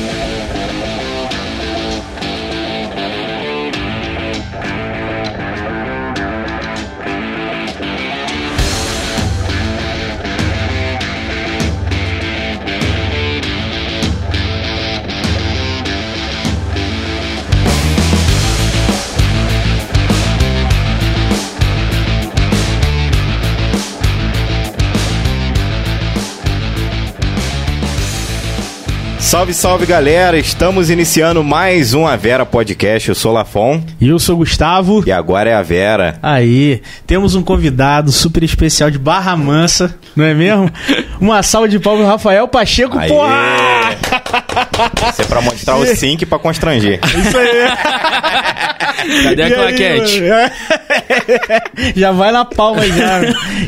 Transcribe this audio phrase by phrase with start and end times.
[0.00, 0.39] Yeah.
[29.30, 30.36] Salve, salve galera!
[30.36, 33.08] Estamos iniciando mais um A Vera Podcast.
[33.10, 35.04] Eu sou o Lafon E eu sou o Gustavo.
[35.06, 36.18] e agora é a Vera.
[36.20, 40.68] Aí, temos um convidado super especial de Barra Mansa, não é mesmo?
[41.20, 43.06] Uma salva de palmas, Rafael Pacheco, Aê!
[43.08, 43.36] porra!
[45.12, 46.98] Isso é pra mostrar o sync pra constranger.
[47.04, 47.70] Isso aí.
[49.24, 50.22] Cadê a E claquete?
[51.96, 53.20] já vai na palma já.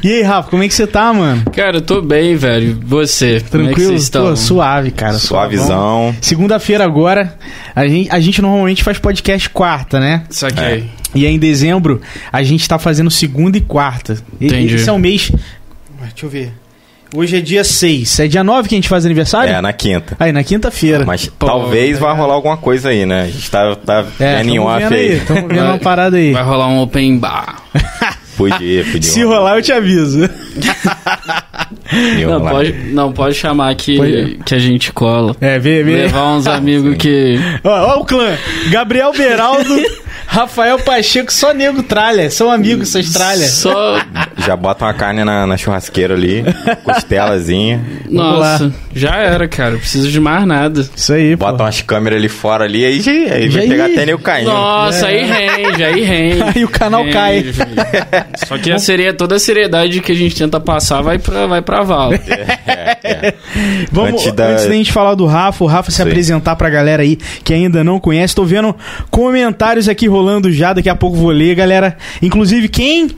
[0.02, 1.42] E aí, Rafa, como é que você tá, mano?
[1.56, 2.78] Cara, eu tô bem, velho.
[2.84, 3.40] Você?
[3.50, 3.88] Como é que Tranquilo?
[3.92, 4.26] vocês estão?
[4.28, 5.14] Pô, suave, cara.
[5.14, 5.51] suavão.
[5.56, 6.14] Suavizão.
[6.20, 7.36] Segunda-feira agora,
[7.74, 10.24] a gente, a gente normalmente faz podcast quarta, né?
[10.30, 10.88] Saquei.
[11.14, 12.00] E aí em dezembro
[12.32, 14.16] a gente tá fazendo segunda e quarta.
[14.40, 14.74] E- Entendi.
[14.76, 15.30] Esse é o mês.
[15.30, 16.52] Ué, Deixa eu ver.
[17.14, 18.20] Hoje é dia 6.
[18.20, 19.52] É dia 9 que a gente faz aniversário?
[19.52, 20.16] É, na quinta.
[20.18, 21.04] Aí, na quinta-feira.
[21.04, 22.16] Mas Pô, talvez vá é.
[22.16, 23.24] rolar alguma coisa aí, né?
[23.24, 25.12] A gente tá, tá É, vendo em off aí.
[25.12, 25.20] aí.
[25.20, 26.32] Tamo vendo uma parada aí.
[26.32, 27.56] Vai rolar um open bar.
[28.34, 29.02] Podia, podia.
[29.02, 30.20] Se rolar, eu te aviso.
[32.26, 34.38] Não pode, não pode chamar que, Pode.
[34.44, 35.36] que a gente cola.
[35.40, 36.02] É, vê, vê.
[36.02, 37.38] Levar uns amigos que.
[37.62, 38.36] Ó, ó o clã.
[38.70, 39.76] Gabriel Beraldo,
[40.32, 42.30] Rafael Pacheco, só nego tralha.
[42.30, 43.50] São amigos, essas tralhas.
[43.50, 43.98] Só.
[44.46, 46.42] Já bota uma carne na, na churrasqueira ali,
[46.82, 47.84] costelazinha.
[48.08, 49.76] Nossa, já era, cara.
[49.76, 50.88] Preciso de mais nada.
[50.96, 51.44] Isso aí, pô.
[51.44, 53.94] Bota umas câmeras ali fora ali, aí, já- aí Já vai pegar ia.
[53.94, 54.48] até nem o caindo.
[54.50, 56.42] Nossa, aí rende, aí rende.
[56.56, 57.42] Aí o canal Rende, cai.
[57.42, 57.56] filho.
[58.46, 61.60] Só que a seria, toda a seriedade que a gente tenta passar vai pra, vai
[61.60, 62.18] pra vala.
[63.90, 64.68] Vamos, Antes antes da- da...
[64.72, 66.04] gente falar do Rafa, o Rafa se Sim.
[66.04, 68.34] apresentar pra galera aí que ainda não conhece.
[68.34, 68.74] Tô vendo
[69.10, 70.21] comentários aqui rolando
[70.52, 71.96] já, daqui a pouco vou ler, galera.
[72.20, 73.10] Inclusive, quem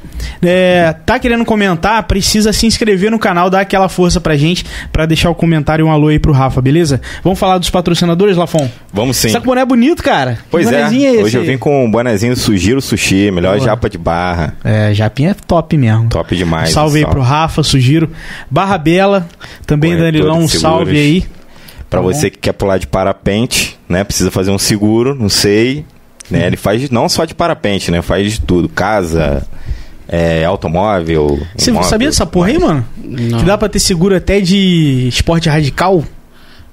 [0.42, 5.06] é, tá querendo comentar, precisa se inscrever no canal, dar aquela força pra gente, pra
[5.06, 7.00] deixar o comentário e um alô aí pro Rafa, beleza?
[7.22, 8.68] Vamos falar dos patrocinadores, Lafon?
[8.92, 9.28] Vamos sim.
[9.28, 10.38] Esse boné é bonito, cara.
[10.50, 13.66] Pois é, esse hoje eu vim com um bonezinho Sugiro Sushi, melhor Boa.
[13.66, 14.54] japa de barra.
[14.64, 16.08] É, Japinha é top mesmo.
[16.08, 16.70] Top demais.
[16.70, 17.10] salve aí só.
[17.10, 18.10] pro Rafa, sugiro.
[18.50, 19.26] Barra Bela,
[19.66, 21.26] também Danilão, um salve aí.
[21.94, 22.12] Pra Tá bom.
[22.12, 24.02] você que quer pular de parapente, né?
[24.02, 25.84] Precisa fazer um seguro, não sei.
[26.30, 26.46] Né?
[26.46, 28.00] Ele faz não só de parapente, né?
[28.02, 28.68] Faz de tudo.
[28.68, 29.46] Casa,
[30.08, 31.38] é, automóvel.
[31.56, 32.86] Você imóvel, sabia dessa porra aí, mano?
[33.02, 33.38] Não.
[33.38, 36.02] Que dá pra ter seguro até de esporte radical?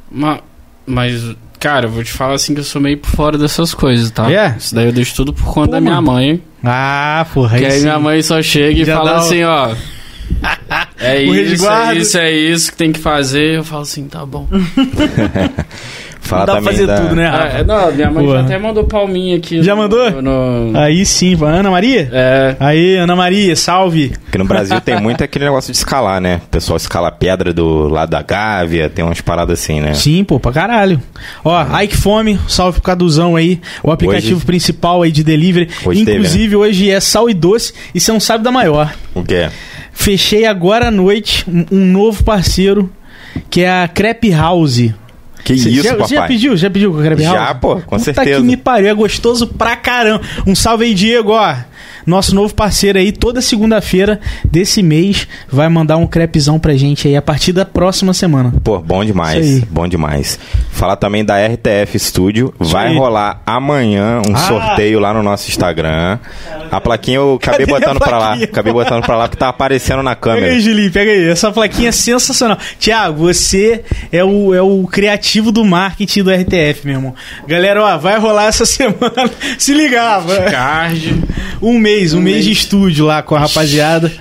[0.10, 0.40] Ma-
[0.86, 1.22] Mas,
[1.60, 4.32] cara, eu vou te falar assim que eu sou meio por fora dessas coisas, tá?
[4.32, 4.56] É?
[4.58, 6.12] Isso daí eu deixo tudo por conta Pô, da minha mano.
[6.14, 6.42] mãe.
[6.64, 7.58] Ah, porra.
[7.58, 7.82] Que aí sim.
[7.82, 9.76] minha mãe só chega e Já fala o- assim, ó.
[10.98, 13.56] É isso, é isso, é isso que tem que fazer.
[13.58, 14.48] Eu falo assim, tá bom.
[16.24, 17.58] Fala Não dá pra fazer da- tudo, né, Ah, Rafa?
[17.58, 18.38] é, não, minha mãe Porra.
[18.40, 19.62] já até mandou palminha aqui.
[19.64, 20.22] Já no- mandou?
[20.22, 22.08] no- Aí sim, Ana Maria?
[22.12, 24.14] É, Aí, Ana Maria, salve.
[24.24, 26.40] Porque no Brasil tem muito aquele negócio de escalar, né?
[26.46, 29.94] O pessoal escala pedra do lado da Gávea, tem umas paradas assim, né?
[29.94, 31.02] Sim, pô, pra caralho.
[31.44, 33.60] Ó, Ike Fome, salve pro Caduzão aí.
[33.84, 35.70] O aplicativo Hoje- principal aí de delivery.
[35.84, 37.74] Hoje teve, Inclusive, hoje é sal e doce.
[37.94, 38.94] E você não sabe da maior.
[39.16, 39.52] O que é?
[39.92, 42.90] Fechei agora à noite um, um novo parceiro,
[43.50, 44.92] que é a Crepe House.
[45.44, 46.08] Que Cê- isso, já, papai?
[46.08, 46.58] Você já pediu?
[46.58, 47.22] Já pediu com House?
[47.22, 48.38] Já, pô, com Puta certeza.
[48.40, 50.22] que me pariu, é gostoso pra caramba.
[50.46, 51.56] Um salve aí, Diego, ó.
[52.06, 57.16] Nosso novo parceiro aí, toda segunda-feira desse mês, vai mandar um crepezão pra gente aí
[57.16, 58.54] a partir da próxima semana.
[58.64, 60.40] Pô, bom demais, bom demais.
[60.72, 62.54] Falar também da RTF Studio.
[62.60, 62.98] Isso Vai aí.
[62.98, 64.40] rolar amanhã um Ah.
[64.40, 66.18] sorteio lá no nosso Instagram.
[66.72, 68.34] A plaquinha eu acabei Cadê botando pra lá.
[68.34, 70.54] Acabei botando pra lá porque tá aparecendo na Pega câmera.
[70.54, 71.28] aí, Julinho, pega aí.
[71.30, 72.58] Essa plaquinha é sensacional.
[72.80, 77.16] Tiago, você é o, é o criativo do marketing do RTF, meu irmão.
[77.48, 79.30] Galera, ó, vai rolar essa semana.
[79.58, 80.36] Se ligava.
[80.50, 81.22] card.
[81.62, 82.46] Um mês, um, Um mês, mês.
[82.46, 84.12] de estúdio lá com a rapaziada.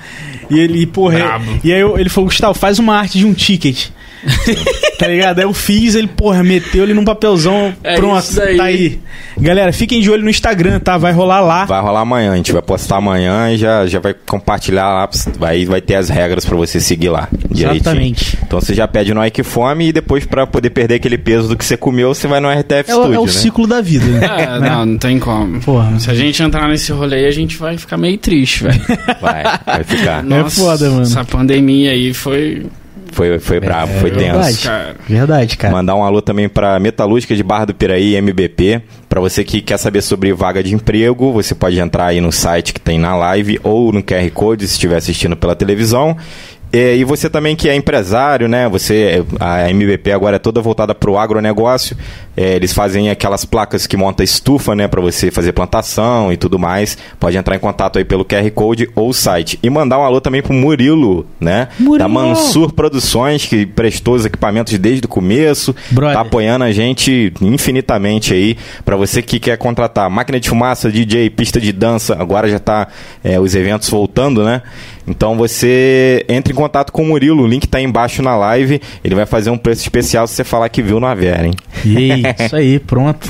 [0.51, 1.61] E ele, porra, Brabo.
[1.63, 3.89] e aí eu- ele falou, Gustavo, faz uma arte de um ticket.
[4.99, 5.39] tá ligado?
[5.39, 7.75] Aí eu fiz, ele, porra, meteu ele num papelzão.
[7.83, 8.57] É pronto, aí.
[8.57, 9.01] tá aí.
[9.39, 10.99] Galera, fiquem de olho no Instagram, tá?
[10.99, 11.65] Vai rolar lá.
[11.65, 15.09] Vai rolar amanhã, a gente vai postar amanhã e já, já vai compartilhar lá.
[15.49, 17.29] Aí vai ter as regras pra você seguir lá.
[17.51, 17.77] direitinho.
[17.77, 18.39] Exatamente.
[18.43, 21.57] Então você já pede no Ike Fome e depois pra poder perder aquele peso do
[21.57, 23.33] que você comeu, você vai no RTF É, o- Studio, é o né?
[23.33, 24.21] ciclo da vida, né?
[24.41, 25.61] É, não, não tem como.
[25.61, 25.99] Porra.
[25.99, 28.81] Se a gente entrar nesse rolê, a gente vai ficar meio triste, velho.
[29.21, 30.23] Vai, vai ficar.
[30.25, 31.03] Nossa, foda, mano.
[31.03, 32.67] Essa pandemia aí foi.
[33.13, 34.47] Foi, foi brabo, foi verdade.
[34.47, 34.69] tenso.
[34.69, 34.97] Cara.
[35.09, 35.75] Verdade, cara.
[35.75, 38.83] Mandar um alô também para Metalúrgica de Barra do Piraí, MBP.
[39.09, 42.73] Para você que quer saber sobre vaga de emprego, você pode entrar aí no site
[42.73, 46.17] que tem na live ou no QR Code se estiver assistindo pela televisão.
[46.73, 48.69] É, e você também que é empresário, né?
[48.69, 51.97] Você, a MBP agora é toda voltada para o agronegócio.
[52.41, 54.89] É, eles fazem aquelas placas que monta estufa, né?
[54.89, 56.97] Para você fazer plantação e tudo mais.
[57.19, 59.59] Pode entrar em contato aí pelo QR Code ou site.
[59.63, 61.69] E mandar um alô também pro Murilo, né?
[61.79, 61.99] Murilo!
[61.99, 65.77] Da Mansur Produções, que prestou os equipamentos desde o começo.
[65.91, 66.15] Brother.
[66.15, 68.57] Tá apoiando a gente infinitamente aí.
[68.87, 72.17] Para você que quer contratar máquina de fumaça, DJ, pista de dança.
[72.19, 72.89] Agora já tá
[73.23, 74.63] é, os eventos voltando, né?
[75.07, 78.81] Então você entra em contato com o Murilo, o link tá aí embaixo na live.
[79.03, 81.55] Ele vai fazer um preço especial se você falar que viu na Vera, hein?
[81.85, 83.29] E isso aí, pronto.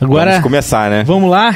[0.00, 1.04] Agora, Vamos começar, né?
[1.04, 1.54] vamos lá.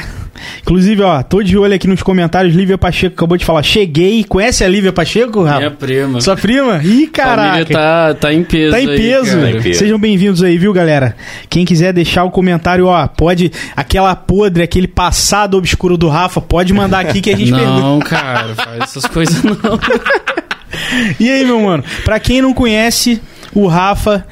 [0.61, 2.53] Inclusive, ó, tô de olho aqui nos comentários.
[2.53, 3.63] Lívia Pacheco acabou de falar.
[3.63, 4.23] Cheguei.
[4.23, 5.59] Conhece a Lívia Pacheco, Rafa?
[5.59, 6.21] Minha prima.
[6.21, 6.81] Sua prima?
[6.83, 7.65] Ih, A caraca.
[7.73, 8.71] tá, tá em peso.
[8.71, 9.31] Tá em aí, peso.
[9.31, 9.41] cara.
[9.41, 9.79] Tá em peso.
[9.79, 11.15] Sejam bem-vindos aí, viu, galera?
[11.49, 13.51] Quem quiser deixar o comentário, ó, pode.
[13.75, 17.81] Aquela podre, aquele passado obscuro do Rafa, pode mandar aqui que a gente pergunta.
[17.81, 19.55] Não, cara, faz essas coisas não.
[21.19, 21.83] E aí, meu mano?
[22.03, 23.21] Pra quem não conhece
[23.53, 24.25] o Rafa,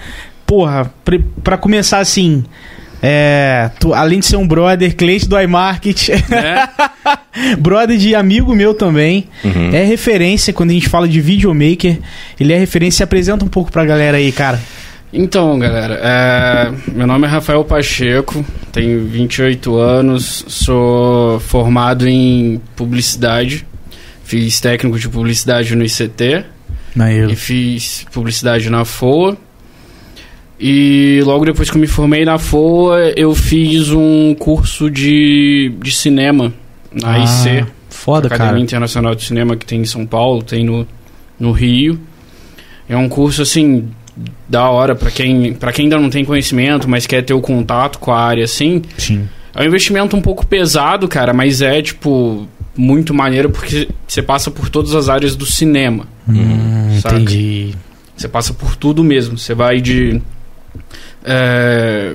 [0.53, 2.43] porra, pra, pra começar assim.
[3.01, 6.69] É, tu- além de ser um brother, cliente do iMarket, Né?
[7.59, 9.73] brother de amigo meu também, Uhum.
[9.73, 11.97] é referência quando a gente fala de videomaker.
[12.39, 12.97] Ele é referência.
[12.97, 14.59] Se apresenta um pouco pra galera aí, cara.
[15.11, 23.65] Então, galera, é, meu nome é Rafael Pacheco, tenho 28 anos, sou formado em publicidade,
[24.23, 26.45] fiz técnico de publicidade no ICT
[27.31, 29.35] e fiz publicidade na FOA.
[30.59, 35.91] E logo depois que eu me formei na FOA, eu fiz um curso de, de
[35.91, 36.53] cinema
[36.91, 37.65] na IC.
[37.89, 38.59] Foda, Academia cara.
[38.59, 40.87] Internacional de Cinema que tem em São Paulo, tem no,
[41.39, 41.99] no Rio.
[42.87, 43.89] É um curso assim
[44.47, 47.99] da hora pra quem para quem ainda não tem conhecimento, mas quer ter o contato
[47.99, 48.81] com a área assim.
[48.97, 49.27] Sim.
[49.55, 54.49] É um investimento um pouco pesado, cara, mas é tipo muito maneiro porque você passa
[54.51, 56.07] por todas as áreas do cinema.
[56.27, 57.73] Hum, entendi.
[58.15, 59.37] Você passa por tudo mesmo.
[59.37, 60.21] Você vai de
[61.23, 62.13] é,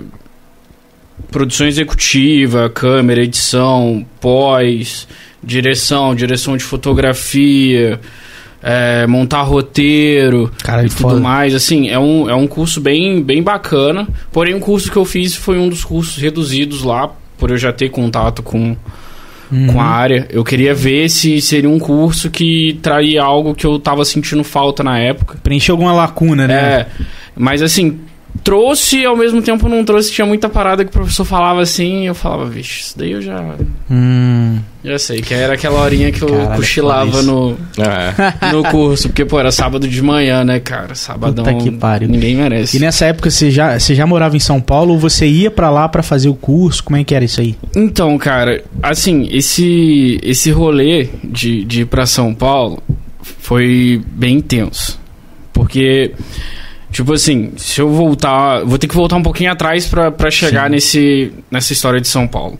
[1.30, 5.06] produção executiva, câmera, edição, pós,
[5.42, 8.00] direção, direção de fotografia,
[8.62, 11.20] é, montar roteiro Cara, e tudo foda.
[11.20, 11.54] mais.
[11.54, 14.06] Assim, é um, é um curso bem, bem bacana.
[14.32, 17.72] Porém, o curso que eu fiz foi um dos cursos reduzidos lá, por eu já
[17.72, 18.76] ter contato com,
[19.50, 19.68] Uhum.
[19.68, 20.26] com a área.
[20.28, 24.84] Eu queria ver se seria um curso que traria algo que eu tava sentindo falta
[24.84, 25.38] na época.
[25.42, 26.54] Preencher alguma lacuna, né?
[26.54, 26.86] É,
[27.34, 27.98] mas assim,
[28.44, 30.12] trouxe ao mesmo tempo não trouxe.
[30.12, 33.20] Tinha muita parada que o professor falava assim, e eu falava, vixe, isso daí eu
[33.22, 33.54] já,
[33.90, 34.58] Hum.
[34.84, 38.52] já sei, que era aquela horinha que eu Caralho, cochilava foda no, É.
[38.52, 40.94] no curso, porque, pô, era sábado de manhã, né, cara?
[40.94, 41.44] Sabadão.
[41.44, 42.08] Puta que pariu.
[42.08, 42.76] Ninguém merece.
[42.76, 45.70] E nessa época você já, você já morava em São Paulo ou você ia pra
[45.70, 46.82] lá pra fazer o curso?
[46.84, 47.56] Como é que era isso aí?
[47.74, 52.82] Então, cara, assim, esse, esse rolê de, de ir pra São Paulo
[53.40, 54.98] foi bem intenso.
[55.52, 56.12] Porque,
[56.90, 58.64] tipo assim, se eu voltar.
[58.64, 60.70] Vou ter que voltar um pouquinho atrás pra, pra chegar Sim.
[60.70, 62.58] nesse, nessa história de São Paulo.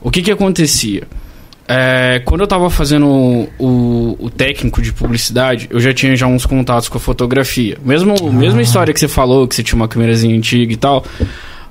[0.00, 1.04] O que que acontecia?
[1.68, 6.46] É, quando eu tava fazendo o, o técnico de publicidade, eu já tinha já uns
[6.46, 7.76] contatos com a fotografia.
[7.84, 11.04] Mesmo, Mesma história que você falou, que você tinha uma câmerazinha antiga e tal.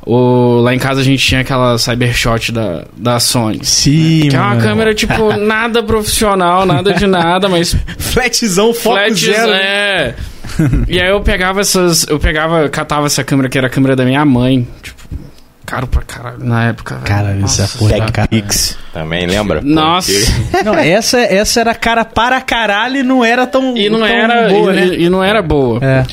[0.06, 3.60] O, lá em casa a gente tinha aquela Cybershot da, da Sony.
[3.64, 4.62] Sim, Que é uma mano.
[4.62, 9.52] câmera, tipo, nada profissional, nada de nada, mas Flatzão, foco flat zero.
[9.52, 9.58] né?
[9.62, 10.16] é.
[10.88, 12.06] E aí eu pegava essas.
[12.08, 14.66] Eu pegava, catava essa câmera que era a câmera da minha mãe.
[14.84, 15.02] Tipo,
[15.66, 16.96] caro pra caralho na época.
[17.04, 18.28] Cara, essa porra, cara.
[18.28, 19.60] TechPix também, lembra?
[19.64, 20.12] Nossa.
[20.14, 24.08] Porque- Não, essa, essa era cara para caralho e não era tão E não tão
[24.08, 24.48] era.
[24.50, 24.96] boa, e, né?
[25.00, 25.80] e não era boa.
[25.84, 26.04] É.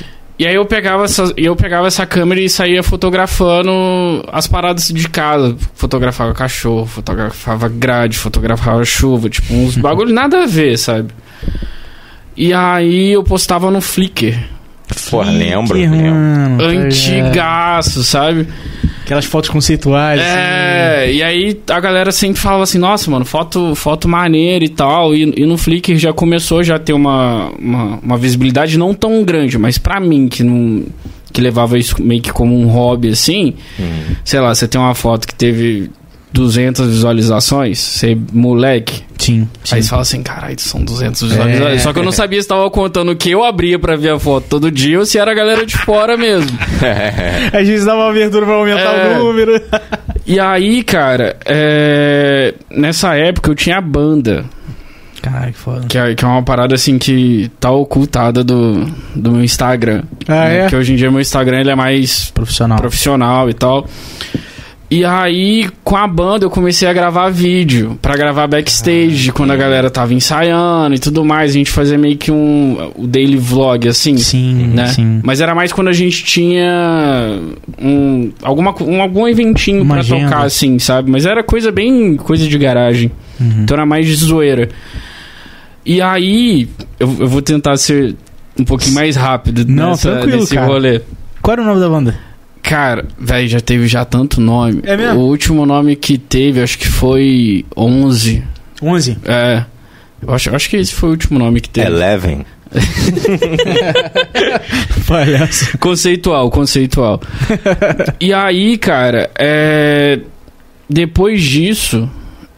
[0.42, 3.70] E aí eu pegava, essa, e eu pegava essa câmera e saía fotografando
[4.32, 5.56] as paradas de casa.
[5.72, 11.10] Fotografava cachorro, fotografava grade, fotografava chuva, tipo, uns bagulho nada a ver, sabe?
[12.36, 14.36] E aí eu postava no Flickr.
[15.08, 15.96] Porra, lembro, lembro.
[15.96, 16.60] ligado?
[16.60, 18.48] Antigaço, sabe?
[19.12, 20.18] Aquelas fotos conceituais.
[20.18, 20.30] assim.
[20.30, 25.14] É, e aí a galera sempre falava assim, nossa, mano, foto, foto maneira e tal.
[25.14, 29.22] E, e no Flickr já começou já a ter uma, uma, uma visibilidade não tão
[29.22, 30.84] grande, mas pra mim, que não.
[31.30, 34.14] Que levava isso meio que como um hobby assim, Hum.
[34.24, 35.90] sei lá, você tem uma foto que teve
[36.32, 39.74] 200 visualizações, você moleque, Sim, sim.
[39.76, 41.74] aí você fala assim, caralho, são 200 visualizações.
[41.74, 41.78] É.
[41.78, 44.18] Só que eu não sabia se tava contando o que eu abria pra ver a
[44.18, 46.50] foto todo dia ou se era a galera de fora mesmo.
[47.52, 49.18] Às vezes dava uma abertura pra aumentar É.
[49.18, 49.60] o número.
[50.26, 54.44] E aí, cara, é, nessa época eu tinha a banda,
[55.20, 55.86] Caralho, que foda.
[55.86, 58.84] que é, que é uma parada assim que tá ocultada do,
[59.14, 60.02] do meu Instagram.
[60.26, 60.56] Ah, né?
[60.56, 60.60] é?
[60.62, 62.78] Porque hoje em dia meu Instagram ele é mais Profissional.
[62.78, 63.86] profissional e tal.
[64.94, 67.98] E aí, com a banda, eu comecei a gravar vídeo.
[68.02, 71.52] Pra gravar backstage, Ah, quando a galera tava ensaiando e tudo mais.
[71.52, 74.18] A gente fazia meio que um o daily vlog, assim.
[74.18, 74.88] Sim, Né?
[74.88, 75.20] sim.
[75.24, 77.40] Mas era mais quando a gente tinha
[77.80, 80.24] um, alguma, um, algum eventinho agenda.
[80.28, 81.10] tocar, assim, sabe?
[81.10, 83.10] Mas era coisa bem coisa de garagem.
[83.40, 83.62] Uhum.
[83.62, 84.68] Então era mais de zoeira.
[85.86, 86.68] E aí,
[87.00, 88.14] eu, eu vou tentar ser
[88.58, 90.66] um pouquinho mais rápido Não, nessa, tranquilo, nesse cara.
[90.66, 91.00] rolê.
[91.40, 92.14] Qual era o nome da banda?
[92.72, 94.80] Cara, velho, já teve já tanto nome.
[94.84, 95.20] É mesmo?
[95.20, 98.42] O último nome que teve, acho que foi 11.
[98.82, 99.18] 11.
[99.26, 99.64] É.
[100.22, 101.88] Eu acho, acho que esse foi o último nome que teve.
[101.88, 102.46] Eleven.
[105.06, 105.76] Palhaço.
[105.76, 107.20] Conceitual, conceitual.
[108.18, 110.20] e aí, cara, é...
[110.88, 112.08] depois disso,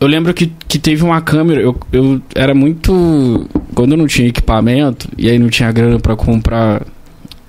[0.00, 1.60] eu lembro que, que teve uma câmera.
[1.60, 3.48] Eu, eu era muito.
[3.74, 6.82] Quando eu não tinha equipamento, e aí não tinha grana pra comprar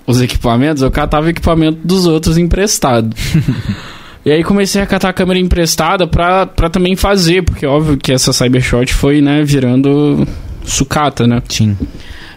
[0.05, 3.15] os equipamentos, eu catava equipamento dos outros emprestado.
[4.25, 8.11] E aí comecei a catar a câmera emprestada pra, pra também fazer, porque óbvio que
[8.11, 10.27] essa Cybershot foi, né, virando
[10.63, 11.43] sucata, né?
[11.47, 11.77] Sim.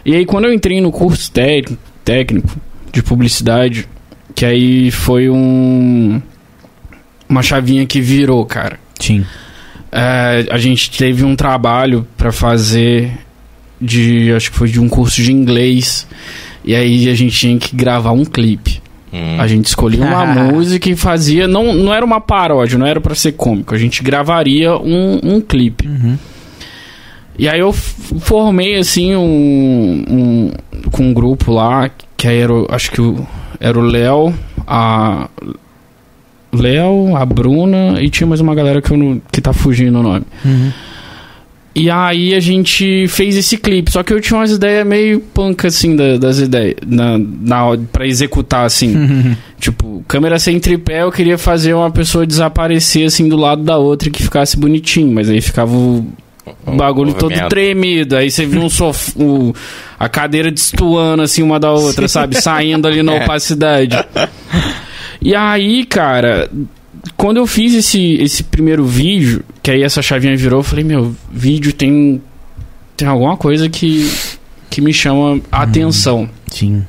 [0.05, 2.59] E aí quando eu entrei no curso técnico,
[2.91, 3.87] de publicidade,
[4.35, 6.21] que aí foi um
[7.27, 8.79] uma chavinha que virou, cara.
[8.99, 9.25] Sim.
[9.91, 13.11] É, a gente teve um trabalho pra fazer
[13.81, 16.07] de, acho que foi de um curso de inglês.
[16.63, 18.81] E aí a gente tinha que gravar um clipe.
[19.11, 19.37] Hum.
[19.39, 23.15] A gente escolhia uma música e fazia, não, não era uma paródia, não era pra
[23.15, 23.73] ser cômico.
[23.73, 25.87] A gente gravaria um, um clipe.
[25.87, 26.17] Uhum.
[27.37, 30.51] E aí eu formei assim um, um
[30.91, 33.25] com um grupo lá que aí era, o- acho que o,
[33.61, 34.33] era o Léo,
[34.67, 35.29] a
[36.51, 40.03] Léo, a Bruna e tinha mais uma galera que eu não, que tá fugindo o
[40.03, 40.25] nome.
[40.43, 40.71] Uhum.
[41.81, 45.65] E aí a gente fez esse clipe, só que eu tinha umas ideias meio punk
[45.65, 48.95] assim da- das ideias na, na hora- pra executar assim.
[48.97, 49.35] Uhum.
[49.59, 54.07] Tipo, câmera sem tripé, eu queria fazer uma pessoa desaparecer assim do lado da outra
[54.09, 56.05] e que ficasse bonitinho, mas aí ficava o
[56.65, 58.15] o bagulho todo tremido.
[58.17, 59.13] Aí você viu um sof...
[59.15, 59.53] o-
[59.99, 62.41] a cadeira destoando assim uma da outra, sabe?
[62.41, 63.23] Saindo ali na É.
[63.23, 63.95] opacidade.
[65.21, 66.49] E aí, cara,
[67.15, 71.15] quando eu fiz esse, esse primeiro vídeo, que aí essa chavinha virou, eu falei, meu,
[71.31, 72.21] vídeo tem.
[72.95, 74.11] Tem alguma coisa que,
[74.69, 76.29] que me chama a atenção.
[76.47, 76.85] Sim.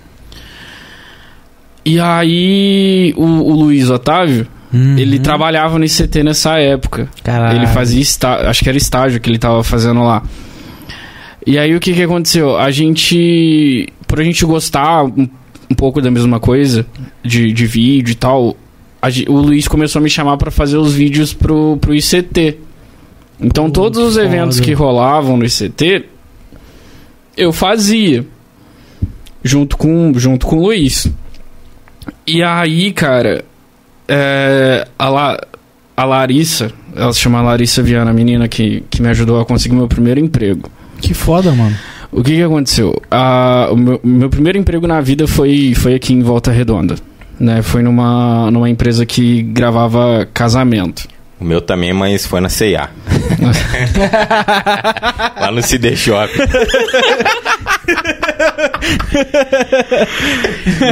[1.84, 4.96] E aí, o, o Luiz Otávio, Uhum.
[4.96, 7.08] ele trabalhava no ICT nessa época.
[7.24, 7.58] Caralho.
[7.58, 10.22] Ele fazia estágio, acho que era estágio que ele tava fazendo lá.
[11.44, 12.56] E aí o que que aconteceu?
[12.56, 15.28] A gente, por a gente gostar um,
[15.68, 16.86] um pouco da mesma coisa,
[17.24, 18.56] de, de vídeo e tal,
[19.02, 22.58] a o Luiz começou a me chamar pra fazer os vídeos pro, pro ICT.
[23.40, 24.26] Então Pô, todos os foda.
[24.26, 26.04] eventos que rolavam no ICT,
[27.36, 28.26] eu fazia.
[29.42, 31.10] Junto com, junto com o Luiz.
[32.26, 33.42] E aí, cara,
[34.06, 35.38] é, a, La-
[35.96, 39.74] a Larissa, ela se chama Larissa Viana, a menina que, que me ajudou a conseguir
[39.74, 40.70] meu primeiro emprego.
[41.00, 41.74] Que foda, mano.
[42.12, 43.00] O que que aconteceu?
[43.10, 46.96] Ah, o meu, meu primeiro emprego na vida foi, foi aqui em Volta Redonda.
[47.40, 47.62] Né?
[47.62, 51.08] Foi numa, numa empresa que gravava casamento.
[51.40, 52.90] O meu também, mas foi na C&A.
[55.40, 56.30] Lá no CD Shop.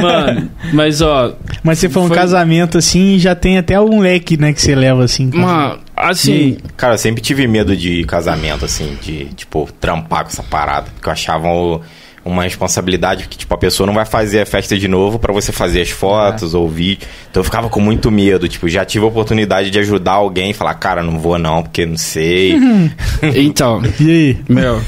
[0.01, 3.99] Mano, mas ó, Mas você foi um Foi- casamento assim e já tem até um
[3.99, 5.29] leque, né, que você leva assim.
[5.33, 10.43] mano, assim, Cara, eu sempre tive medo de casamento, assim, de, tipo, trampar com essa
[10.43, 10.87] parada.
[10.95, 11.81] Porque eu achava o-
[12.23, 15.51] uma responsabilidade que, tipo, a pessoa não vai fazer a festa de novo pra você
[15.51, 17.07] fazer as fotos ou vídeo.
[17.29, 18.47] Então eu ficava com muito medo.
[18.47, 21.85] Tipo, já tive a oportunidade de ajudar alguém e falar, cara, não vou não, porque
[21.85, 22.55] não sei.
[23.35, 24.37] então, E aí?
[24.47, 24.81] Meu,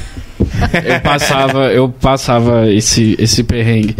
[0.84, 3.96] eu passava, eu passava esse, esse perrengue.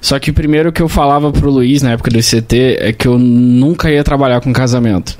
[0.00, 3.18] Só que primeiro que eu falava pro Luiz na época do ICT é que eu
[3.18, 5.18] nunca ia trabalhar com casamento.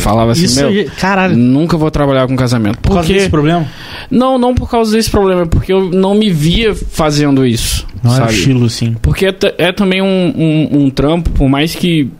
[0.00, 1.36] Falava assim, Isso, meu, caralho.
[1.36, 2.78] nunca vou trabalhar com casamento.
[2.78, 3.66] Por causa Porque desse problema?
[4.10, 8.14] não, não por causa desse problema, é porque eu não me via fazendo isso, Não
[8.14, 8.38] era sabe?
[8.38, 8.96] estilo, assim.
[9.02, 12.10] Porque é, é também um, um, um trampo, por mais que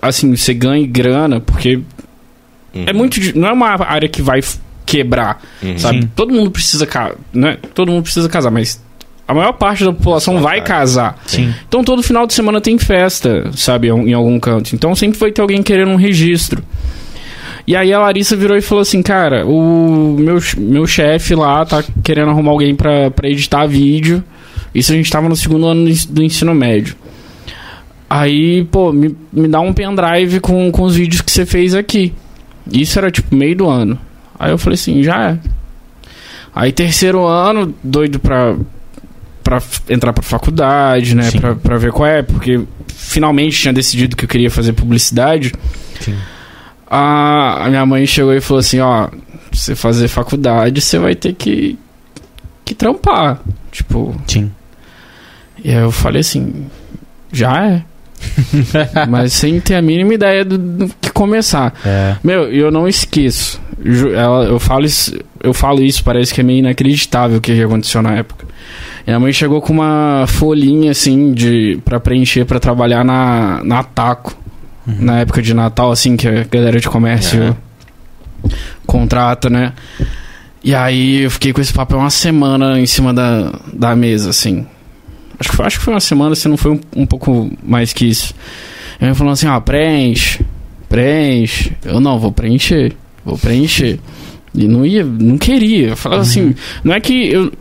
[0.00, 1.80] assim, você ganhe grana, porque
[2.74, 2.84] Uhum.
[2.86, 4.40] é muito, não é uma área que vai
[4.84, 5.78] quebrar Uhum.
[5.78, 6.02] sabe?
[6.02, 6.10] Sim.
[6.14, 7.58] Todo mundo precisa casar, né?
[7.74, 8.82] Todo mundo precisa casar, mas
[9.28, 11.20] a maior parte da população vai casar.
[11.26, 11.52] Sim.
[11.66, 14.74] Então todo final de semana tem festa, sabe, em algum canto.
[14.74, 16.62] Então sempre vai ter alguém querendo um registro.
[17.66, 21.82] E aí a Larissa virou e falou assim, cara, o meu, meu chefe lá tá
[22.04, 24.22] querendo arrumar alguém pra, pra editar vídeo.
[24.72, 26.94] Isso a gente tava no segundo ano do ensino médio.
[28.08, 32.12] Aí, pô, me, me dá um pendrive com, com os vídeos que você fez aqui.
[32.72, 33.98] Isso era tipo meio do ano.
[34.38, 35.38] Aí eu falei assim, já é.
[36.54, 38.54] Aí terceiro ano, doido pra,
[39.46, 41.30] pra f- entrar pra faculdade, né?
[41.62, 45.52] Pra ver qual é, porque finalmente tinha decidido que eu queria fazer publicidade,
[46.00, 46.16] Sim.
[46.90, 49.08] a, a minha mãe chegou e falou assim, ó,
[49.52, 51.78] você fazer faculdade, você vai ter que,
[52.64, 53.38] que trampar.
[53.70, 54.50] Tipo, Sim.
[55.64, 56.66] e aí eu falei assim,
[57.32, 57.82] já é.
[59.08, 61.72] Mas sem ter a mínima ideia do, do que começar.
[61.84, 62.16] É.
[62.24, 63.60] Meu, e eu não esqueço.
[63.78, 68.14] Eu, falo isso, eu falo isso, parece que é meio inacreditável o que aconteceu na
[68.14, 68.46] época.
[69.06, 74.36] Minha mãe chegou com uma folhinha assim de para preencher para trabalhar na, na Taco.
[74.86, 77.56] Na época de Natal, assim, que a galera de comércio Aham.
[78.86, 79.72] contrata, né?
[80.62, 84.64] E aí eu fiquei com esse papel uma semana em cima da, da mesa, assim.
[85.40, 87.92] Acho que, foi, acho que foi uma semana, se não foi um, um pouco mais
[87.92, 88.32] que isso.
[89.00, 90.44] Aí falou assim, ó, preenche,
[90.88, 91.72] preenche.
[91.84, 92.94] Eu não, vou preencher,
[93.26, 93.98] vou preencher.
[94.54, 95.88] E não ia, não queria.
[95.88, 97.52] Eu falava assim, não é que eu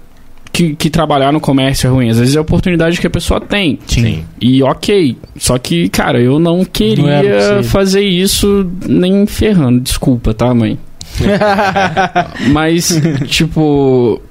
[0.54, 3.42] que, que trabalhar no comércio é ruim, às vezes é a oportunidade que a pessoa
[3.42, 3.78] tem.
[3.86, 4.24] Sim.
[4.40, 5.18] E ok.
[5.36, 7.64] Só que, cara, eu não Não queria possível.
[7.66, 9.82] fazer isso nem ferrando.
[9.82, 10.80] Desculpa, tá, mãe?
[12.54, 14.22] Mas, tipo.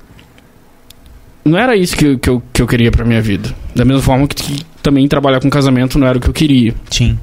[1.45, 3.55] Não era isso que, eu- que, eu, que eu queria pra minha vida.
[3.77, 6.75] Da mesma forma que, que também trabalhar com casamento não era o que eu queria.
[6.91, 7.19] Sim.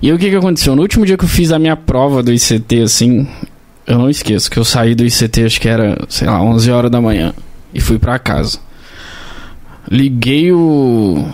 [0.00, 0.74] E o que, que aconteceu?
[0.74, 3.28] No último dia que eu fiz a minha prova do ICT, assim,
[3.86, 6.90] eu não esqueço que eu saí do ICT, acho que era, sei lá, 11 horas
[6.90, 7.34] da manhã,
[7.74, 8.58] e fui pra casa.
[9.90, 11.26] Liguei o,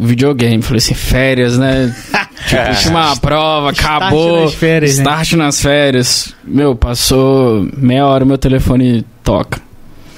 [0.00, 1.94] videogame, falei assim, férias, né?
[2.48, 4.42] tipo, última prova, acabou.
[4.42, 5.02] nas férias, né?
[5.02, 6.34] Start nas férias.
[6.42, 9.60] Meu, passou meia hora, meu telefone toca.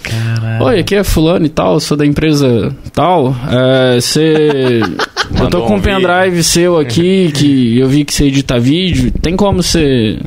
[0.03, 0.65] Caralho.
[0.65, 3.35] Oi, aqui é fulano e tal, sou da empresa tal.
[3.51, 4.81] É, Você.
[5.39, 9.13] eu tô com um pendrive seu aqui, que eu vi que você edita vídeo.
[9.23, 10.19] Tem como você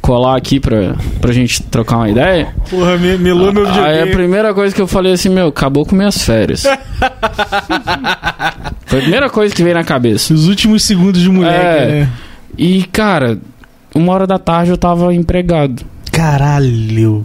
[0.00, 2.54] colar aqui pra, pra gente trocar uma ideia?
[2.68, 5.96] Porra, me, melou meu Aí a primeira coisa que eu falei assim, meu, acabou com
[5.96, 6.64] minhas férias.
[8.86, 10.34] Foi a primeira coisa que veio na cabeça.
[10.34, 11.86] Os últimos segundos de moleque, É.
[12.02, 12.10] né?
[12.56, 13.38] E, cara,
[13.94, 15.82] uma hora da tarde eu tava empregado.
[16.12, 17.22] Caralho.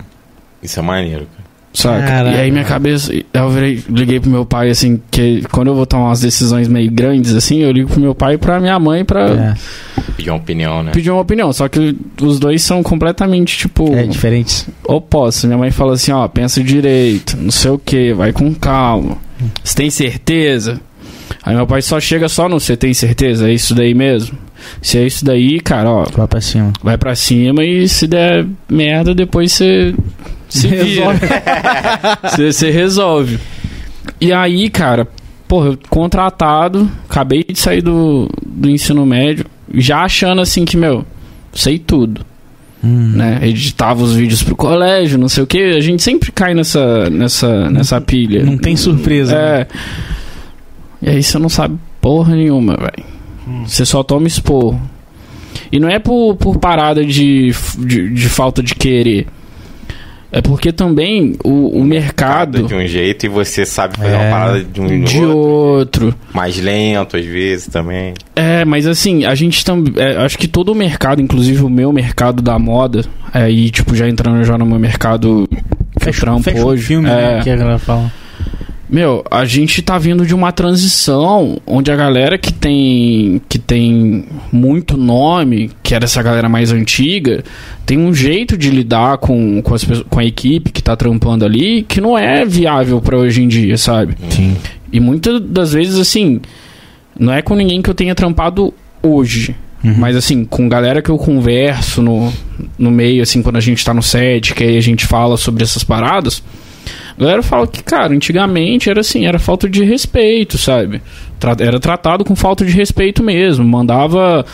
[0.63, 1.38] Isso é maneiro, cara.
[1.73, 2.23] Saca?
[2.31, 3.11] E aí minha cabeça.
[3.33, 6.89] Eu virei, liguei pro meu pai, assim, que quando eu vou tomar umas decisões meio
[6.91, 9.53] grandes, assim, eu ligo pro meu pai e pra minha mãe pra É,
[10.17, 10.91] Pedir uma opinião, né?
[10.91, 11.53] pedir uma opinião.
[11.53, 14.65] Só que os dois são completamente, tipo, é diferente.
[14.83, 15.45] opostos.
[15.45, 19.17] Minha mãe fala assim, ó, pensa direito, não sei o que, vai com calma.
[19.63, 20.81] Você tem certeza?
[21.43, 23.47] Aí meu pai só chega só no você tem certeza?
[23.49, 24.37] É isso daí mesmo?
[24.81, 26.73] Se é isso daí, cara, ó, Vai pra cima.
[26.83, 29.93] vai pra cima e se der merda, depois você
[30.49, 31.05] se vira.
[32.23, 33.39] Você você resolve.
[34.19, 35.07] E aí, cara,
[35.47, 41.05] porra, eu contratado, acabei de sair do, do ensino médio, já achando assim que, meu,
[41.53, 42.25] sei tudo,
[42.83, 43.11] Hum.
[43.15, 43.39] né?
[43.43, 47.69] Editava os vídeos pro colégio, não sei o que, a gente sempre cai nessa, nessa,
[47.69, 48.43] nessa pilha.
[48.43, 49.35] Não tem surpresa.
[49.35, 49.61] né?
[49.61, 49.67] É.
[51.01, 53.05] E aí você não sabe porra nenhuma, velho.
[53.47, 53.65] Hum.
[53.67, 54.79] Você só toma esporro.
[55.71, 59.27] E não é por, por parada de, de, de falta de querer.
[60.31, 64.17] É porque também o, o mercado de um jeito e você sabe fazer É.
[64.17, 66.05] uma parada de um de outro.
[66.05, 66.15] outro.
[66.33, 68.13] Mais lento, às vezes, também.
[68.35, 69.93] É, mas assim, a gente também.
[70.17, 74.43] acho que todo o mercado, inclusive o meu mercado da moda, aí, tipo, já entrando
[74.43, 75.55] já no meu mercado que
[76.09, 76.83] eu Fecha, trampo fecha hoje.
[76.83, 77.41] um filme, é, né?
[77.43, 78.11] Que a galera fala.
[78.89, 84.25] Meu, a gente tá vindo de uma transição onde a galera que tem que tem
[84.51, 87.43] muito nome, que era essa galera mais antiga,
[87.85, 91.83] tem um jeito de lidar com, com, as com a equipe que tá trampando ali
[91.83, 94.17] que não é viável pra hoje em dia, sabe?
[94.29, 94.57] Sim.
[94.91, 96.41] E muitas das vezes, assim,
[97.17, 98.73] não é com ninguém que eu tenha trampado
[99.03, 99.55] hoje.
[99.83, 99.95] Uhum.
[99.97, 102.33] Mas assim, com galera que eu converso no,
[102.77, 105.63] no meio, assim, quando a gente tá no set, que aí a gente fala sobre
[105.63, 106.43] essas paradas,
[107.19, 111.01] a galera fala que, cara, antigamente era assim, era falta de respeito, sabe?
[111.37, 113.65] Tra- era tratado com falta de respeito mesmo.
[113.67, 114.45] Mandava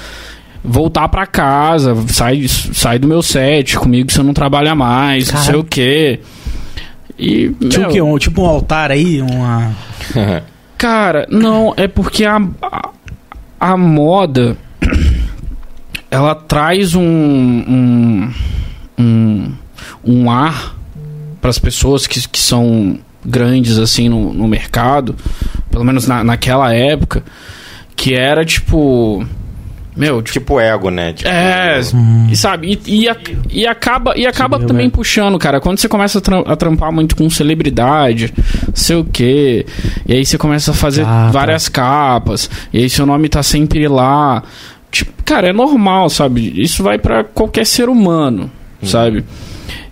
[0.63, 5.55] voltar pra casa, sai, sai do meu set, comigo você não trabalha mais, não sei
[5.55, 6.19] o quê.
[7.19, 8.07] E, Tinha meu?
[8.07, 9.21] Um, tipo um altar aí?
[9.21, 9.71] Uma.
[10.77, 12.89] Cara, não, é porque a, a,
[13.59, 14.57] a moda
[16.11, 18.33] ela traz um um,
[18.97, 19.53] um,
[20.03, 20.74] um ar
[21.45, 25.15] para as pessoas que, que são grandes assim no, no mercado,
[25.69, 27.23] pelo menos na, naquela época,
[27.95, 29.23] que era tipo
[29.95, 31.13] meu, tipo, tipo ego, né?
[31.13, 32.27] Tipo, é, Hum.
[32.31, 33.15] e sabe, e, e, a-
[33.51, 34.91] e acaba, e acaba Subiu, também né?
[34.91, 35.61] puxando, cara.
[35.61, 38.33] Quando você começa a, tra- a trampar muito com celebridade,
[38.67, 39.67] não sei o quê,
[40.07, 41.31] e aí você começa a fazer Ah, tá.
[41.31, 44.41] várias capas, e aí seu nome tá sempre lá.
[44.91, 46.51] Tipo, cara, é normal, sabe?
[46.59, 48.49] Isso vai pra qualquer ser humano,
[48.81, 48.87] Hum.
[48.87, 49.23] sabe?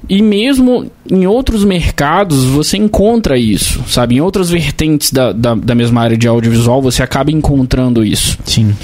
[0.09, 4.15] E mesmo em outros mercados você encontra isso, sabe?
[4.15, 8.37] Em outras vertentes da, da, da mesma área de audiovisual você acaba encontrando isso.
[8.43, 8.75] Sim.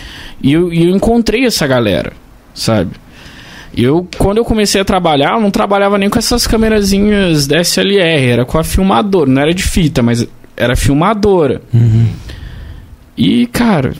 [0.41, 2.13] E eu, eu encontrei essa galera,
[2.53, 2.91] sabe?
[3.75, 8.45] Eu, quando eu comecei a trabalhar, eu não trabalhava nem com essas câmerazinhas DSLR, era
[8.45, 11.61] com a filmadora, não era de fita, mas era filmadora.
[13.15, 13.93] E, cara,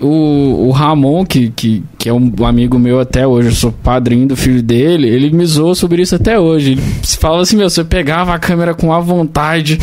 [0.00, 4.26] o, o Ramon, que, que, que é um amigo meu até hoje, eu sou padrinho
[4.26, 6.72] do filho dele, ele me zoou sobre isso até hoje.
[6.72, 6.82] Ele
[7.18, 9.78] falava assim, meu, você pegava a câmera com a vontade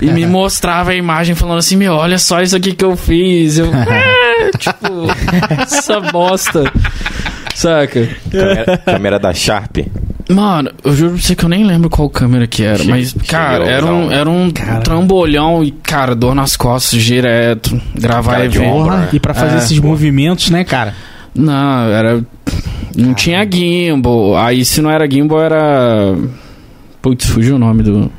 [0.00, 3.58] e me mostrava a imagem falando assim, meu, olha só isso aqui que eu fiz.
[3.58, 5.06] Eu, é, tipo,
[5.62, 6.72] essa bosta.
[7.54, 8.08] Saca?
[8.30, 9.78] Câmera, câmera da Sharp.
[10.28, 13.14] Mano, eu juro pra você que eu nem lembro qual câmera que era, Che- mas,
[13.26, 14.12] cara, era um, um.
[14.12, 14.80] era um Cara.
[14.80, 18.84] trambolhão e, cara, dor nas costas direto, gravar evento.
[18.90, 19.08] né?
[19.12, 20.94] e pra fazer É, esses movimentos, né, cara?
[21.34, 22.22] Não, era.
[22.96, 24.36] Não tinha gimbal.
[24.36, 26.14] Aí se não era gimbal, era.
[27.00, 28.10] Putz, fugiu o nome do,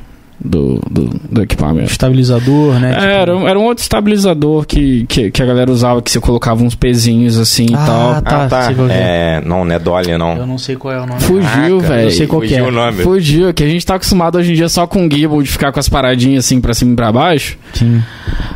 [0.42, 1.90] do, do, do equipamento.
[1.90, 2.94] Estabilizador, né?
[2.98, 6.18] É, era, um- era um outro estabilizador que, que, que a galera usava, que você
[6.20, 8.22] colocava uns pezinhos assim e Ah, tal.
[8.22, 8.72] Tá, ah, tá.
[8.90, 9.36] é.
[9.40, 10.46] É, não, não é Dolly, Eu não.
[10.46, 11.20] não sei qual é o nome.
[11.20, 12.02] Fugiu, velho.
[12.06, 12.68] eu sei qual que Fugiu é.
[12.68, 13.02] o nome.
[13.02, 15.80] Fugiu, que a gente tá acostumado hoje em dia só com gimbal de ficar com
[15.80, 17.58] as paradinhas assim pra cima e pra baixo.
[17.74, 18.02] Sim.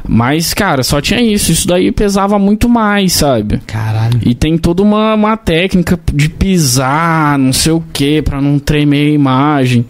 [0.07, 1.53] Mas, cara, só tinha isso.
[1.53, 3.59] Isso daí pesava muito mais, sabe?
[3.67, 4.21] Caralho.
[4.25, 9.09] E tem toda uma, uma técnica de pisar, não sei o que, pra não tremer
[9.11, 9.85] a imagem.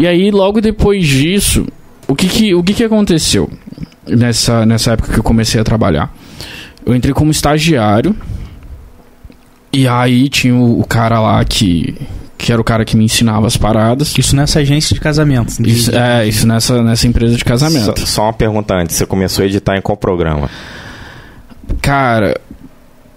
[0.00, 1.66] E aí, logo depois disso,
[2.08, 3.50] o que que, o que, que aconteceu
[4.08, 6.10] nessa, nessa época que eu comecei a trabalhar?
[6.86, 8.16] Eu entrei como estagiário.
[9.72, 11.94] E aí tinha o, o cara lá que,
[12.38, 14.16] que era o cara que me ensinava as paradas.
[14.16, 15.62] Isso nessa agência de casamento.
[15.62, 18.00] De- Isso, é, isso nessa, nessa empresa de Só, casamento.
[18.06, 18.96] só uma pergunta antes.
[18.96, 20.48] Você começou a editar em qual programa?
[21.82, 22.40] Cara,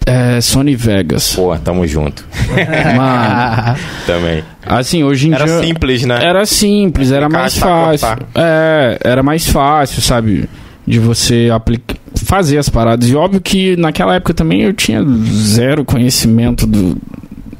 [0.06, 1.36] é Sony Vegas.
[1.36, 2.26] Pô, tamo junto.
[2.98, 4.44] Mano, Também.
[4.66, 5.60] assim, hoje em Era dia.
[5.62, 6.20] simples, né?
[6.24, 8.08] Era simples, era mais Encaixar, fácil.
[8.18, 8.28] cortar.
[8.36, 10.50] É, era mais fácil, sabe?
[10.86, 13.10] De você aplicar, fazer as paradas.
[13.10, 16.98] E óbvio que naquela época também eu tinha zero conhecimento do.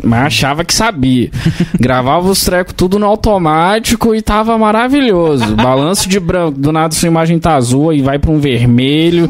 [0.06, 1.32] Mas achava que sabia.
[1.80, 5.56] Gravava os trecos tudo no automático e tava maravilhoso.
[5.56, 9.30] Balanço de branco, do nada sua imagem tá azul e vai pra um vermelho,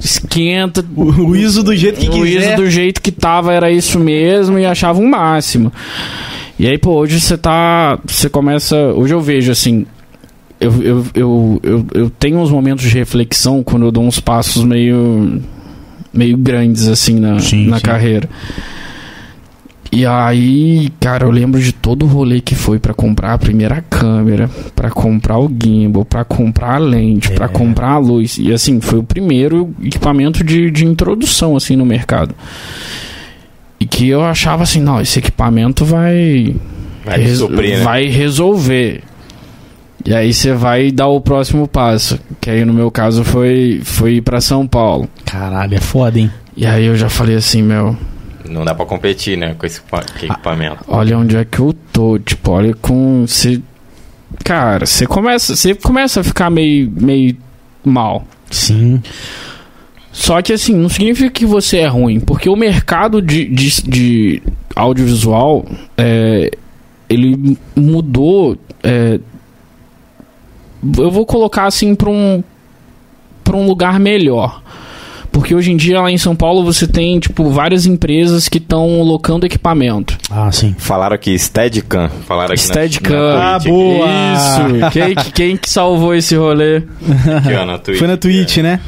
[0.00, 0.84] esquenta.
[0.96, 2.54] O, o ISO do jeito que o quiser.
[2.54, 5.72] ISO do jeito que tava era isso mesmo e achava um máximo.
[6.58, 7.98] E aí, pô, hoje você tá.
[8.04, 8.76] Você começa.
[8.76, 9.86] Hoje eu vejo assim.
[10.60, 14.64] Eu, eu, eu, eu, eu tenho uns momentos de reflexão quando eu dou uns passos
[14.64, 15.40] meio.
[16.12, 17.82] meio grandes, assim, na, Sim, na sim.
[17.84, 18.28] carreira.
[19.90, 23.82] E aí, cara, eu lembro de todo o rolê que foi pra comprar a primeira
[23.88, 27.48] câmera, pra comprar o gimbal, pra comprar a lente, pra É.
[27.48, 28.36] comprar a luz.
[28.38, 32.34] E assim, foi o primeiro equipamento de, de introdução assim no mercado.
[33.80, 36.54] E que eu achava assim, não, esse equipamento vai
[37.04, 37.84] Vai res- suprir, né?
[37.84, 39.02] vai resolver.
[40.04, 44.14] E aí você vai dar o próximo passo, que aí no meu caso foi foi
[44.16, 45.08] ir para São Paulo.
[45.24, 46.30] Caralho, é foda, hein?
[46.56, 47.96] E aí eu já falei assim, meu,
[48.48, 49.54] Não dá pra competir, né?
[49.58, 50.84] Com esse equipa- com equipamento.
[50.88, 53.60] olha onde é que eu tô, tipo, olha com você
[54.44, 57.36] cara, você começa, você começa a ficar meio meio
[57.84, 58.26] mal.
[58.50, 59.02] Sim.
[60.12, 64.42] Só que assim, não significa que você é ruim, porque o mercado de, de, de
[64.74, 65.64] audiovisual
[65.96, 66.50] é,
[67.08, 68.56] ele mudou.
[68.82, 69.20] é,
[70.96, 72.42] eu vou colocar assim para um
[73.44, 74.62] para um lugar melhor.
[75.30, 79.00] Porque hoje em dia lá em São Paulo você tem tipo várias empresas que estão
[79.02, 80.16] locando equipamento.
[80.30, 80.74] Ah, sim.
[80.78, 82.10] Falaram aqui Steadicam.
[82.26, 83.14] Falaram aqui Steadicam.
[83.38, 84.06] na Ah, boa.
[84.34, 84.90] Isso.
[84.92, 86.78] Quem, quem que salvou esse rolê?
[86.78, 87.98] Aqui, ó, na Twitch.
[88.00, 88.80] Foi na Twitch, né?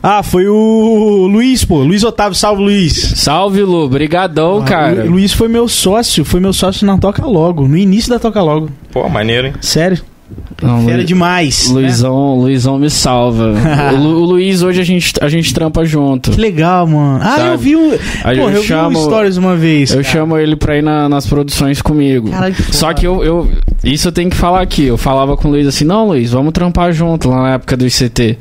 [0.00, 1.78] Ah, foi o Luiz, pô.
[1.82, 3.14] Luiz Otávio, salve Luiz.
[3.16, 5.02] Salve Lu, brigadão, cara.
[5.04, 8.40] Lu- Luiz foi meu sócio, foi meu sócio na Toca Logo, no início da Toca
[8.40, 8.70] Logo.
[8.92, 9.54] Pô, maneiro, hein?
[9.60, 10.00] Sério?
[10.60, 11.68] Não, Fera Lu- demais.
[11.68, 11.74] né?
[11.80, 13.54] Luizão, Luizão me salva.
[13.94, 16.30] o, Lu- o Luiz hoje a gente, a gente trampa junto.
[16.32, 17.20] Que legal, mano.
[17.22, 17.48] Ah, Sabe?
[17.50, 17.90] eu vi o.
[17.90, 19.90] Pô, eu eu chamo- stories uma vez.
[19.90, 20.08] Eu cara.
[20.12, 22.30] chamo ele pra ir na- nas produções comigo.
[22.30, 23.50] Caralho, que Só que eu, eu.
[23.84, 24.84] Isso eu tenho que falar aqui.
[24.84, 27.86] Eu falava com o Luiz assim: não, Luiz, vamos trampar junto lá na época do
[27.86, 28.38] ICT.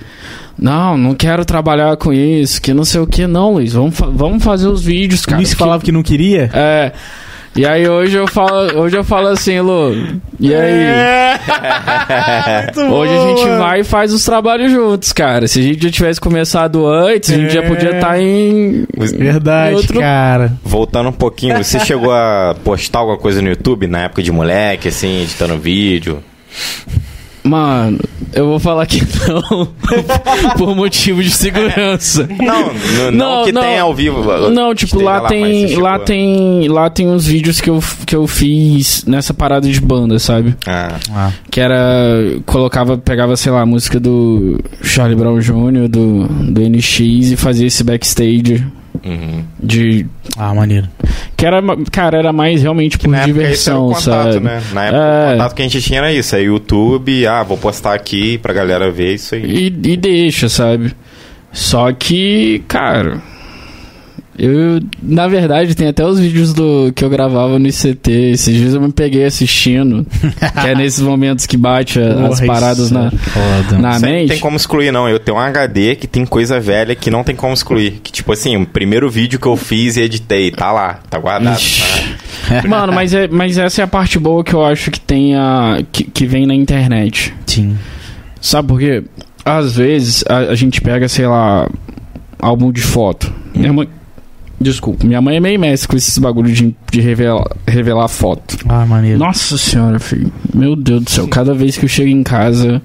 [0.59, 3.27] Não, não quero trabalhar com isso, que não sei o que.
[3.27, 5.37] Não, Luiz, vamos, fa- vamos fazer os vídeos, O cara.
[5.37, 6.49] Luiz porque- falava que não queria.
[6.51, 6.91] É.
[7.57, 9.91] E aí hoje eu falo, hoje eu falo assim, Lu,
[10.39, 10.83] e aí?
[10.83, 11.39] É.
[12.91, 13.57] Hoje a gente mano.
[13.57, 15.47] vai e faz os trabalhos juntos, cara.
[15.47, 17.67] Se a gente já tivesse começado antes, a gente já É.
[17.67, 18.85] podia estar em.
[18.95, 20.53] Verdade, Outro- cara.
[20.63, 24.87] Voltando um pouquinho, você chegou a postar alguma coisa no YouTube na época de moleque,
[24.89, 26.23] assim, editando vídeo?
[27.47, 27.99] Mano,
[28.33, 29.67] eu vou falar que não.
[30.57, 32.27] por motivo de segurança.
[32.39, 32.71] Não,
[33.11, 34.23] não, não que tenha ao vivo.
[34.49, 35.75] Não, tipo, lá tem.
[35.75, 36.67] Lá tem.
[36.67, 40.55] Lá tem uns vídeos que eu, que eu fiz nessa parada de banda, sabe?
[40.65, 40.95] Ah.
[41.11, 41.31] Ah.
[41.49, 41.77] Que era.
[42.45, 47.67] Colocava, pegava, sei lá, a música do Charlie Brown Jr., do, do NX e fazia
[47.67, 48.65] esse backstage
[49.05, 49.43] Uhum.
[49.61, 50.05] de.
[50.37, 50.87] Ah, maneiro.
[51.35, 54.39] Que era, cara, era mais realmente por Na época diversão, contato, sabe?
[54.39, 54.61] né?
[54.73, 55.27] Na época É.
[55.27, 58.53] o contato que a gente tinha era isso, é YouTube, ah, vou postar aqui pra
[58.53, 59.43] galera ver isso aí.
[59.43, 60.93] E, e deixa, sabe?
[61.51, 63.21] Só que, cara.
[64.37, 68.11] Eu, na verdade, tem até os vídeos do que eu gravava no ICT.
[68.33, 70.05] Esses dias eu me peguei assistindo.
[70.61, 73.77] que é nesses momentos que bate a- as Porra, paradas na, é foda.
[73.79, 74.29] na Isso aí não mente.
[74.29, 75.09] tem como excluir, não.
[75.09, 77.99] Eu tenho um HD que tem coisa velha que não tem como excluir.
[78.03, 81.57] Que, tipo assim, o primeiro vídeo que eu fiz e editei, tá lá, tá guardado.
[82.47, 82.61] Tá?
[82.69, 85.79] Mano, mas, é, mas essa é a parte boa que eu acho que tem a.
[85.91, 87.33] que, que vem na internet.
[87.47, 87.75] Sim.
[88.39, 89.03] Sabe por quê?
[89.43, 91.67] Às vezes a, a gente pega, sei lá,
[92.39, 93.33] álbum de foto.
[93.55, 93.87] Minha mãe.
[94.59, 98.57] Desculpa, minha mãe é meio mestre com esses bagulho de, de revelar, revelar foto.
[98.67, 99.19] Ah, maneiro.
[99.19, 100.31] Nossa senhora, filho.
[100.53, 101.27] Meu Deus do céu.
[101.27, 102.81] Cada vez que eu chego em casa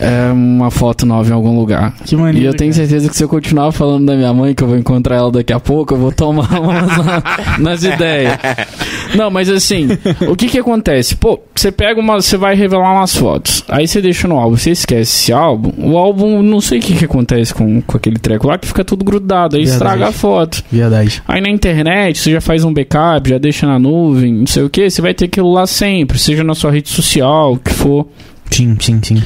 [0.00, 1.94] é uma foto nova em algum lugar.
[2.04, 2.38] Que maneiro.
[2.38, 4.76] E eu tenho certeza que se eu continuar falando da minha mãe, que eu vou
[4.78, 7.22] encontrar ela daqui a pouco, eu vou tomar umas na-
[7.58, 8.38] nas ideias.
[9.14, 9.88] Não, mas assim,
[10.28, 11.14] o que que acontece?
[11.16, 12.20] Pô, você pega uma.
[12.20, 13.62] Você vai revelar umas fotos.
[13.68, 15.72] Aí você deixa no álbum, você esquece esse álbum.
[15.78, 18.84] O álbum, não sei o que que acontece com, com aquele treco lá, que fica
[18.84, 19.56] tudo grudado.
[19.56, 19.76] Aí Verdade.
[19.84, 20.62] estraga a foto.
[20.72, 21.22] Verdade.
[21.28, 24.70] Aí na internet, você já faz um backup, já deixa na nuvem, não sei o
[24.70, 28.06] que, você vai ter aquilo lá sempre, seja na sua rede social, o que for.
[28.50, 29.22] Sim, sim, sim.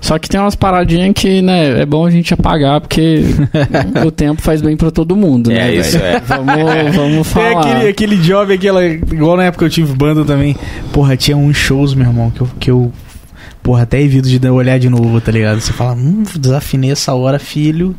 [0.00, 3.20] Só que tem umas paradinhas que, né, é bom a gente apagar, porque
[4.04, 5.56] o tempo faz bem pra todo mundo, né?
[5.58, 5.80] É, velho?
[5.80, 6.20] isso é.
[6.20, 7.60] Vamos, vamos É falar.
[7.60, 8.84] aquele, aquele job, aquela.
[8.84, 10.56] Igual na época eu tive banda também.
[10.92, 12.48] Porra, tinha uns shows, meu irmão, que eu.
[12.58, 12.92] Que eu
[13.62, 15.60] porra, até evito de dar- olhar de novo, tá ligado?
[15.60, 17.94] Você fala, hum, desafinei essa hora, filho.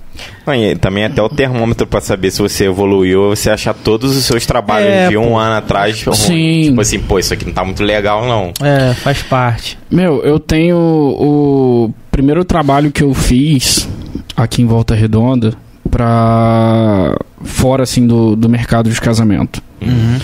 [0.45, 4.25] Não, e também até o termômetro pra saber se você evoluiu você achar todos os
[4.25, 5.37] seus trabalhos É, de um pô.
[5.37, 6.03] ano atrás.
[6.13, 6.63] Sim.
[6.65, 8.51] Tipo assim, pô, isso aqui não tá muito legal, não.
[8.65, 9.77] É, faz parte.
[9.89, 13.87] Meu, eu tenho o primeiro trabalho que eu fiz
[14.35, 15.53] aqui em Volta Redonda
[15.89, 19.61] pra fora, assim, do, do mercado de casamento.
[19.81, 20.19] Uhum.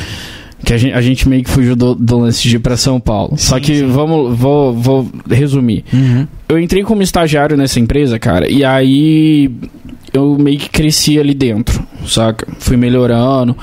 [0.70, 3.00] Que a gente, a gente meio que fugiu do, do lance de ir pra São
[3.00, 3.36] Paulo.
[3.38, 3.88] Só Sim, que sim.
[3.88, 5.84] vamos, vou, vou resumir.
[5.92, 6.28] Uhum.
[6.48, 9.50] Eu entrei como estagiário nessa empresa, cara, e aí
[10.14, 12.48] eu meio que cresci ali dentro, saca?
[12.60, 13.58] Fui melhorando.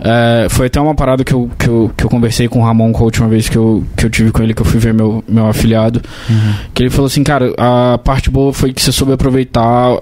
[0.00, 2.90] É, foi até uma parada que eu, que, eu, que eu conversei com o Ramon
[2.90, 4.94] com a última vez que eu, que eu tive com ele, que eu fui ver
[4.94, 6.00] meu, meu afiliado.
[6.26, 6.54] Uhum.
[6.72, 9.98] Que ele falou assim, cara, a parte boa foi que você soube aproveitar,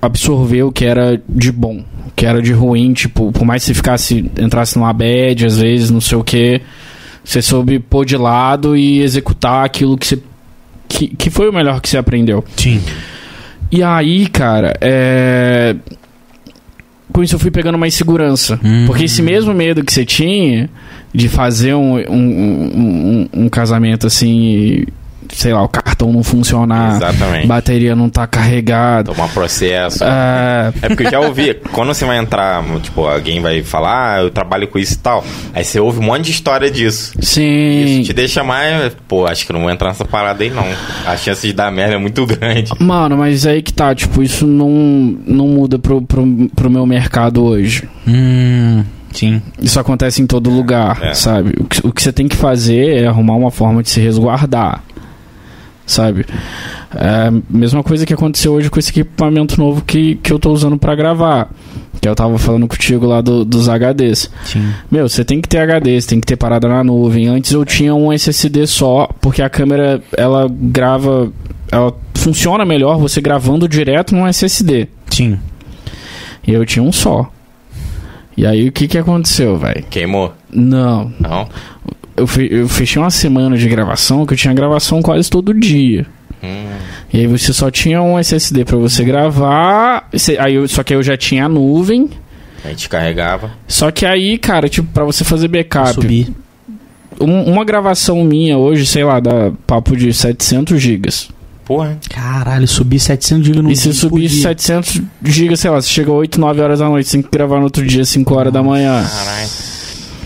[0.00, 3.68] absorver o que era de bom, o que era de ruim, tipo, por mais que
[3.68, 6.60] você ficasse, entrasse numa bad, às vezes, não sei o que,
[7.24, 10.18] você soube pôr de lado e executar aquilo que você.
[10.88, 12.42] Que, que foi o melhor que você aprendeu.
[12.56, 12.80] Sim.
[13.70, 15.76] E aí, cara, é.
[17.12, 18.58] Com isso eu fui pegando mais segurança.
[18.64, 18.86] Uhum.
[18.86, 20.70] Porque esse mesmo medo que você tinha
[21.12, 24.86] de fazer um, um, um, um- casamento assim,
[25.32, 27.46] sei lá, o cartão não funcionar, Exatamente.
[27.46, 29.12] bateria não tá carregada.
[29.12, 30.04] Tomar processo.
[30.04, 34.22] É, É porque eu já ouvi, quando você vai entrar, tipo, alguém vai falar, ah,
[34.22, 35.24] eu trabalho com isso e tal.
[35.54, 37.12] Aí você ouve um monte de história disso.
[37.20, 37.84] sim.
[37.84, 40.66] Isso te deixa mais, pô, acho que não vou entrar nessa parada aí não.
[41.06, 42.70] A chance de dar merda é muito grande.
[42.78, 44.70] Mano, mas aí que tá, tipo, isso não,
[45.26, 47.88] não muda pro, pro, pro meu mercado hoje.
[48.06, 49.42] Hum, sim.
[49.60, 51.14] Isso acontece em todo lugar, é.
[51.14, 51.54] sabe?
[51.58, 54.82] O que, o que você tem que fazer é arrumar uma forma de se resguardar,
[55.88, 56.24] sabe?
[56.94, 60.52] É a mesma coisa que aconteceu hoje com esse equipamento novo que, que eu tô
[60.52, 61.50] usando pra gravar.
[62.00, 64.30] Que eu tava falando contigo lá do- dos HDs.
[64.44, 64.72] Sim.
[64.88, 67.26] Meu, você tem que ter HD, você tem que ter parada na nuvem.
[67.26, 71.32] Antes eu tinha um SSD só, porque a câmera, ela grava...
[71.72, 74.86] Ela funciona melhor você gravando direto num SSD.
[75.10, 75.38] Sim.
[76.46, 77.30] E eu tinha um só.
[78.36, 79.84] E aí o que que aconteceu, velho?
[79.90, 80.32] Queimou?
[80.50, 81.48] Não, Não?
[82.18, 86.06] Eu, fe- eu fechei uma semana de gravação que eu tinha gravação quase todo dia.
[86.42, 86.66] Hum,
[87.12, 90.08] E aí você só tinha um SSD pra você gravar.
[90.38, 92.08] Aí eu, só que eu já tinha a nuvem.
[92.64, 93.50] a gente carregava.
[93.66, 96.32] Só que aí, cara, tipo, pra você fazer backup, Subir.
[97.20, 101.28] um- uma gravação minha hoje, sei lá, dá papo de 700 gigas.
[101.64, 101.98] Porra.
[102.08, 104.40] Caralho, subir 700 GB no E se subir dia.
[104.42, 107.58] 700 gigas, sei lá, você chega 8, 9 horas da noite, você tem que gravar
[107.58, 109.04] no outro dia, 5 horas da manhã.
[109.06, 109.48] Caralho.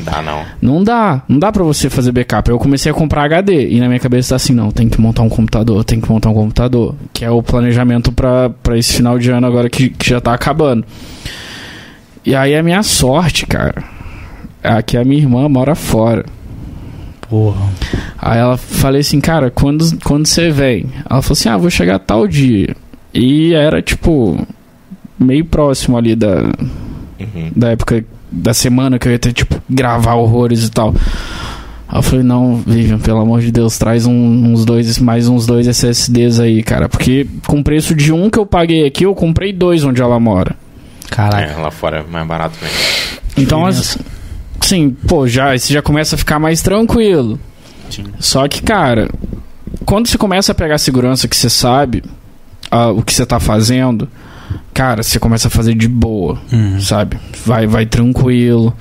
[0.05, 0.45] Dá não.
[0.61, 2.51] Não dá, não dá pra você fazer backup.
[2.51, 5.23] Eu comecei a comprar HD e na minha cabeça tá assim, não, tem que montar
[5.23, 9.19] um computador, tem que montar um computador, que é o planejamento pra pra esse final
[9.19, 10.85] de ano agora que, que já tá acabando.
[12.25, 13.83] E aí a minha sorte, cara,
[14.63, 16.25] é que a minha irmã mora fora.
[17.29, 17.69] Porra.
[18.19, 20.87] Aí ela falei assim, cara, quando, quando você vem?
[21.09, 22.77] Ela falou assim, ah, vou chegar tal dia.
[23.15, 24.47] E era tipo
[25.19, 26.43] meio próximo ali da,
[27.21, 27.51] Uhum.
[27.55, 30.95] da época da semana que eu ia ter, tipo, gravar horrores e tal.
[31.89, 34.13] Aí eu falei, não, Vivian, pelo amor de Deus, traz um-
[34.53, 36.89] uns dois, mais uns dois SSDs aí, cara.
[36.89, 40.57] Porque com preço de um que eu paguei aqui, eu comprei dois onde ela mora.
[41.11, 41.43] Caraca.
[41.53, 42.77] É, lá fora é mais barato mesmo.
[43.37, 43.99] Então, as,
[44.63, 47.39] sim, pô, já, você já começa a ficar mais tranquilo.
[47.91, 48.05] Sim.
[48.19, 49.11] Só que, cara,
[49.85, 52.03] quando você começa a pegar a segurança que você sabe
[52.71, 54.09] ah, o que você tá fazendo,
[54.75, 56.81] cara, você começa a fazer de boa, Uhum.
[56.81, 57.17] sabe?
[57.45, 58.75] Vai, vai tranquilo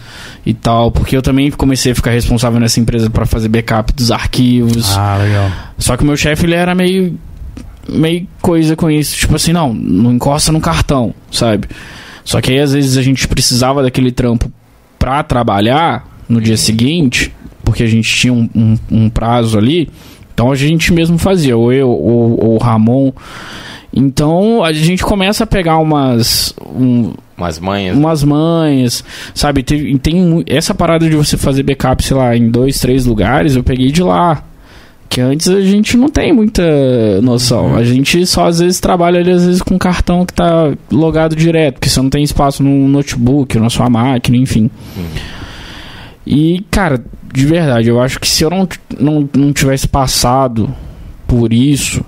[0.46, 0.92] e tal.
[0.92, 4.96] Porque eu também comecei a ficar responsável nessa empresa pra fazer backup dos arquivos.
[4.98, 5.50] Ah, legal.
[5.78, 7.18] Só que o meu chefe, ele era meio.
[7.90, 9.16] meio coisa com isso.
[9.18, 11.68] Tipo assim, não, não encosta no cartão, sabe?
[12.24, 14.52] Só que aí às vezes a gente precisava daquele trampo
[15.00, 19.90] pra trabalhar no dia seguinte, porque a gente tinha um, um- um prazo ali.
[20.34, 23.12] Então a gente mesmo fazia, ou eu, ou, ou o Ramon.
[23.94, 26.54] Então a gente começa a pegar umas.
[26.66, 27.98] um- Umas manhas.
[27.98, 29.64] umas manhas, sabe?
[29.64, 33.64] Tem, tem essa parada de você fazer backup, sei lá, em dois, três lugares, eu
[33.64, 34.44] peguei de lá.
[35.10, 36.62] Que antes a gente não tem muita
[37.22, 37.76] noção.
[37.76, 41.74] A gente só às vezes trabalha ali, às vezes com cartão que tá logado direto,
[41.76, 44.70] porque você não tem espaço no notebook, na sua máquina, enfim.
[46.26, 48.68] E, cara, de verdade, eu acho que se eu não,
[49.00, 50.74] não, não tivesse passado
[51.28, 52.06] por isso,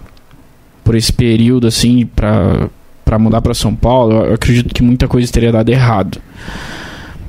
[0.84, 2.68] por esse período assim, pra,
[3.04, 6.20] pra mudar pra São Paulo, eu, acredito que muita coisa teria dado errado.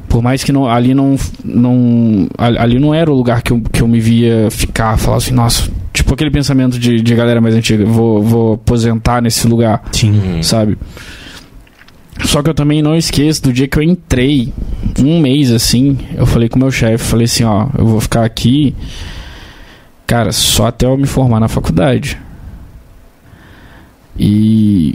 [0.08, 2.28] Por mais que não, ali não, não.
[2.38, 5.68] Ali não era o lugar que eu, que eu me via ficar, falar assim, nossa,
[5.92, 10.12] tipo aquele pensamento de, de galera mais antiga, vou, vou aposentar nesse lugar Sim.
[10.12, 10.42] Uhum.
[10.42, 10.78] sabe?
[12.22, 14.52] Só que eu também não esqueço do dia que eu entrei,
[15.00, 18.24] um mês assim, eu falei com o meu chefe, falei assim, ó, eu vou ficar
[18.24, 18.74] aqui,
[20.06, 22.18] cara, só até eu me formar na faculdade.
[24.18, 24.94] E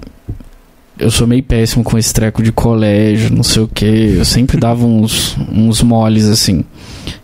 [0.97, 4.15] eu sou meio péssimo com esse treco de colégio, não sei o que.
[4.17, 6.63] Eu sempre dava uns, uns moles assim.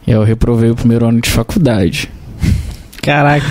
[0.07, 2.09] E aí eu reprovei o primeiro ano de faculdade.
[3.01, 3.45] Caraca.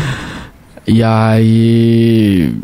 [0.87, 2.55] E aí.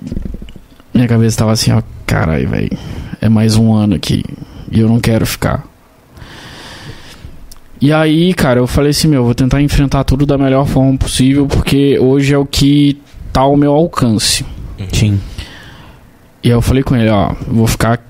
[0.92, 2.70] Minha cabeça tava assim, ó, caralho, velho.
[3.20, 4.24] É mais um ano aqui.
[4.70, 5.64] E eu não quero ficar.
[7.80, 11.46] E aí, cara, eu falei assim, meu, vou tentar enfrentar tudo da melhor forma possível,
[11.46, 13.00] porque hoje é o que
[13.32, 14.44] tá ao meu alcance.
[14.92, 15.18] Sim.
[16.42, 18.00] E aí eu falei com ele, ó, vou ficar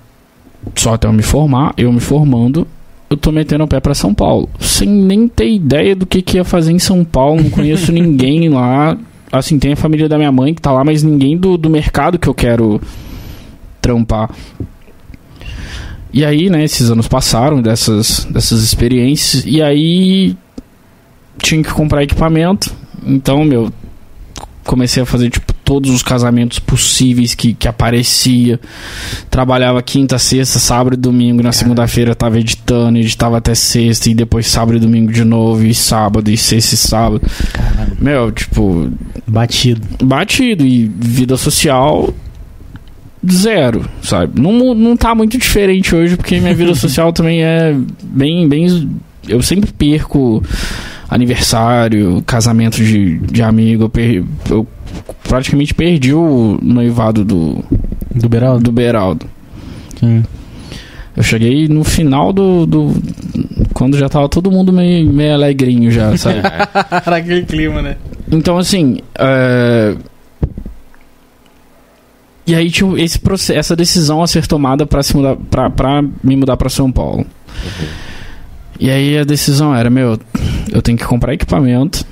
[0.77, 2.67] só até eu me formar, eu me formando,
[3.09, 4.49] eu tô metendo o pé pra São Paulo.
[4.61, 8.49] Sem nem ter ideia do que, que ia fazer em São Paulo, não conheço ninguém
[8.49, 8.97] lá.
[9.33, 12.19] Assim, tem a família da minha mãe que tá lá, mas ninguém do, do mercado
[12.19, 12.81] que eu quero
[13.81, 14.31] trampar.
[16.13, 20.37] E aí, né, esses anos passaram dessas, dessas experiências, e aí
[21.39, 22.73] tinha que comprar equipamento.
[23.05, 23.73] Então, meu,
[24.65, 28.59] comecei a fazer, tipo, todos os casamentos possíveis que, que aparecia.
[29.31, 31.45] Trabalhava quinta, sexta, sábado e domingo.
[31.45, 35.73] Na segunda-feira tava editando, editava até sexta, e depois sábado e domingo de novo, e
[35.73, 37.23] sábado, e sexta e sábado.
[37.53, 37.97] Caralho.
[38.01, 38.91] Meu, tipo,
[39.25, 39.81] Batido.
[40.05, 40.67] batido.
[40.67, 42.13] E vida social,
[43.31, 44.41] zero, sabe?
[44.41, 48.91] Não, não tá muito diferente hoje, porque minha vida social também é bem, bem.
[49.29, 50.43] Eu sempre perco
[51.11, 53.85] aniversário, casamento de, de amigo.
[53.85, 54.67] Eu, per- eu
[55.25, 57.65] praticamente perdi o noivado do,
[58.15, 58.63] Do Beraldo?
[58.65, 59.27] do Beraldo.
[59.99, 60.23] Sim.
[61.17, 62.65] Eu cheguei no final do.
[62.67, 62.95] do
[63.75, 66.39] quando já tava todo mundo meio, meio alegrinho já, sabe?
[67.07, 67.97] Era aquele clima, né?
[68.31, 68.99] Então, assim.
[69.19, 69.97] é,
[72.47, 76.03] E aí tinha esse processo, essa decisão a ser tomada para se mudar, pra, pra
[76.23, 77.27] me mudar para São Paulo.
[78.81, 80.19] E aí a decisão era, meu,
[80.73, 82.05] eu tenho que comprar equipamento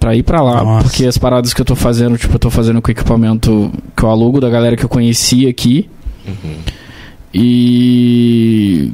[0.00, 0.84] pra ir pra lá, Nossa.
[0.84, 4.10] porque as paradas que eu tô fazendo, tipo, eu tô fazendo com equipamento que eu
[4.10, 5.88] alugo da galera que eu conheci aqui.
[6.26, 6.56] Uhum.
[7.32, 8.92] E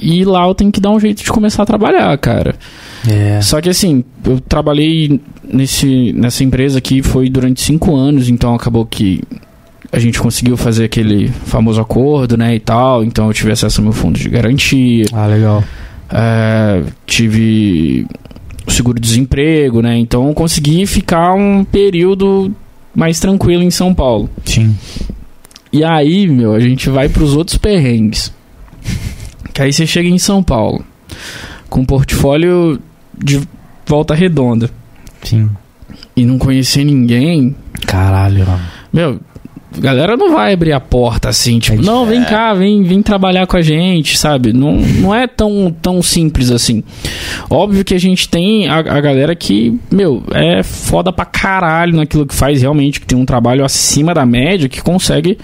[0.00, 2.54] e lá eu tenho que dar um jeito de começar a trabalhar, cara.
[3.08, 3.40] É.
[3.40, 8.84] Só que assim, eu trabalhei nesse, nessa empresa aqui foi durante cinco anos, então acabou
[8.84, 9.22] que
[9.92, 13.02] a gente conseguiu fazer aquele famoso acordo, né, e tal.
[13.04, 15.64] Então eu tive acesso ao meu fundo de garantia, Ah, legal.
[16.08, 18.06] é, tive
[18.66, 19.96] o seguro-desemprego, né.
[19.98, 22.54] Então eu consegui ficar um período
[22.94, 24.28] mais tranquilo em São Paulo.
[24.44, 24.76] Sim.
[25.72, 28.32] E aí, meu, a gente vai pros outros perrengues.
[29.52, 30.84] Que aí você chega em São Paulo
[31.68, 32.80] com um portfólio
[33.16, 33.40] de
[33.86, 34.70] volta redonda
[35.22, 35.50] Sim.
[36.16, 37.54] e não conhecer ninguém,
[37.86, 38.60] Caralho, mano.
[38.92, 39.20] meu,
[39.76, 43.46] a galera não vai abrir a porta assim, tipo, não, vem cá, vem, vem trabalhar
[43.46, 44.52] com a gente, sabe?
[44.52, 46.82] Não, não é tão, tão simples assim.
[47.48, 52.26] Óbvio que a gente tem a, a galera que, meu, é foda pra caralho naquilo
[52.26, 55.38] que faz realmente, que tem um trabalho acima da média, que consegue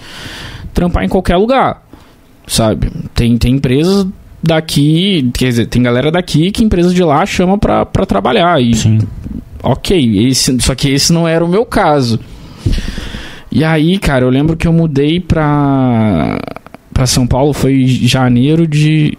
[0.73, 1.83] trampar em qualquer lugar,
[2.45, 2.91] sabe?
[3.15, 4.05] Tem, tem empresas
[4.43, 8.61] daqui, quer dizer, tem galera daqui que empresas de lá chama pra, pra trabalhar.
[8.61, 8.99] E, Sim.
[9.63, 12.19] ok, esse, só que esse não era o meu caso.
[13.57, 16.37] E aí, cara, eu lembro que eu mudei pra,
[16.93, 19.17] pra São Paulo, foi em janeiro de.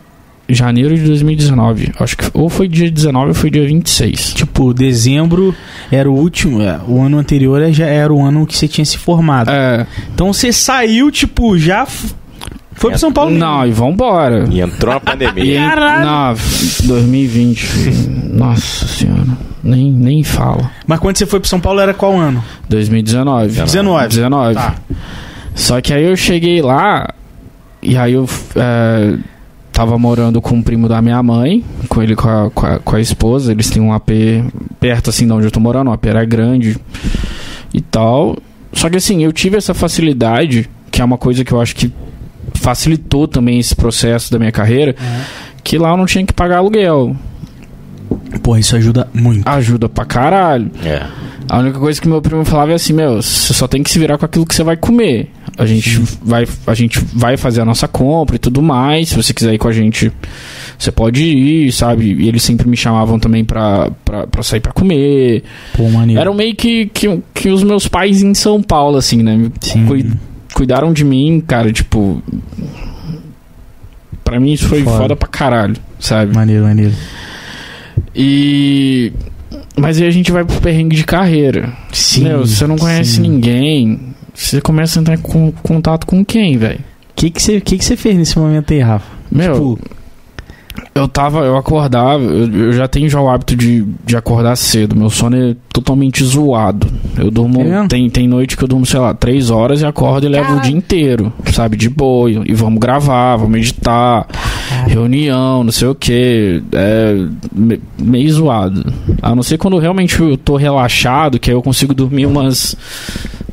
[0.49, 1.93] Janeiro de 2019.
[1.99, 4.35] Acho que ou foi dia 19 ou foi dia 26.
[4.35, 5.53] Tipo, dezembro
[5.91, 8.97] era o último, é, o ano anterior já era o ano que você tinha se
[8.97, 9.51] formado.
[9.51, 9.85] É.
[10.15, 11.85] Então você saiu, tipo, já
[12.79, 13.31] foi pra São Paulo.
[13.31, 13.45] mesmo.
[13.45, 14.47] Não, e vambora.
[14.51, 15.61] E entrou na E pandemia.
[15.69, 16.07] Caralho.
[16.07, 16.35] não,
[16.85, 17.69] 2020.
[18.33, 19.27] Nossa senhora.
[19.63, 20.71] Nem, nem fala.
[20.87, 22.43] Mas quando você foi pra São Paulo era qual ano?
[22.69, 23.49] 2019.
[23.61, 24.09] 19.
[24.09, 24.55] 19.
[24.55, 24.75] Tá.
[25.55, 27.09] Só que aí eu cheguei lá
[27.83, 29.17] e aí eu é,
[29.73, 32.97] tava morando com um primo da minha mãe, com ele com a, com a, com
[32.97, 33.51] a esposa.
[33.53, 34.09] Eles têm um AP
[34.79, 36.77] perto assim de onde eu tô morando, um AP era grande
[37.75, 38.37] e tal.
[38.73, 41.93] Só que assim, eu tive essa facilidade, que é uma coisa que eu acho que
[42.69, 44.95] facilitou também esse processo da minha carreira,
[45.65, 47.17] que lá eu não tinha que pagar aluguel.
[48.43, 49.49] Pô, isso ajuda muito.
[49.49, 50.71] Ajuda pra caralho.
[50.85, 51.03] É.
[51.49, 53.99] A única coisa que meu primo falava é assim, meu, você só tem que se
[53.99, 55.31] virar com aquilo que você vai comer.
[55.57, 59.09] A gente vai, a gente vai fazer a nossa compra e tudo mais.
[59.09, 60.13] Se você quiser ir com a gente,
[60.79, 62.13] você pode ir, sabe?
[62.23, 65.43] E eles sempre me chamavam também pra, pra, pra sair pra comer.
[65.75, 66.21] Pô, maneiro.
[66.21, 69.51] Eram meio que, que, que os meus pais em São Paulo, assim, né?
[69.63, 69.87] Sim.
[69.87, 70.13] Cui-
[70.59, 72.21] cuidaram de mim, cara, tipo.
[74.25, 74.99] Pra mim isso foi Foda.
[74.99, 76.35] foda pra caralho, sabe?
[76.35, 76.93] Maneiro, maneiro.
[78.15, 79.13] E.
[79.77, 81.73] Mas aí a gente vai pro perrengue de carreira.
[81.93, 82.25] Sim.
[82.25, 83.23] Meu, você não conhece sim.
[83.23, 84.01] ninguém.
[84.35, 86.81] Você começa a entrar em con- contato com quem, velho?
[86.81, 89.07] O que você que que você fez nesse momento aí, Rafa?
[89.31, 89.79] Meu, Tipo,
[90.95, 94.97] eu tava, eu acordava, eu, eu já tenho já o hábito de, de acordar cedo.
[94.97, 96.87] Meu sono é totalmente zoado.
[97.17, 97.63] Eu durmo.
[97.63, 100.57] É tem, tem noite que eu durmo, sei lá, três horas e acordo e levo
[100.57, 101.77] o dia inteiro, sabe?
[101.77, 102.31] De boa.
[102.31, 104.27] E vamos gravar, vamos editar,
[104.87, 106.63] reunião, não sei o que.
[106.73, 107.15] É
[107.53, 108.93] me- meio zoado.
[109.23, 112.77] A não ser quando realmente eu tô relaxado, que aí eu consigo dormir umas.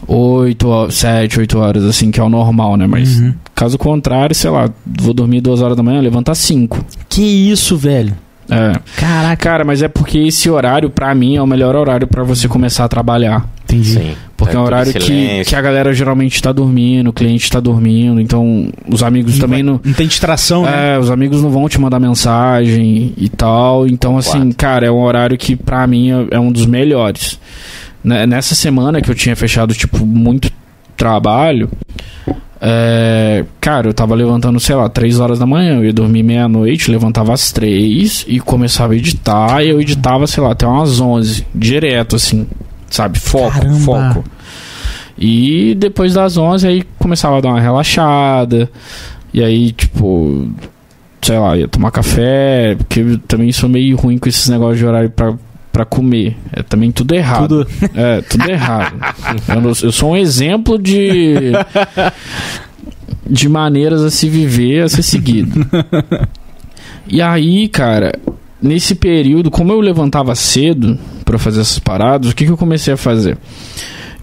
[0.07, 2.85] 8, 7, 8 horas, assim, que é o normal, né?
[2.85, 3.33] Mas uhum.
[3.55, 6.85] Caso contrário, sei lá, vou dormir 2 horas da manhã, às 5.
[7.09, 8.13] Que isso, velho?
[8.49, 8.73] É.
[8.97, 9.35] Caraca.
[9.37, 12.85] Cara, mas é porque esse horário, pra mim, é o melhor horário pra você começar
[12.85, 13.47] a trabalhar.
[13.63, 13.93] Entendi.
[13.93, 14.15] Sim.
[14.37, 17.59] Porque é, um tudo horário que, que a galera geralmente tá dormindo, o cliente tá
[17.59, 19.79] dormindo, então os amigos também não.
[19.83, 20.95] Não tem distração, né?
[20.95, 23.87] É, os amigos não vão te mandar mensagem e tal.
[23.87, 24.55] Então, assim, Concordo.
[24.55, 27.39] cara, é um horário que pra mim é, é um dos melhores.
[28.03, 30.51] Né, Nessa semana que eu tinha fechado, tipo, muito
[30.95, 31.69] trabalho,
[32.61, 36.89] é, cara, eu tava levantando, sei lá, 3 horas da manhã, eu ia dormir meia-noite,
[36.89, 41.45] levantava às 3 e começava a editar, e eu editava, sei lá, até umas 11,
[41.53, 42.47] direto, assim,
[42.89, 43.19] sabe?
[43.19, 43.79] Foco, Caramba.
[43.79, 44.23] foco.
[45.17, 48.69] E depois das 11 aí começava a dar uma relaxada,
[49.33, 50.49] e aí, tipo,
[51.21, 54.85] sei lá, ia tomar café, porque eu também sou meio ruim com esses negócios de
[54.85, 55.33] horário pra,
[55.75, 56.37] pra comer.
[56.53, 57.65] É também tudo errado.
[57.65, 57.89] Tudo.
[57.93, 58.95] É, tudo errado.
[59.49, 61.51] Eu, não- eu sou um exemplo de.
[63.29, 65.67] de maneiras a se viver, a ser seguido.
[67.07, 68.13] E aí, cara,
[68.61, 72.93] nesse período, como eu levantava cedo pra fazer essas paradas, o que, que eu comecei
[72.93, 73.37] a fazer?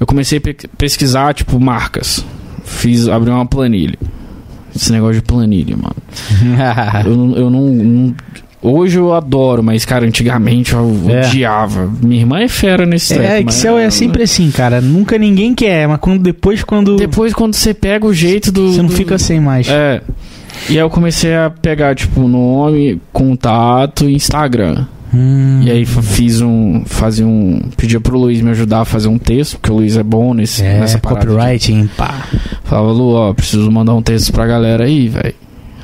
[0.00, 2.24] Eu comecei a pe- pesquisar, tipo, marcas.
[2.64, 3.98] Fiz, abri uma planilha.
[4.74, 5.96] Esse negócio de planilha, mano.
[7.04, 8.14] Eu, eu não, não-
[8.62, 11.26] Hoje eu adoro, mas, cara, antigamente eu É.
[11.26, 11.90] odiava.
[12.00, 14.80] Minha irmã é fera nesse É, treco, mas- Excel é sempre assim, cara.
[14.80, 18.72] Nunca ninguém quer, mas quando, depois quando Depois, quando você pega o jeito do.
[18.72, 19.68] você não do- fica sem mais.
[19.68, 20.00] É.
[20.68, 24.84] E aí eu comecei a pegar, tipo, nome, contato e Instagram.
[25.12, 26.84] Hum, E aí fiz um.
[26.86, 27.60] Fazia um.
[27.76, 30.62] Pedia pro Luiz me ajudar a fazer um texto, porque o Luiz é bom nesse,
[30.64, 31.26] é, nessa parada.
[31.26, 32.14] copywriting, pá.
[32.64, 35.34] Falava, Lu, ó, preciso mandar um texto pra galera aí, velho.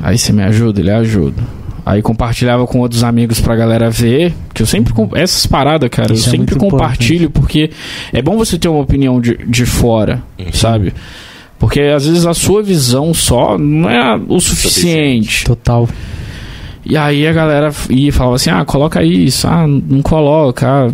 [0.01, 0.81] Aí você me ajuda?
[0.81, 1.43] Ele ajuda.
[1.91, 4.35] Aí compartilhava com outros amigos pra galera ver.
[4.53, 4.93] Que eu sempre.
[4.93, 7.71] com- Essas paradas, cara, Isso eu é sempre compartilho porque
[8.13, 10.23] é bom você ter uma opinião de, de fora,
[10.53, 10.93] sabe?
[11.59, 15.45] Porque às vezes a sua visão só não é o suficiente.
[15.45, 15.89] Total.
[16.85, 20.93] E aí a galera ia e falava assim: ah, coloca isso, ah, não coloca, ah,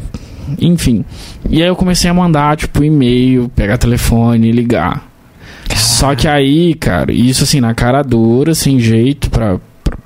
[0.61, 1.05] enfim.
[1.51, 5.07] E aí eu comecei a mandar, tipo, e-mail, pegar telefone, ligar.
[5.75, 9.59] Só que aí, cara, isso assim, na cara dura, sem jeito pra,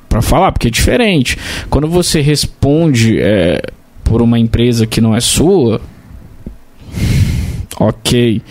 [0.09, 1.37] pra falar, porque é diferente.
[1.69, 3.63] Quando você responde é,
[4.05, 5.81] por uma empresa que não é sua,
[7.81, 8.43] Ok.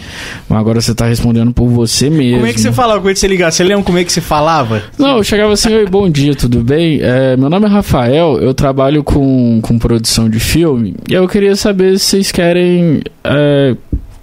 [0.48, 2.38] Mas agora você tá respondendo por você mesmo.
[2.38, 3.52] Como é que você falava quando você ligava?
[3.52, 4.82] Você lembra como é que você falava?
[4.98, 7.00] Não, eu chegava assim, oi, bom dia, tudo bem?
[7.02, 11.56] É, meu nome é Rafael, eu trabalho com, com produção de filme e eu queria
[11.58, 13.02] saber se vocês querem.
[13.22, 13.76] É,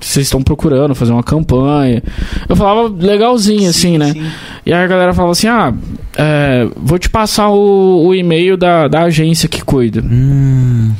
[0.05, 2.03] vocês estão procurando fazer uma campanha.
[2.49, 4.13] Eu falava legalzinho, assim, né?
[4.13, 4.27] Sim.
[4.67, 5.73] E aí a galera falava assim: ah,
[6.17, 10.03] é, vou te passar o, o e-mail da, da agência que cuida.
[10.03, 10.93] Hum.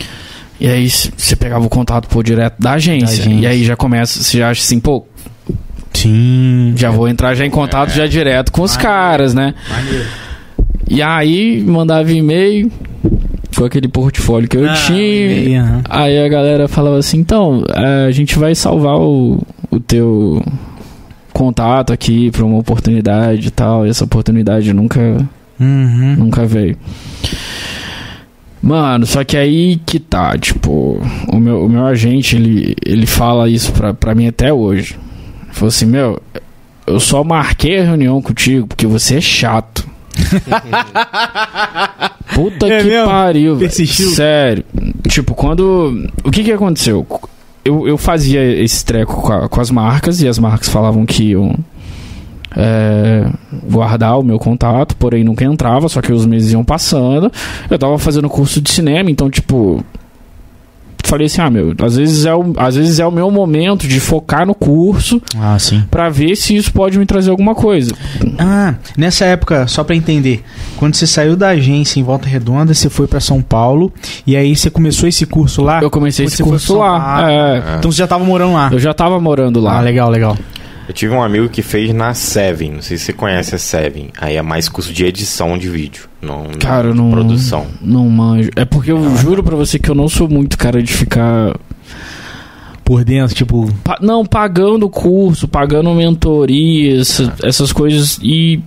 [0.61, 3.07] E aí você pegava o contato por direto da agência.
[3.07, 3.41] Da agência.
[3.41, 5.05] E aí já começa, você já acha assim, pô,
[5.93, 6.73] Sim.
[6.77, 9.55] já vou entrar já em contato já direto com os caras, né?
[9.69, 10.07] Maneiro.
[10.89, 12.71] E aí mandava e-mail
[13.55, 15.63] com aquele portfólio que eu Ah, tinha.
[15.63, 15.83] aham.
[15.89, 19.41] Aí a galera falava assim, então, é, a gente vai salvar o,
[19.71, 20.43] o teu
[21.33, 23.87] contato aqui pra uma oportunidade e tal.
[23.87, 25.01] E essa oportunidade nunca,
[25.61, 26.17] Uhum.
[26.19, 26.77] nunca veio.
[28.63, 30.99] Mano, só que aí que tá, tipo,
[31.29, 34.97] o meu, o meu agente, ele, ele fala isso pra, pra mim até hoje.
[35.45, 36.23] Ele falou assim, meu,
[36.87, 39.74] eu só marquei a reunião contigo porque você é chato.
[42.35, 43.07] Puta É que mesmo?
[43.07, 43.57] pariu.
[43.57, 44.11] Persistiu?
[44.11, 44.65] Sério.
[45.09, 46.09] Tipo, quando.
[46.25, 47.07] O que que aconteceu?
[47.65, 51.31] Eu, eu fazia esse treco com, a- com as marcas e as marcas falavam que
[51.31, 51.55] iam
[52.57, 53.27] é,
[53.69, 57.33] guardar o meu contato, porém nunca entrava, só que os meses iam passando.
[57.71, 59.83] Eu tava fazendo curso de cinema, então, tipo.
[61.05, 64.01] Falei assim, ah, meu, às vezes, é o, às vezes é o meu momento de
[64.01, 65.85] focar no curso Ah, sim.
[65.91, 67.93] pra ver se isso pode me trazer alguma coisa.
[68.39, 70.43] Ah, nessa época, só pra entender,
[70.79, 73.93] quando você saiu da agência em Volta Redonda, você foi pra São Paulo
[74.27, 75.81] e aí você começou esse curso lá?
[75.83, 76.99] Eu comecei esse curso lá.
[76.99, 77.29] Paulo.
[77.31, 77.63] é.
[77.79, 78.71] Então você já tava morando lá.
[78.73, 79.79] eu já tava morando lá.
[79.79, 80.37] Ah, legal, legal.
[80.87, 84.11] Eu tive um amigo que fez na Seven, não sei se você conhece a Seven.
[84.21, 87.11] Aí é mais curso de edição de vídeo, não, não Cara, de não.
[87.11, 87.67] produção.
[87.81, 88.51] Não manjo.
[88.55, 91.57] É porque eu juro pra você que eu não sou muito cara de ficar.
[92.85, 98.19] Por dentro, tipo, pa- não, pagando curso, pagando mentoria, essa- essas coisas.
[98.23, 98.61] E.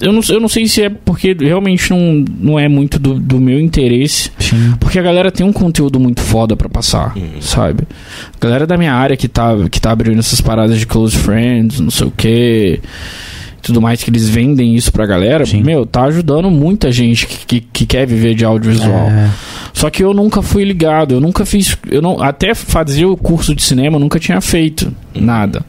[0.00, 3.38] Eu não, eu não sei se é porque realmente não, não é muito do, do
[3.40, 4.30] meu interesse.
[4.38, 4.74] sim.
[4.80, 7.40] Porque a galera tem um conteúdo muito foda pra passar, Uhum.
[7.40, 7.84] sabe?
[8.34, 11.78] A galera da minha área que tá, que tá abrindo essas paradas de close friends,
[11.78, 12.80] não sei o que,
[13.62, 15.62] tudo mais que eles vendem isso pra galera, Sim.
[15.62, 19.08] meu, tá ajudando muita gente que, que, que quer viver de audiovisual.
[19.08, 19.30] É.
[19.72, 23.54] Só que eu nunca fui ligado, eu nunca fiz, eu não, até fazer o curso
[23.54, 25.64] de cinema eu nunca tinha feito nada.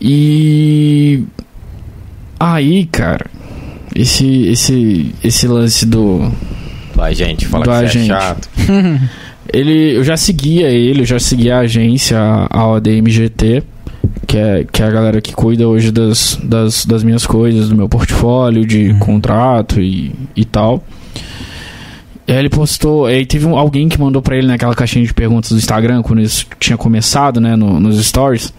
[0.00, 1.22] E
[2.38, 3.26] aí, cara,
[3.94, 6.30] esse esse esse lance do
[6.98, 8.12] A gente fala Do que você agente.
[8.12, 8.48] é chato.
[9.52, 12.18] ele, eu já seguia ele, eu já seguia a agência,
[12.50, 13.62] a ODMGT,
[14.26, 17.76] que é, que é a galera que cuida hoje das, das, das minhas coisas, do
[17.76, 18.98] meu portfólio de Uhum.
[18.98, 20.82] contrato e, e tal.
[22.28, 25.14] E aí ele postou, aí teve um- alguém que mandou pra ele naquela caixinha de
[25.14, 28.52] perguntas do Instagram, quando isso tinha começado, né, no- nos stories.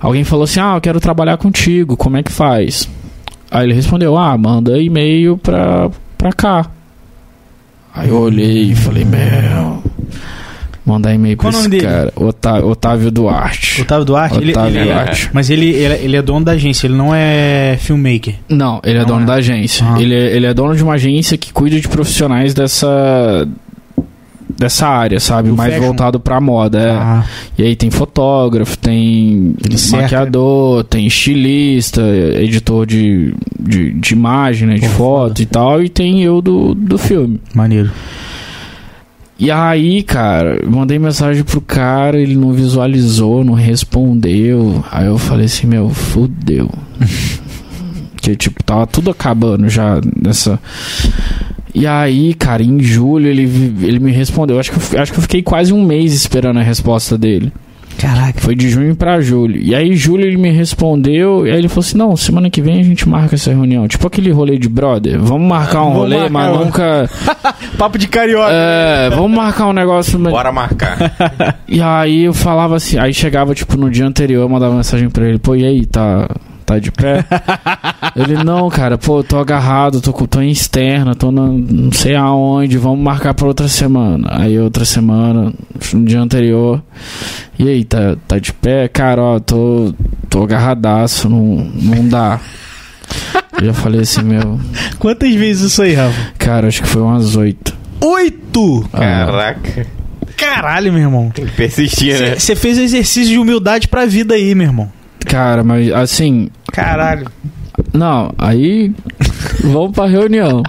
[0.00, 2.88] Alguém falou assim: Ah, eu quero trabalhar contigo, como é que faz?
[3.50, 6.66] Aí ele respondeu: Ah, manda e-mail pra, pra cá.
[7.94, 9.82] Aí eu olhei e falei: Meu,
[10.86, 12.12] mandar e-mail pra Qual esse cara.
[12.14, 13.82] Otá- Otávio Duarte.
[13.82, 15.30] Otávio Duarte, ele, Otávio ele- Duarte.
[15.32, 18.34] mas ele, ele, ele é dono da agência, ele não é filmmaker.
[18.48, 19.26] Não, ele é Não dono é.
[19.26, 19.84] da agência.
[19.88, 20.00] Ah.
[20.00, 23.48] Ele, é, ele é dono de uma agência que cuida de profissionais dessa.
[24.58, 25.50] Dessa área, sabe?
[25.50, 25.86] Do Mais fashion.
[25.86, 26.80] voltado pra moda.
[26.80, 26.90] é.
[26.90, 27.24] Ah,
[27.56, 30.02] E aí tem fotógrafo, tem Ele cerca.
[30.02, 32.02] maquiador, tem estilista,
[32.34, 34.74] editor de, de, de imagem, né?
[34.74, 35.42] De Pô, foto foda.
[35.42, 35.82] e tal.
[35.82, 37.40] E tem eu do, do filme.
[37.54, 37.90] maneiro.
[39.38, 44.84] E aí, cara, mandei mensagem pro cara, ele não visualizou, não respondeu.
[44.90, 46.68] Aí eu falei assim, meu, fudeu.
[48.20, 50.58] que tipo, tava tudo acabando já nessa.
[51.78, 53.44] E aí, cara, em julho ele,
[53.82, 54.58] ele me respondeu.
[54.58, 57.52] Acho que, eu, acho que eu fiquei quase um mês esperando a resposta dele.
[57.98, 58.40] Caraca.
[58.40, 59.56] Foi de junho pra julho.
[59.60, 61.44] E aí, julho ele me respondeu.
[61.46, 63.88] E aí ele falou assim: Não, semana que vem a gente marca essa reunião.
[63.88, 65.18] Tipo aquele rolê de brother.
[65.20, 66.64] Vamos marcar um Vamos rolê, marcar mas um.
[66.64, 67.10] nunca.
[67.76, 68.50] Papo de carioca.
[68.52, 70.16] É, vamos marcar um negócio.
[70.18, 70.96] mas- Bora marcar.
[71.68, 75.28] E aí eu falava assim, aí chegava tipo no dia anterior, eu mandava mensagem pra
[75.28, 76.28] ele, pô, e aí, tá,
[76.68, 77.24] tá de pé?
[78.14, 81.90] ele, não, cara, pô, eu tô agarrado, tô, com- tô em externa, tô na, não
[81.90, 84.28] sei aonde, vamos marcar pra outra semana.
[84.32, 85.52] Aí outra semana,
[85.94, 86.82] no dia anterior,
[87.58, 88.86] e aí, tá, tá de pé?
[88.88, 89.94] Cara, ó, tô,
[90.28, 91.40] tô agarradaço, não,
[91.74, 92.38] não dá.
[93.58, 94.60] Eu já falei assim, meu,
[94.98, 96.32] Quantas vezes isso aí, Rafa?
[96.36, 97.74] cara, acho que foi umas oito.
[98.00, 98.88] Oito!
[98.92, 99.86] Ah, Caraca.
[100.36, 101.30] Caralho, meu irmão.
[101.30, 102.36] Tem que persistir, né?
[102.38, 104.97] Você fez exercício de humildade pra vida aí, meu irmão.
[105.28, 107.26] Cara, mas assim, Caralho.
[107.92, 108.92] Não, aí
[109.62, 110.62] vamos pra reunião.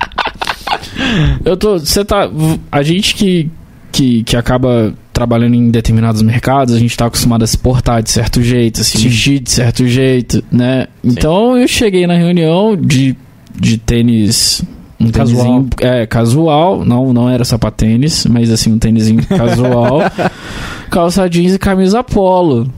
[1.44, 1.80] Eu tô.
[1.80, 2.30] Você tá.
[2.72, 3.50] A gente que,
[3.92, 8.12] que, que acaba trabalhando em determinados mercados, a gente tá acostumado a se portar de
[8.12, 9.10] certo jeito, a se Sim.
[9.10, 10.88] vestir de certo jeito, né?
[11.04, 13.16] Então eu cheguei na reunião de,
[13.56, 14.64] de tênis.
[15.02, 15.66] Um Casual.
[15.80, 20.02] é, casual, não, não era sapatênis, mas assim, um tênisinho casual,
[20.92, 22.70] calça jeans e camisa polo.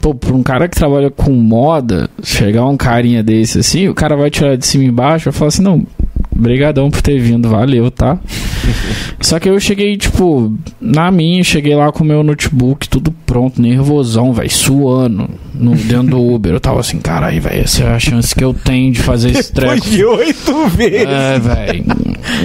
[0.00, 4.16] Pô, pra um cara que trabalha com moda, chegar um carinha desse assim, o cara
[4.16, 5.86] vai tirar de cima e embaixo, vai falar assim, não,
[6.34, 8.18] brigadão por ter vindo, valeu, tá?
[9.20, 13.60] Só que eu cheguei, tipo, na minha, cheguei lá com o meu notebook, tudo pronto,
[13.60, 16.52] nervosão, velho, suando, no, dentro do Uber.
[16.52, 19.52] Eu tava assim, caralho, velho, essa é a chance que eu tenho de fazer esse
[19.52, 19.74] treco.
[19.74, 21.06] Depois de oito vezes.
[21.06, 21.84] É, velho,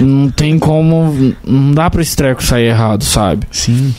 [0.00, 3.46] não tem como, não dá pra esse treco sair errado, sabe?
[3.50, 3.94] Sim.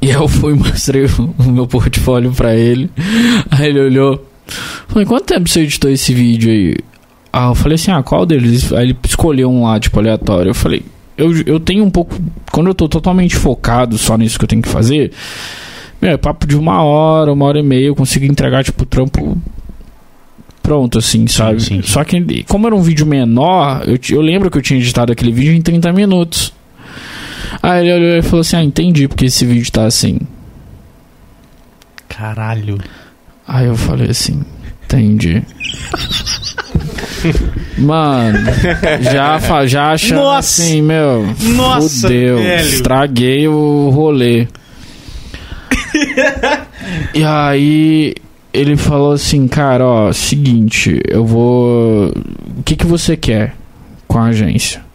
[0.00, 1.06] E eu fui e mostrei
[1.38, 2.90] o meu portfólio pra ele.
[3.50, 4.26] Aí ele olhou.
[4.88, 6.76] Falei, quanto tempo você editou esse vídeo aí?
[7.32, 8.72] Ah, eu falei assim, ah, qual deles?
[8.72, 10.50] Aí ele escolheu um lá, tipo, aleatório.
[10.50, 10.82] Eu falei,
[11.16, 12.16] eu, eu tenho um pouco.
[12.52, 15.12] Quando eu tô totalmente focado só nisso que eu tenho que fazer,
[16.00, 18.86] meu, é papo de uma hora, uma hora e meia, eu consigo entregar, tipo, o
[18.86, 19.36] trampo
[20.62, 21.62] pronto, assim, sabe?
[21.62, 21.80] sim.
[21.82, 25.32] Só que, como era um vídeo menor, eu, eu lembro que eu tinha editado aquele
[25.32, 26.52] vídeo em 30 minutos.
[27.62, 30.18] Aí ele olhou e falou assim: Ah, entendi porque esse vídeo tá assim.
[32.08, 32.78] Caralho.
[33.46, 34.42] Aí eu falei assim:
[34.84, 35.42] Entendi.
[37.78, 38.38] Mano,
[39.02, 40.62] já, já achando Nossa!
[40.62, 41.26] assim, meu.
[41.54, 42.68] Nossa, fudeu, velho.
[42.68, 44.46] estraguei o rolê.
[47.14, 48.14] e aí
[48.52, 52.08] ele falou assim, cara, ó, seguinte, eu vou.
[52.58, 53.54] O que, que você quer
[54.08, 54.85] com a agência?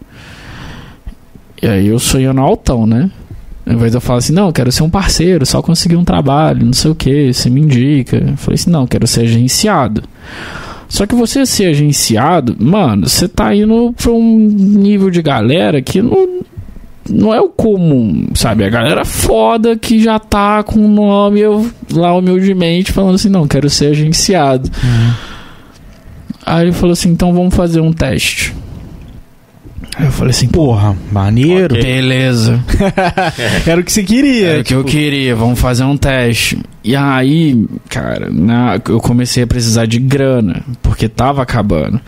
[1.62, 3.12] E aí eu sonhando altão, né?
[3.66, 6.04] Ao invés de eu falar assim, não, eu quero ser um parceiro, só conseguir um
[6.04, 8.18] trabalho, não sei o que, você me indica.
[8.18, 10.04] Eu falei assim, não, eu quero ser agenciado.
[10.90, 16.02] Só que você ser agenciado, mano, você tá indo pra um nível de galera que
[16.02, 16.42] não,
[17.10, 18.66] não é o comum, sabe?
[18.66, 23.48] A galera foda que já tá com o nome eu, lá humildemente falando assim, não,
[23.48, 24.70] quero ser agenciado.
[26.46, 28.54] Aí ele falou assim, então vamos fazer um teste.
[29.98, 31.76] Aí eu falei assim, Porra, maneiro.
[31.76, 31.84] Ok.
[31.84, 32.64] beleza.
[33.68, 34.48] Era o que você queria.
[34.48, 36.58] Era o que eu queria, vamos fazer um teste.
[36.84, 42.00] E aí, cara, na- eu comecei a precisar de grana, porque tava acabando.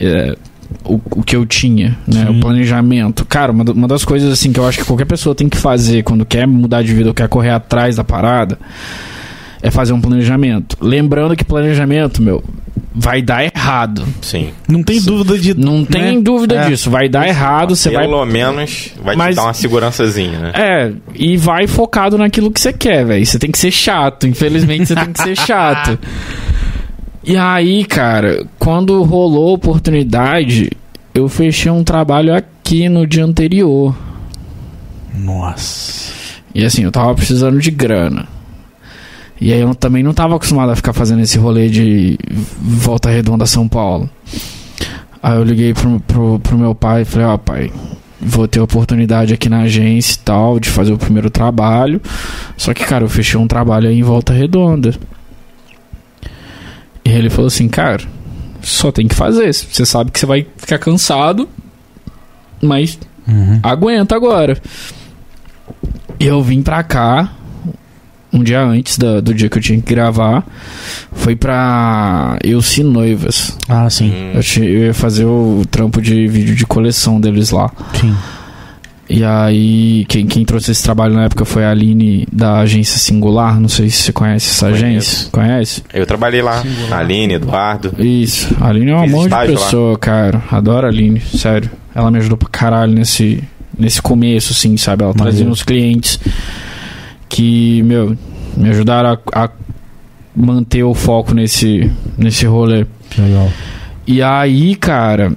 [0.00, 0.36] É,
[0.84, 2.26] o, o que eu tinha, né?
[2.26, 2.36] Sim.
[2.38, 3.24] O planejamento.
[3.24, 6.02] Cara, uma, uma das coisas assim que eu acho que qualquer pessoa tem que fazer
[6.02, 8.58] quando quer mudar de vida ou quer correr atrás da parada
[9.62, 10.76] é fazer um planejamento.
[10.80, 12.42] Lembrando que planejamento, meu,
[12.98, 14.06] vai dar errado.
[14.22, 14.50] Sim.
[14.66, 15.54] Não tem dúvida de.
[15.54, 16.22] Não tem né?
[16.22, 16.68] dúvida É.
[16.70, 16.90] disso.
[16.90, 20.52] Vai dar errado, você vai Pelo menos vai Mas- te dar uma segurançazinha, né?
[20.54, 23.24] É, e vai focado naquilo que você quer, velho.
[23.26, 24.26] Você tem que ser chato.
[24.26, 25.98] Infelizmente, você tem que ser chato.
[27.28, 30.70] E aí, cara, quando rolou a oportunidade,
[31.12, 33.92] eu fechei um trabalho aqui no dia anterior.
[35.12, 36.12] Nossa.
[36.54, 38.28] E assim, eu tava precisando de grana.
[39.40, 42.18] E aí eu também não tava acostumado a ficar fazendo esse rolê de
[42.60, 44.08] volta redonda a São Paulo.
[45.22, 47.72] Aí eu liguei pro, pro, pro meu pai e falei, ó pai,
[48.20, 52.00] vou ter oportunidade aqui na agência e tal, de fazer o primeiro trabalho.
[52.56, 54.94] Só que, cara, eu fechei um trabalho aí em volta redonda.
[57.04, 58.02] E ele falou assim, cara,
[58.62, 59.52] só tem que fazer.
[59.52, 61.48] Você sabe que você vai ficar cansado,
[62.62, 63.58] mas Uhum.
[63.62, 64.56] aguenta agora.
[66.18, 67.32] E eu vim pra cá
[68.36, 70.44] um dia antes da- do dia que eu tinha que gravar.
[71.12, 73.56] Foi pra Elci Noivas.
[73.68, 74.10] Ah, sim.
[74.10, 77.70] Hum, Eu, ti- eu ia fazer o trampo de vídeo de coleção deles lá.
[78.00, 78.14] Sim.
[79.08, 83.60] E aí, quem, quem trouxe esse trabalho na época foi a Aline da agência Singular.
[83.60, 84.84] Não sei se você conhece essa Conheço.
[84.84, 85.28] agência.
[85.30, 85.82] Conhece?
[85.94, 86.60] Eu trabalhei lá.
[86.90, 87.94] Aline, Eduardo.
[88.02, 88.48] Isso.
[88.60, 89.60] A Aline é um amor de estágio lá.
[89.60, 90.42] pessoa, cara.
[90.50, 91.70] Adoro a Aline, sério.
[91.94, 93.44] Ela me ajudou pra caralho nesse,
[93.78, 95.04] nesse começo, assim, sabe?
[95.04, 96.18] Ela trazia uns clientes
[97.28, 98.16] que, meu,
[98.56, 99.50] me ajudaram a, a
[100.34, 102.86] manter o foco nesse, nesse rolê.
[103.18, 103.50] Legal.
[104.06, 105.32] E aí, cara,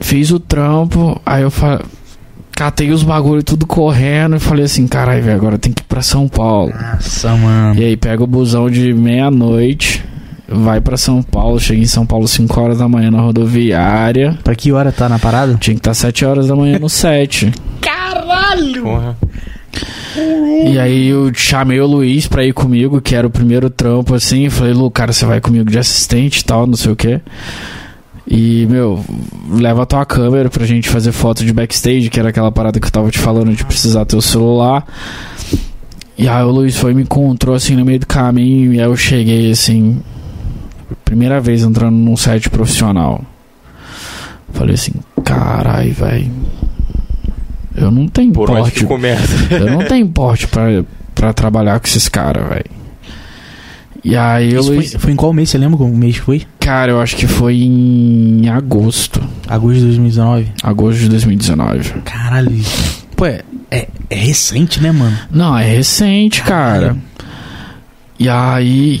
[0.00, 1.80] fiz o trampo, aí eu fa...
[2.52, 6.02] catei os bagulho tudo correndo e falei assim, caralho, velho, agora tem que ir pra
[6.02, 6.72] São Paulo.
[6.72, 7.80] Nossa, mano.
[7.80, 10.04] E aí pega o busão de meia-noite,
[10.48, 14.38] vai pra São Paulo, chega em São Paulo 5 horas da manhã na rodoviária.
[14.44, 15.54] Pra que hora tá na parada?
[15.54, 17.52] Tinha que estar 7 horas da manhã no 7.
[18.82, 19.16] Porra.
[20.64, 24.48] E aí eu chamei o Luiz pra ir comigo, que era o primeiro trampo assim.
[24.50, 27.20] Falei, Lu, cara, você vai comigo de assistente e tal, não sei o quê.
[28.26, 29.02] E, meu,
[29.50, 32.86] leva a tua câmera pra gente fazer foto de backstage, que era aquela parada que
[32.86, 34.86] eu tava te falando de precisar ter o celular.
[36.16, 38.74] E aí o Luiz foi me encontrou assim no meio do caminho.
[38.74, 40.02] E aí eu cheguei assim,
[41.04, 43.24] primeira vez entrando num set profissional.
[44.52, 44.92] Falei assim,
[45.24, 46.30] carai, velho.
[47.80, 48.84] Eu não tenho Por porte.
[49.50, 52.78] Eu não tenho porte pra, pra trabalhar com esses caras, velho.
[54.04, 54.62] E aí eu.
[54.62, 55.50] Foi, foi em qual mês?
[55.50, 56.42] Você lembra qual mês foi?
[56.60, 59.20] Cara, eu acho que foi em agosto.
[59.46, 60.52] Agosto de 2019.
[60.62, 61.90] Agosto de 2019.
[62.04, 62.50] Caralho.
[63.16, 65.18] Pô, é, é, é recente, né, mano?
[65.30, 66.96] Não, é recente, cara.
[68.18, 69.00] E aí.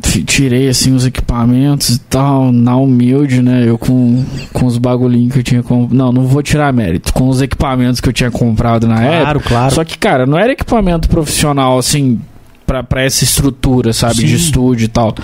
[0.00, 3.64] Tirei assim os equipamentos e tal, na humilde, né?
[3.66, 5.94] Eu com, com os bagulhinhos que eu tinha comprado.
[5.96, 7.12] Não, não vou tirar mérito.
[7.12, 9.20] Com os equipamentos que eu tinha comprado na época.
[9.22, 9.74] Claro, claro.
[9.74, 12.20] Só que, cara, não era equipamento profissional, assim,
[12.64, 14.16] pra, pra essa estrutura, sabe?
[14.16, 14.26] Sim.
[14.26, 15.14] De estúdio e tal.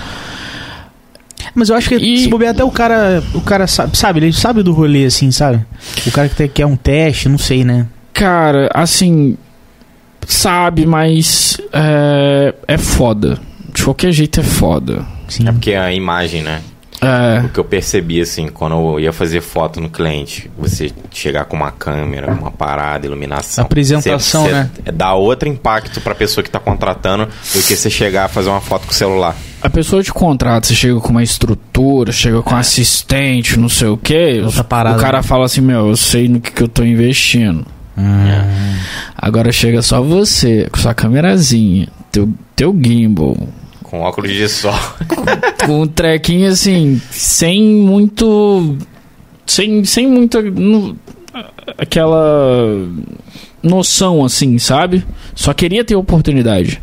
[1.53, 4.33] Mas eu acho que E- se bobear até o cara, o cara sabe, sabe, ele
[4.33, 5.65] sabe do rolê assim, sabe?
[6.05, 7.87] O cara que quer um teste, não sei, né?
[8.13, 9.37] Cara, assim.
[10.27, 11.59] Sabe, mas.
[11.71, 13.39] É, é foda.
[13.75, 15.05] De qualquer jeito é foda.
[15.27, 15.47] Sim.
[15.47, 16.61] É porque a imagem, né?
[17.01, 17.45] É.
[17.45, 21.55] O que eu percebi, assim, quando eu ia fazer foto no cliente, você chegar com
[21.55, 23.65] uma câmera, uma parada, iluminação.
[23.65, 24.69] Apresentação, você, né?
[24.73, 28.49] Você dá outro impacto pra pessoa que tá contratando do que você chegar a fazer
[28.49, 29.35] uma foto com o celular.
[29.61, 33.97] A pessoa te contrata, você chega com uma estrutura, chega com assistente, não sei o
[33.97, 34.41] quê.
[34.43, 35.23] Outra parada, o cara né?
[35.23, 37.65] fala assim: Meu, eu sei no que, que eu tô investindo.
[37.97, 38.75] Hum.
[39.15, 43.37] Agora chega só você, com sua câmerazinha, teu, teu gimbal,
[43.95, 44.73] Com óculos de sol.
[45.65, 48.77] com um trequinho assim, sem muito.
[49.47, 50.41] Sem, sem muita.
[50.41, 50.97] nu-
[51.77, 52.87] aquela
[53.63, 55.03] noção assim, sabe?
[55.33, 56.81] Só queria ter oportunidade.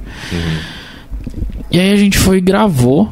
[1.71, 3.11] E aí a gente foi e gravou.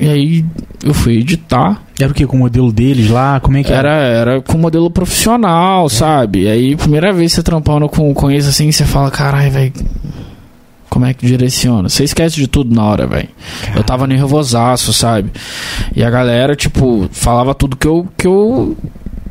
[0.00, 0.44] E aí
[0.82, 1.80] eu fui editar.
[2.00, 3.38] Era o que com o modelo deles lá?
[3.38, 6.42] Como é que Era, era com modelo profissional, sabe?
[6.42, 9.72] E aí, primeira vez você trampando com, com isso assim, você fala, caralho, velho.
[10.92, 11.88] Como é que direciona?
[11.88, 13.30] Você esquece de tudo na hora, velho.
[13.74, 15.30] Eu tava nervosaço, sabe?
[15.96, 18.76] E a galera, tipo, falava tudo que eu, que eu,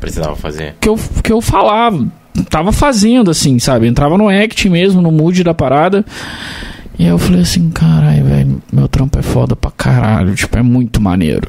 [0.00, 0.74] Precisava fazer.
[0.80, 2.04] que eu, que eu falava.
[2.50, 3.86] Tava fazendo, assim, sabe?
[3.86, 6.04] Entrava no act mesmo, no mood da parada.
[6.98, 10.34] E aí eu falei assim, caralho, velho, meu trampo é foda pra caralho.
[10.34, 11.46] Tipo, é muito maneiro.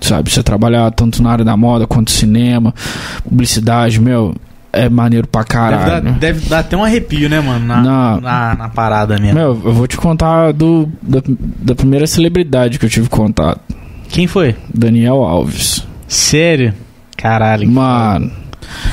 [0.00, 0.32] Sabe?
[0.32, 2.74] Você trabalhar tanto na área da moda quanto cinema,
[3.22, 4.34] publicidade, meu,
[4.74, 6.04] é maneiro pra Deve caralho.
[6.04, 7.64] dar, deve dar até um arrepio, né, mano?
[7.66, 8.20] Na, Não.
[8.20, 9.34] na, na parada mesmo.
[9.34, 13.60] Meu, eu vou te contar do, da, da primeira celebridade que eu tive contato.
[14.08, 14.54] Quem foi?
[14.72, 15.86] Daniel Alves.
[16.06, 16.74] Sério?
[17.16, 17.68] Caralho.
[17.68, 18.30] Mano,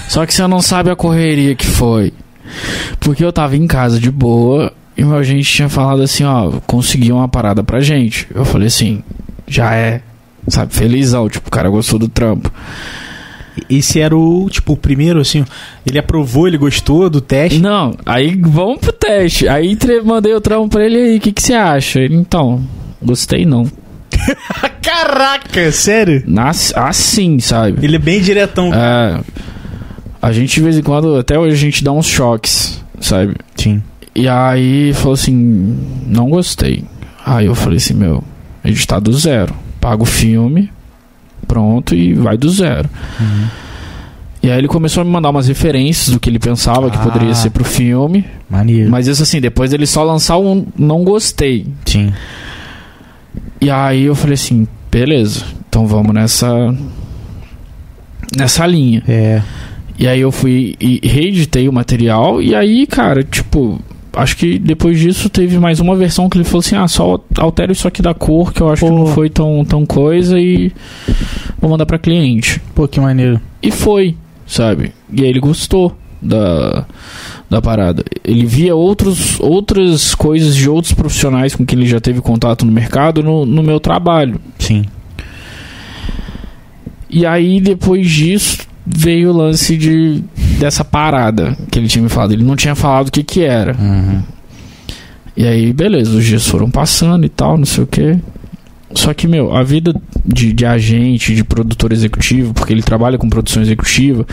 [0.08, 2.14] só que você não sabe a correria que foi.
[3.00, 7.12] Porque eu tava em casa de boa e meu agente tinha falado assim, ó, consegui
[7.12, 8.28] uma parada pra gente.
[8.34, 9.04] Eu falei assim,
[9.48, 10.02] já é,
[10.48, 12.52] sabe, felizão, tipo, o cara gostou do trampo.
[13.70, 15.46] Esse era o, tipo, o primeiro, assim,
[15.86, 17.60] ele aprovou, ele gostou do teste.
[17.60, 19.48] Não, aí vamos pro teste.
[19.48, 22.00] Aí mandei o trampo pra ele aí, o que, que você acha?
[22.00, 22.62] Ele, então,
[23.02, 23.70] gostei não.
[24.82, 26.24] Caraca, sério?
[26.26, 27.86] Nas, assim, sabe?
[27.86, 28.74] Ele é bem diretão.
[28.74, 29.20] É,
[30.22, 33.36] a gente de vez em quando, até hoje a gente dá uns choques, sabe?
[33.56, 33.82] Sim.
[34.14, 35.34] E aí falou assim,
[36.06, 36.84] não gostei.
[37.26, 38.24] Aí eu falei assim, meu,
[38.64, 39.54] editar do zero.
[39.80, 40.72] Paga o filme,
[41.52, 42.90] pronto, e vai do zero.
[43.20, 43.46] Uhum.
[44.42, 47.02] E aí ele começou a me mandar umas referências do que ele pensava que Ah.
[47.02, 48.26] poderia ser pro filme.
[48.50, 48.90] Maneiro.
[48.90, 51.68] Mas isso assim, depois dele só lançar um não gostei.
[51.86, 52.14] Sim.
[53.60, 56.74] E aí eu falei assim, beleza, então vamos nessa.
[58.38, 59.04] Nessa linha.
[59.08, 59.42] É.
[60.00, 62.42] E aí eu fui e reeditei o material.
[62.42, 63.80] E aí, cara, tipo,
[64.14, 67.72] acho que depois disso teve mais uma versão que ele falou assim: ah, só altera
[67.72, 70.72] isso aqui da cor, que eu acho que não foi tão, tão coisa, e
[71.60, 72.62] vou mandar pra cliente.
[72.76, 73.40] Pô, que maneiro.
[73.62, 74.92] E foi, sabe?
[75.12, 76.86] E aí ele gostou da,
[77.50, 78.04] da parada.
[78.24, 82.72] Ele via outros, outras coisas de outros profissionais com quem ele já teve contato no
[82.72, 84.40] mercado no, no meu trabalho.
[84.60, 84.86] Sim.
[87.10, 90.24] E aí, depois disso, veio o lance de
[90.62, 92.34] dessa parada que ele tinha me falado.
[92.34, 93.76] Ele não tinha falado o que que era.
[93.76, 94.22] Uhum.
[95.36, 98.20] E aí, beleza, os dias foram passando e tal, não sei o que.
[98.94, 103.28] Só que, meu, a vida de, de agente, de produtor executivo, porque ele trabalha com
[103.28, 104.24] produção executiva,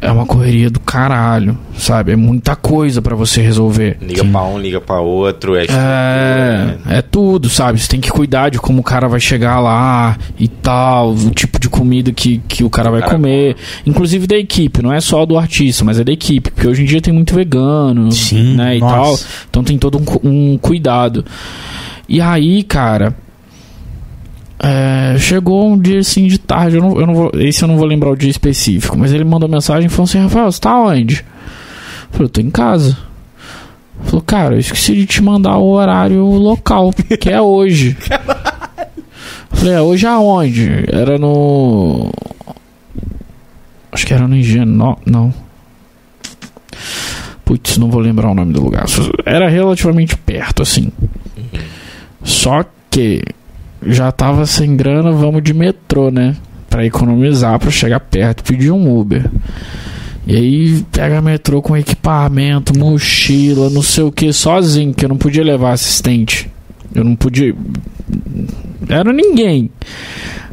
[0.00, 2.12] é uma correria do caralho, sabe?
[2.12, 3.98] É muita coisa pra você resolver.
[4.00, 5.56] Liga pra um, liga pra outro.
[5.56, 6.78] É, estrutura, né?
[6.88, 7.78] É, é tudo, sabe?
[7.78, 11.58] Você tem que cuidar de como o cara vai chegar lá e tal, o tipo
[11.60, 13.56] de comida que, que o cara vai Cara, comer.
[13.84, 16.86] Inclusive da equipe, não é só do artista, mas é da equipe, porque hoje em
[16.86, 18.90] dia tem muito vegano, Sim, né, e tal.
[19.10, 19.26] nossa.
[19.50, 21.24] Então tem todo um, um cuidado.
[22.08, 23.14] E aí, cara,
[24.62, 27.78] é, chegou um dia assim de tarde, eu não, eu não vou, esse eu não
[27.78, 30.78] vou lembrar o dia específico, mas ele mandou mensagem e falou assim: Rafael, você tá
[30.78, 31.16] onde?
[31.16, 32.98] Eu falei, eu tô em casa.
[34.00, 37.96] Ele Falou, cara, eu esqueci de te mandar o horário local, que é hoje.
[39.52, 40.84] Eu Falei, é hoje aonde?
[40.90, 42.10] Era no.
[43.92, 44.96] Acho que era no Higienó.
[45.04, 45.34] Não.
[47.44, 48.86] Putz, não vou lembrar o nome do lugar.
[49.26, 50.90] Era relativamente perto, assim.
[52.22, 53.22] Só que
[53.86, 56.36] já tava sem grana, vamos de metrô, né?
[56.68, 59.28] Pra economizar, pra chegar perto, pedir um Uber.
[60.26, 65.16] E aí pega metrô com equipamento, mochila, não sei o que, sozinho, que eu não
[65.16, 66.48] podia levar assistente.
[66.94, 67.54] Eu não podia.
[68.88, 69.70] Era ninguém.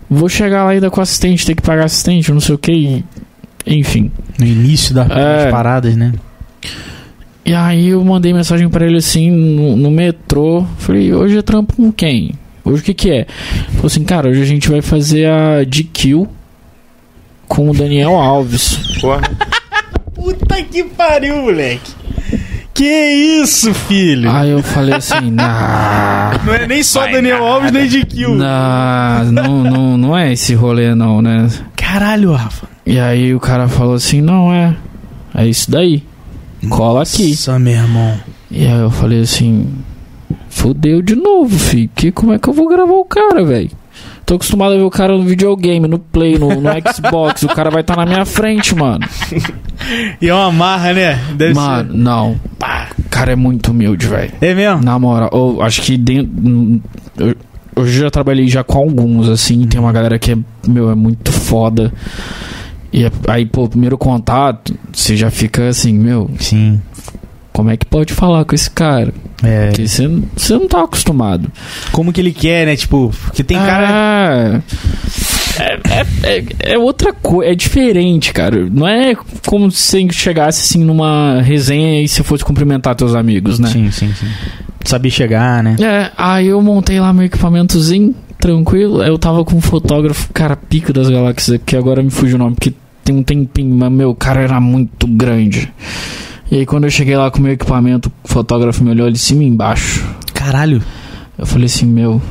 [0.10, 3.04] Vou chegar lá ainda com assistente, ter que pagar assistente, não sei o que.
[3.66, 4.10] Enfim.
[4.40, 5.04] No início É.
[5.06, 6.14] das paradas, né?
[7.46, 10.66] E aí eu mandei mensagem pra ele assim no, no metrô.
[10.80, 12.32] Falei, hoje é trampo com quem?
[12.68, 13.26] Hoje o que que é?
[13.76, 16.28] Falei assim, cara, hoje a gente vai fazer a DQ
[17.48, 18.78] com o Daniel Alves.
[20.14, 21.94] Puta que pariu, moleque.
[22.74, 24.30] Que isso, filho?
[24.30, 28.36] Aí eu falei assim, nah, Não é nem só Daniel Alves, nem de Kill.
[28.36, 31.48] nah, não, não, não é esse rolê não, né?
[31.76, 32.68] Caralho, Rafa.
[32.86, 34.76] E aí o cara falou assim, não é,
[35.34, 36.04] é isso daí.
[36.70, 37.30] Cola aqui.
[37.30, 38.20] Nossa, meu irmão.
[38.52, 39.68] E aí eu falei assim,
[40.58, 41.90] fudeu de novo, filho.
[41.96, 43.70] Que, como é que eu vou gravar o cara, velho?
[44.26, 47.44] Tô acostumado a ver o cara no videogame, no Play, no, no Xbox.
[47.44, 49.06] o cara vai estar na minha frente, mano.
[50.20, 51.20] E é uma marra, né?
[51.36, 52.40] Deve mano, não.
[52.58, 54.32] Pá, o cara é muito humilde, velho.
[54.40, 54.46] ser.
[54.48, 54.84] É mesmo?
[54.84, 56.82] Na moral, eu acho que dentro.
[57.16, 57.36] Eu,
[57.76, 59.66] hoje eu já trabalhei já com alguns, assim.
[59.68, 60.38] Tem uma galera que é,
[60.68, 61.94] meu, é muito foda.
[62.92, 66.82] E é- aí, pô, primeiro contato, você já fica assim, meu, Sim.
[67.58, 69.12] Como é que pode falar com esse cara?
[69.42, 69.70] É.
[69.70, 71.52] Porque você, você não tá acostumado.
[71.92, 72.76] Como que ele quer, né?
[72.76, 73.88] Tipo, porque tem cara.
[73.90, 74.62] Ah,
[75.60, 78.70] É, é, é, é outra coisa, é diferente, cara.
[78.70, 79.16] Não é
[79.48, 83.70] como se você chegasse assim numa resenha e você fosse cumprimentar teus amigos, né?
[83.70, 84.28] Sim, sim, sim.
[84.86, 85.78] Sabia chegar, né?
[85.82, 89.02] É, aí eu montei lá meu equipamentozinho, tranquilo.
[89.02, 92.54] Eu tava com um fotógrafo, cara, pico das galáxias, que agora me fugiu o nome,
[92.54, 92.72] porque
[93.04, 95.74] tem um tempinho, mas meu, o cara era muito grande.
[96.50, 99.20] E aí quando eu cheguei lá com o meu equipamento, o fotógrafo me olhou de
[99.20, 100.06] cima e embaixo.
[100.34, 100.82] Caralho.
[101.38, 102.22] Eu falei assim, meu,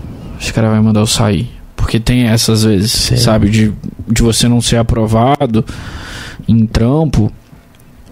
[0.40, 1.50] esse cara vai mandar eu sair.
[1.76, 3.22] Porque tem essas vezes, Sério?
[3.22, 3.72] sabe, de,
[4.08, 5.64] de você não ser aprovado
[6.48, 7.30] em trampo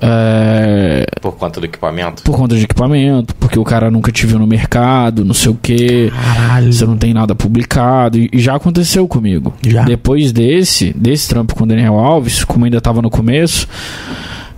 [0.00, 2.22] é, Por conta do equipamento.
[2.22, 5.54] por conta de equipamento, porque o cara nunca te viu no mercado, não sei o
[5.54, 6.72] que, Caralho.
[6.72, 9.54] você não tem nada publicado, e, e já aconteceu comigo.
[9.66, 9.84] Já.
[9.84, 13.66] Depois desse, desse trampo com o Daniel Alves, como ainda tava no começo,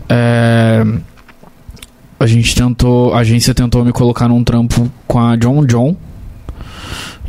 [0.09, 0.85] é,
[2.19, 5.97] a gente tentou, a agência tentou me colocar num trampo com a John John,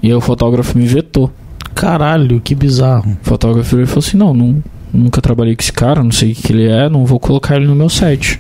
[0.01, 1.31] e aí o fotógrafo me vetou.
[1.75, 3.17] Caralho, que bizarro.
[3.21, 4.63] O fotógrafo virou e falou assim: não, não,
[4.93, 7.67] nunca trabalhei com esse cara, não sei o que ele é, não vou colocar ele
[7.67, 8.39] no meu set.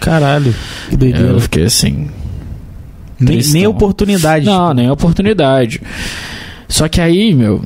[0.00, 0.54] Caralho.
[0.90, 1.28] Que doideira.
[1.28, 2.08] Eu fiquei assim.
[3.20, 4.46] nem, nem oportunidade.
[4.46, 5.80] Não, nem oportunidade.
[6.68, 7.62] Só que aí, meu,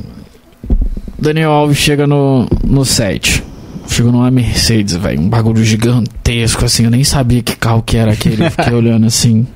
[1.18, 3.42] Daniel Alves chega no, no set.
[3.88, 8.12] Chegou numa Mercedes, velho, um bagulho gigantesco, assim, eu nem sabia que carro que era
[8.12, 8.44] aquele.
[8.44, 9.46] eu Fiquei olhando assim.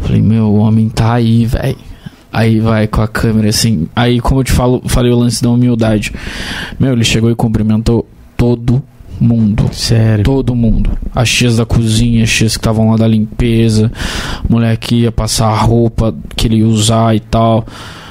[0.00, 1.76] Falei, meu, o homem tá aí, velho.
[2.32, 3.88] Aí vai com a câmera assim.
[3.96, 6.12] Aí, como eu te falo, falei o lance da humildade.
[6.78, 8.82] Meu, ele chegou e cumprimentou todo
[9.18, 9.68] mundo.
[9.72, 10.24] Sério.
[10.24, 10.90] Todo mundo.
[11.14, 13.90] As tias da cozinha, as tias que estavam lá da limpeza,
[14.48, 17.66] mulher que ia passar a roupa que ele ia usar e tal.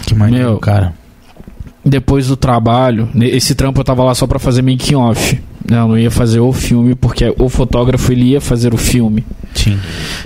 [0.06, 0.58] Que maneiro, Meu.
[0.58, 0.94] cara.
[1.90, 5.40] Depois do trabalho, ne- esse trampo eu tava lá só pra fazer making off.
[5.70, 9.24] Não, não ia fazer o filme, porque o fotógrafo ele ia fazer o filme.
[9.54, 9.78] Sim.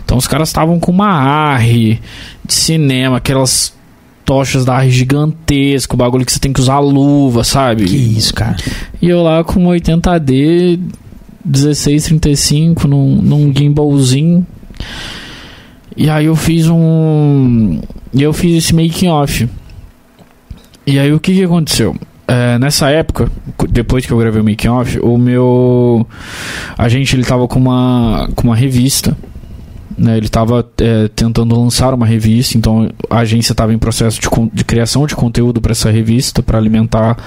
[0.03, 1.99] Então os caras estavam com uma ARRI
[2.45, 3.73] de cinema, aquelas
[4.25, 7.85] tochas da ARRI gigantesca, o bagulho que você tem que usar luva, sabe?
[7.85, 8.55] Que isso, cara.
[9.01, 10.79] E eu lá com 80D
[11.43, 14.45] 1635 num, num gimbalzinho.
[15.97, 17.79] E aí eu fiz um.
[18.13, 19.47] E eu fiz esse making off.
[20.85, 21.95] E aí o que, que aconteceu?
[22.27, 23.29] É, nessa época,
[23.69, 26.07] depois que eu gravei o making off, o meu.
[26.77, 29.17] A gente ele tava com uma, com uma revista.
[29.97, 30.63] Né, ele estava
[31.15, 35.61] tentando lançar uma revista, então a agência estava em processo de, de criação de conteúdo
[35.61, 37.17] para essa revista, para alimentar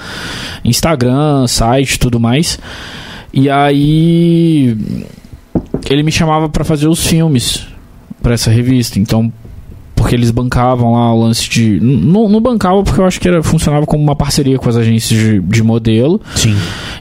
[0.64, 2.59] Instagram, site tudo mais.
[3.32, 4.76] E aí
[5.88, 7.66] ele me chamava para fazer os filmes
[8.22, 8.98] para essa revista.
[8.98, 9.30] Então,
[10.05, 11.80] porque eles bancavam lá o lance de.
[11.80, 15.18] Não, não bancava porque eu acho que era, funcionava como uma parceria com as agências
[15.18, 16.20] de, de modelo.
[16.36, 16.55] Sim.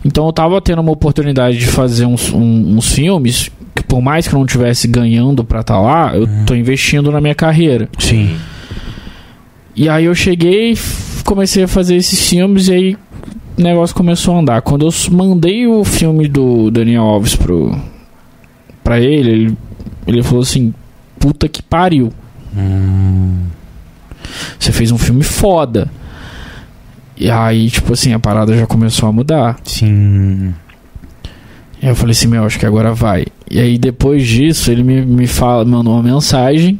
[0.05, 4.25] Então eu tava tendo uma oportunidade de fazer uns, um- uns filmes que, por mais
[4.25, 7.89] que eu não estivesse ganhando pra estar lá, eu tô investindo na minha carreira.
[7.99, 8.37] Sim.
[9.75, 10.77] E aí eu cheguei,
[11.25, 12.97] comecei a fazer esses filmes e aí
[13.57, 14.61] o negócio começou a andar.
[14.61, 17.75] Quando eu mandei o filme do Daniel Alves pro,
[18.81, 19.57] pra ele, ele,
[20.07, 20.73] ele falou assim:
[21.19, 22.13] puta que pariu.
[24.59, 25.89] Você fez um filme foda.
[27.15, 29.57] E aí, tipo assim, a parada já começou a mudar.
[29.63, 30.53] Sim.
[31.81, 33.25] E eu falei assim, meu, acho que agora vai.
[33.49, 36.79] E aí depois disso, ele me, me fala, mandou uma mensagem.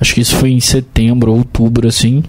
[0.00, 2.22] Acho que isso foi em setembro, outubro, assim.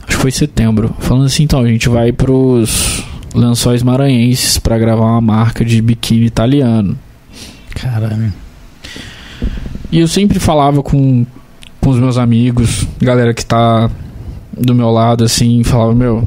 [0.00, 0.94] Acho que foi setembro.
[0.98, 6.26] Falando assim, então, a gente vai pros lençóis maranhenses para gravar uma marca de biquíni
[6.26, 6.98] italiano.
[7.74, 8.32] Caralho.
[9.92, 11.24] E eu sempre falava com,
[11.80, 13.90] com os meus amigos, galera que tá
[14.58, 16.26] do meu lado, assim, falava, meu.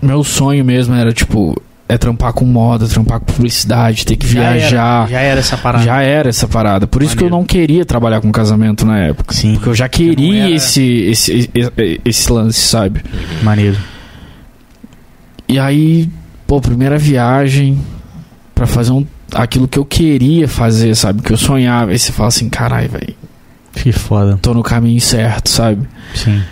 [0.00, 5.02] Meu sonho mesmo era, tipo, é trampar com moda, trampar com publicidade, ter que viajar.
[5.02, 5.84] Era, já era essa parada.
[5.84, 6.86] Já era essa parada.
[6.86, 9.34] Por isso que eu não queria trabalhar com casamento na época.
[9.34, 9.54] Sim.
[9.54, 13.02] Porque eu já queria era- esse, esse, esse, esse lance, sabe?
[13.42, 13.76] Maneiro.
[15.48, 16.08] E aí,
[16.46, 17.78] pô, primeira viagem
[18.54, 19.04] pra fazer um,
[19.34, 21.22] aquilo que eu queria fazer, sabe?
[21.22, 21.90] Que eu sonhava.
[21.90, 23.14] Aí você fala assim, caralho, velho,
[23.72, 24.38] Que foda.
[24.40, 25.86] tô no caminho certo, sabe?
[26.14, 26.42] Sim.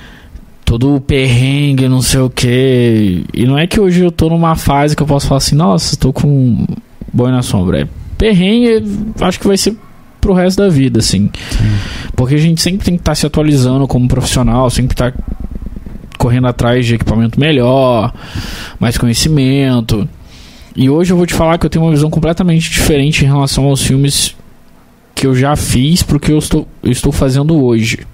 [0.65, 3.25] Todo o perrengue, não sei o que.
[3.33, 5.97] E não é que hoje eu tô numa fase que eu posso falar assim, nossa,
[5.97, 6.67] tô com
[7.13, 7.83] boi na sombra.
[7.83, 9.77] É perrengue, acho que vai ser
[10.21, 11.31] pro resto da vida, assim.
[12.17, 15.15] Porque a gente sempre tem que estar se atualizando como profissional, sempre estar
[16.19, 18.13] correndo atrás de equipamento melhor,
[18.81, 20.09] mais conhecimento.
[20.77, 23.65] E hoje eu vou te falar que eu tenho uma visão completamente diferente em relação
[23.65, 24.37] aos filmes
[25.15, 28.07] que eu já fiz pro que eu estou, eu estou fazendo hoje.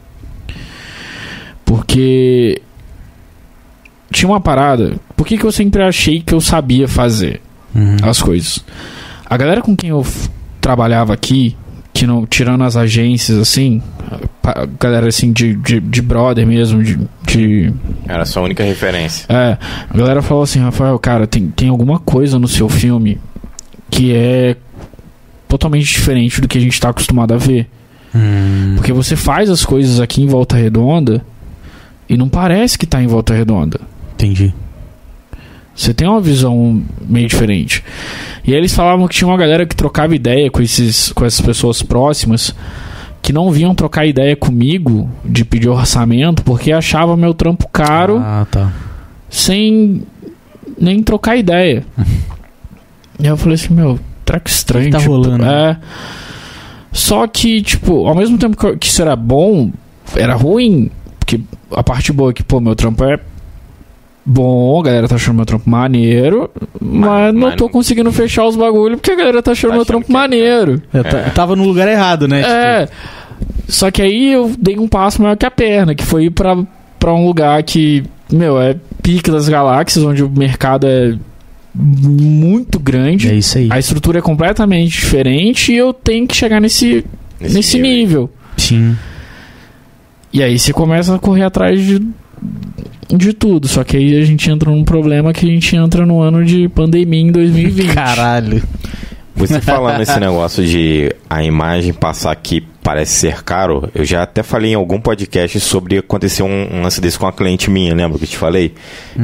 [1.65, 2.63] Porque
[4.13, 4.95] tinha uma parada.
[5.17, 7.41] Por que, que eu sempre achei que eu sabia fazer?
[7.75, 7.97] Uhum.
[8.03, 8.65] as coisas.
[9.25, 10.07] A galera com quem eu
[10.61, 11.57] trabalhava aqui,
[11.93, 13.83] que não, tirando as agências, assim,
[14.81, 17.73] galera assim de, de, de brother mesmo, de, de.
[18.09, 19.27] Era a sua única referência.
[19.29, 23.21] É, a galera falou assim, Rafael, cara, tem, tem alguma coisa no seu filme
[23.91, 24.57] que é
[25.47, 27.69] totalmente diferente do que a gente tá acostumado a ver.
[28.15, 28.75] Hum.
[28.77, 31.23] Porque você faz as coisas aqui em Volta Redonda
[32.09, 33.81] e não parece que tá em Volta Redonda.
[34.15, 34.55] Entendi.
[35.75, 37.83] Você tem uma visão meio diferente.
[38.45, 41.41] E aí eles falavam que tinha uma galera que trocava ideia com, esses, com essas
[41.41, 42.55] pessoas próximas
[43.23, 48.47] que não vinham trocar ideia comigo de pedir orçamento porque achava meu trampo caro Ah,
[48.51, 48.73] tá.
[49.31, 50.03] sem
[50.79, 51.85] nem trocar ideia.
[53.19, 54.85] e eu falei assim, meu, treco estranho.
[54.85, 55.45] O que tá tipo, rolando?
[55.45, 55.79] É.
[56.91, 59.71] Só que, tipo, ao mesmo tempo que isso era bom,
[60.15, 60.91] era ruim.
[61.19, 63.19] Porque a parte boa é que, pô, meu trampo é
[64.25, 66.51] bom, a galera tá achando meu trampo maneiro,
[66.81, 69.75] mas, não mas tô não- conseguindo fechar os bagulhos porque a galera tá achando Tá
[69.75, 70.83] meu achando trampo que é- maneiro.
[70.93, 71.27] Eu, É.
[71.29, 72.41] eu tava no lugar errado, né?
[72.43, 72.89] É.
[73.69, 76.57] Só que aí eu dei um passo maior que a perna, que foi ir pra,
[76.99, 81.17] pra um lugar que, meu, é pique das galáxias, onde o mercado é
[81.75, 83.23] muito grande.
[83.23, 83.69] Tipo, é isso aí.
[83.71, 87.05] A estrutura é completamente diferente e eu tenho que chegar nesse,
[87.41, 88.31] nesse, nível.
[88.57, 88.97] Sim.
[90.33, 92.01] E aí você começa a correr atrás de,
[93.09, 93.69] de tudo.
[93.69, 96.69] Só que aí a gente entra num problema que a gente entra no ano de
[96.69, 97.95] pandemia em 2020.
[97.95, 98.63] Caralho.
[99.35, 104.43] Você falando esse negócio de a imagem passar aqui parece ser caro, eu já até
[104.43, 108.19] falei em algum podcast sobre acontecer um, um lance desse com uma cliente minha, lembra
[108.19, 108.75] que eu te falei?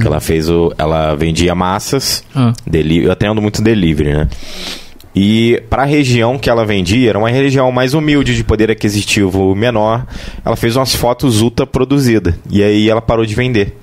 [0.01, 0.73] Que ela fez o.
[0.79, 4.29] Ela vendia massas, Ah, deli eu atendo muito delivery, né?
[5.21, 9.53] E para a região que ela vendia, era uma região mais humilde, de poder aquisitivo
[9.57, 10.07] menor.
[10.45, 12.35] Ela fez umas fotos ultra produzidas.
[12.49, 13.77] E aí ela parou de vender.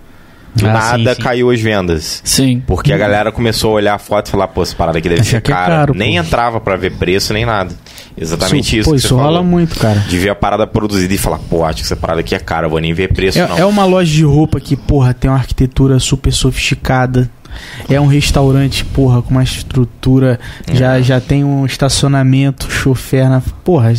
[0.56, 1.22] Do Ah, nada sim, sim.
[1.22, 2.22] caiu as vendas.
[2.24, 2.64] sim.
[2.66, 5.26] Porque a galera começou a olhar a foto e falar, pô, essa parada aqui deve
[5.26, 5.66] ser é cara.
[5.66, 6.20] caro, nem pô.
[6.26, 7.76] entrava pra ver preço nem nada.
[8.18, 8.90] Exatamente isso.
[8.90, 9.44] Pô, que isso rola falou.
[9.44, 10.00] muito, cara.
[10.08, 12.68] De ver a parada produzida e falar, pô, acho que essa parada aqui é cara,
[12.68, 13.58] eu vou nem ver preço, não.
[13.58, 17.30] É, é uma loja de roupa que, porra, tem uma arquitetura super sofisticada.
[17.90, 20.40] É um restaurante, porra, com uma estrutura.
[20.74, 23.42] Já, já tem um estacionamento, chofer na.
[23.64, 23.94] Porra,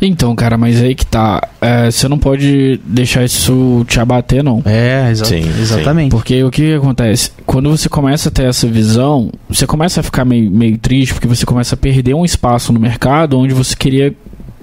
[0.00, 1.46] Então, cara, mas aí que tá.
[1.60, 4.62] É, você não pode deixar isso te abater, não.
[4.64, 5.60] é, exa Sim, sim.
[5.60, 6.10] exatamente.
[6.10, 7.32] Porque o que acontece?
[7.44, 11.26] Quando você começa a ter essa visão, você começa a ficar meio, meio triste, porque
[11.26, 14.14] você começa a perder um espaço no mercado onde você queria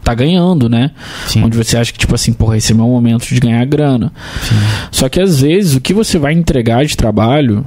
[0.05, 0.91] tá ganhando, né?
[1.28, 1.43] Sim.
[1.43, 4.13] Onde você acha que, tipo assim, porra, esse é meu momento de ganhar grana.
[4.91, 7.65] Só que às vezes o que você vai entregar de trabalho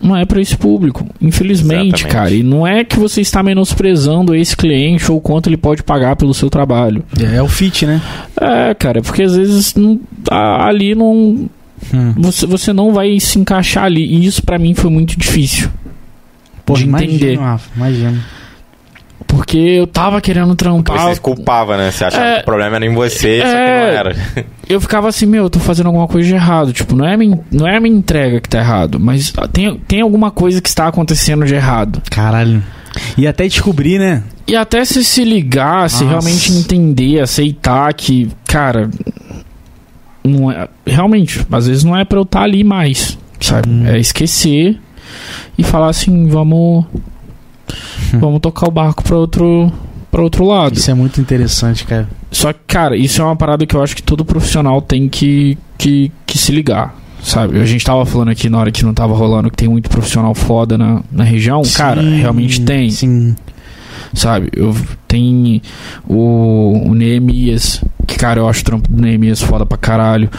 [0.00, 2.06] não é para esse público, infelizmente, Exatamente.
[2.08, 2.30] cara.
[2.34, 6.34] E não é que você está menosprezando esse cliente ou quanto ele pode pagar pelo
[6.34, 7.02] seu trabalho.
[7.18, 8.00] É, é o fit, né?
[8.40, 9.98] É, cara, porque às vezes não,
[10.30, 11.48] a- ali não
[11.92, 12.14] Hum.
[12.16, 14.04] você, você não vai se encaixar ali.
[14.04, 15.68] E isso pra mim foi muito difícil.
[16.64, 17.36] Porra, de imagino, entender.
[17.38, 18.20] Rafa, imagino.
[19.26, 20.98] Porque eu tava querendo Porque trampar.
[21.08, 21.90] você se culpava, né?
[21.90, 22.34] Você achava É.
[22.36, 23.90] que o problema era em você, só que É.
[23.92, 24.16] não era.
[24.68, 26.72] Eu ficava assim, meu, eu tô fazendo alguma coisa de errado.
[26.72, 29.76] Tipo, não é a minha, não é a minha entrega que tá errado, mas tem,
[29.88, 32.02] tem alguma coisa que está acontecendo de errado.
[32.10, 32.62] Caralho.
[33.18, 34.22] E até descobrir, né?
[34.46, 36.08] E até se se ligar, se Nossa.
[36.10, 38.88] realmente entender, aceitar que, cara,
[40.22, 43.68] não é, realmente, às vezes não é pra eu estar ali mais, sabe?
[43.68, 43.86] Hum.
[43.86, 44.78] É esquecer
[45.58, 46.84] e falar assim, vamos
[48.18, 49.72] vamos tocar o barco pra outro,
[50.10, 50.76] pra outro lado.
[50.76, 52.08] Isso é muito interessante, cara.
[52.30, 55.56] Só que, cara, isso é uma parada que eu acho que todo profissional tem que,
[55.78, 56.94] que, que se ligar.
[57.22, 57.58] Sabe?
[57.58, 60.34] A gente tava falando aqui na hora que não tava rolando que tem muito profissional
[60.34, 61.62] foda na, na região.
[61.74, 62.90] cara, Sim, realmente tem.
[62.90, 63.34] Sim.
[64.12, 64.50] Sabe?
[64.54, 64.76] Eu,
[65.08, 65.62] tem
[66.06, 67.82] o, o Neemias,
[68.14, 70.30] que, cara, eu acho o trampo do Neemias foda pra caralho.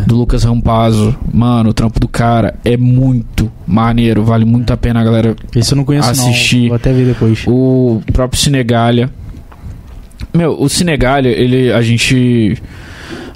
[0.00, 0.02] É.
[0.04, 1.16] Do Lucas Rampazzo.
[1.32, 4.22] Mano, o trampo do cara é muito maneiro.
[4.24, 6.60] Vale muito a pena a galera Esse eu não conheço, Assisti.
[6.62, 6.68] não.
[6.68, 7.44] Vou até ver depois.
[7.46, 9.10] o próprio Cinegalha.
[10.34, 11.72] Meu, o Cinegalha, ele.
[11.72, 12.56] A gente.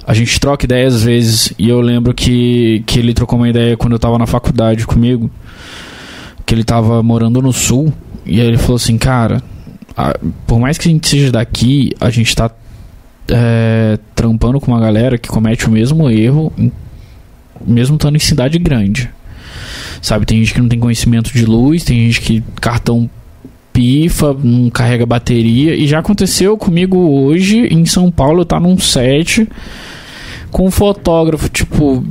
[0.05, 1.53] A gente troca ideias às vezes.
[1.59, 5.29] E eu lembro que, que ele trocou uma ideia quando eu tava na faculdade comigo.
[6.45, 7.93] Que ele tava morando no sul.
[8.25, 9.41] E aí ele falou assim, cara.
[9.95, 12.49] a- por mais que a gente seja daqui, a gente tá.
[13.29, 16.51] É, trampando com uma galera que comete o mesmo erro.
[17.65, 19.09] mesmo estando em cidade grande.
[20.01, 23.09] Sabe, tem gente que não tem conhecimento de luz, tem gente que cartão
[23.73, 25.75] pifa, não carrega bateria.
[25.75, 29.47] E já aconteceu comigo hoje em São Paulo, eu tá num set
[30.51, 32.03] com um fotógrafo, tipo.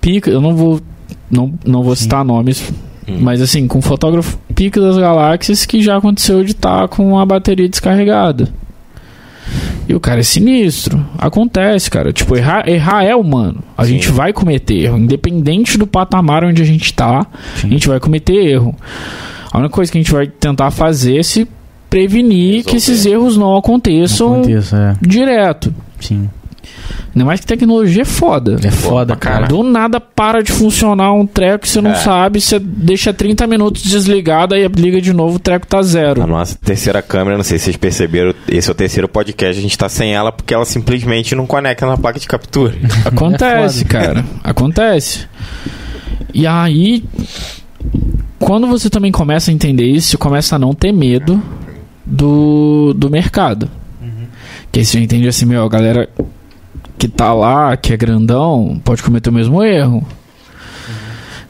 [0.00, 0.80] Pica, eu não vou.
[1.30, 2.02] Não, não vou Sim.
[2.02, 2.72] citar nomes,
[3.08, 3.18] Hum.
[3.20, 7.26] mas assim, com um fotógrafo pica das galáxias que já aconteceu de estar com a
[7.26, 8.48] bateria descarregada.
[9.92, 11.04] E o cara é sinistro.
[11.18, 12.14] Acontece, cara.
[12.14, 13.62] Tipo, errar, errar é humano.
[13.76, 13.90] A Sim.
[13.90, 14.96] gente vai cometer erro.
[14.96, 17.26] Independente do patamar onde a gente tá,
[17.62, 18.74] a gente vai cometer erro.
[19.52, 21.46] A única coisa que a gente vai tentar fazer é se
[21.90, 22.70] prevenir Resolver.
[22.70, 25.06] que esses erros não aconteçam Aconteça, é.
[25.06, 25.74] direto.
[26.00, 26.30] Sim.
[27.14, 28.56] Ainda mais que tecnologia é foda.
[28.64, 29.46] É foda, cara.
[29.46, 31.94] Do nada para de funcionar um treco que você não É.
[31.96, 36.26] sabe, você deixa 30 minutos desligado, aí liga de novo, o treco tá A zero.
[36.26, 39.76] nossa terceira câmera, não sei se vocês perceberam, esse é o terceiro podcast, a gente
[39.76, 42.74] tá sem ela porque ela simplesmente não conecta na placa de captura.
[43.04, 43.88] Acontece, É foda.
[43.88, 44.24] cara.
[44.42, 45.26] Acontece.
[46.32, 47.04] E aí,
[48.38, 51.42] quando você também começa a entender isso, você começa a não ter medo
[52.06, 53.68] do, do mercado.
[54.70, 56.08] Que aí você entende assim, meu, a galera
[57.02, 60.06] que tá lá, que é grandão, pode cometer o mesmo erro.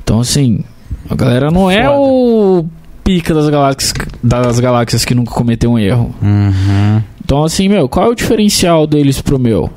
[0.02, 0.64] Então, assim,
[1.10, 1.98] a galera não é Foda.
[2.00, 2.66] o
[3.04, 3.92] pica das galáxias,
[4.22, 6.14] das galáxias que nunca cometeu um erro.
[6.22, 7.02] Uhum.
[7.22, 9.68] Então, assim, meu, qual é o diferencial deles pro meu?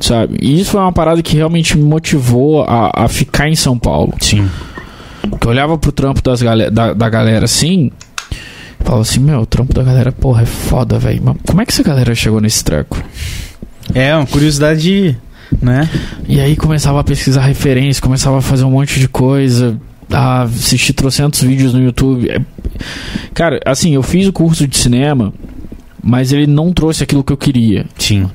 [0.00, 0.36] Sabe?
[0.42, 4.14] E isso foi uma parada que realmente me motivou a, a ficar em São Paulo.
[4.20, 4.50] Sim.
[5.40, 7.92] Que eu olhava pro trampo das gale- da, da galera assim.
[8.80, 11.20] e Falava assim, meu, o trampo da galera, porra, é foda, velho.
[11.24, 13.00] Mas como é que essa galera chegou nesse treco?
[13.94, 15.16] É, uma curiosidade, de-
[15.60, 15.88] né?
[16.28, 19.78] E aí começava a pesquisar referência, começava a fazer um monte de coisa,
[20.10, 22.28] a assistir trocentos vídeos no YouTube.
[22.30, 22.40] É-
[23.34, 25.32] Cara, assim, eu fiz o curso de cinema,
[26.02, 27.86] mas ele não trouxe aquilo que eu queria.
[27.98, 28.28] Sim.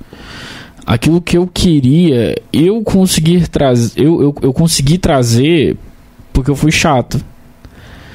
[0.88, 5.76] aquilo que eu queria, eu conseguir trazer, eu, eu, eu consegui trazer
[6.32, 7.20] porque eu fui chato.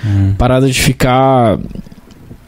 [0.06, 0.34] Hum.
[0.38, 1.58] Parada de ficar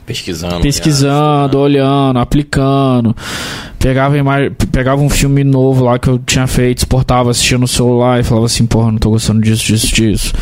[0.07, 0.61] Pesquisando.
[0.61, 3.17] pesquisando, olhando, aplicando.
[3.79, 8.21] Pegava, imagem, pegava um filme novo lá que eu tinha feito, exportava, assistia no celular
[8.21, 10.33] e falava assim, porra, não tô gostando disso, disso, disso.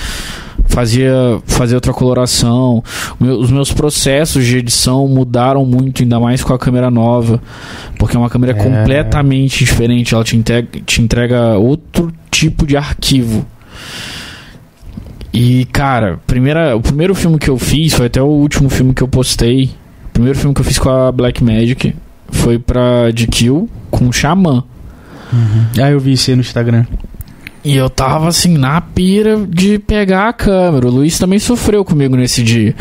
[0.67, 1.13] Fazia,
[1.47, 2.85] fazia outra coloração.
[3.19, 7.41] Meu- os meus processos de edição mudaram muito, ainda mais com a câmera nova.
[7.99, 8.55] Porque é uma câmera É.
[8.55, 10.15] completamente diferente.
[10.15, 13.45] Ela te entrega, te entrega outro tipo de arquivo.
[15.33, 19.03] E, cara, primeira, o primeiro filme que eu fiz foi até o último filme que
[19.03, 19.71] eu postei.
[20.07, 21.95] O primeiro filme que eu fiz com a Black Magic
[22.31, 24.65] foi pra DQ com o Xamã.
[25.81, 26.85] Ah, eu vi isso aí no Instagram.
[27.63, 30.87] E eu tava assim, na pira de pegar a câmera.
[30.87, 32.75] O Luiz também sofreu comigo nesse dia.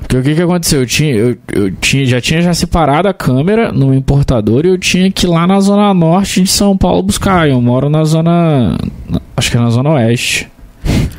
[0.00, 0.80] Porque o que que aconteceu?
[0.80, 4.78] Eu, tinha, eu, eu tinha, já tinha já separado a câmera no importador e eu
[4.78, 7.48] tinha que ir lá na zona norte de São Paulo buscar.
[7.48, 8.76] Eu moro na zona.
[9.08, 10.48] na- Acho que é na zona oeste.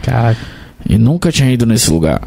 [0.02, 0.40] Caraca.
[0.88, 2.22] E nunca tinha ido nesse lugar.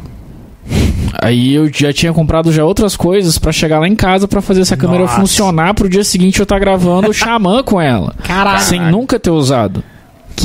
[1.22, 4.60] Aí eu já tinha comprado já outras coisas pra chegar lá em casa pra fazer
[4.60, 5.16] essa câmera Nossa.
[5.16, 8.14] funcionar pro dia seguinte eu estar gravando o Xamã com ela.
[8.22, 8.60] Caraca.
[8.60, 9.82] Sem nunca ter usado.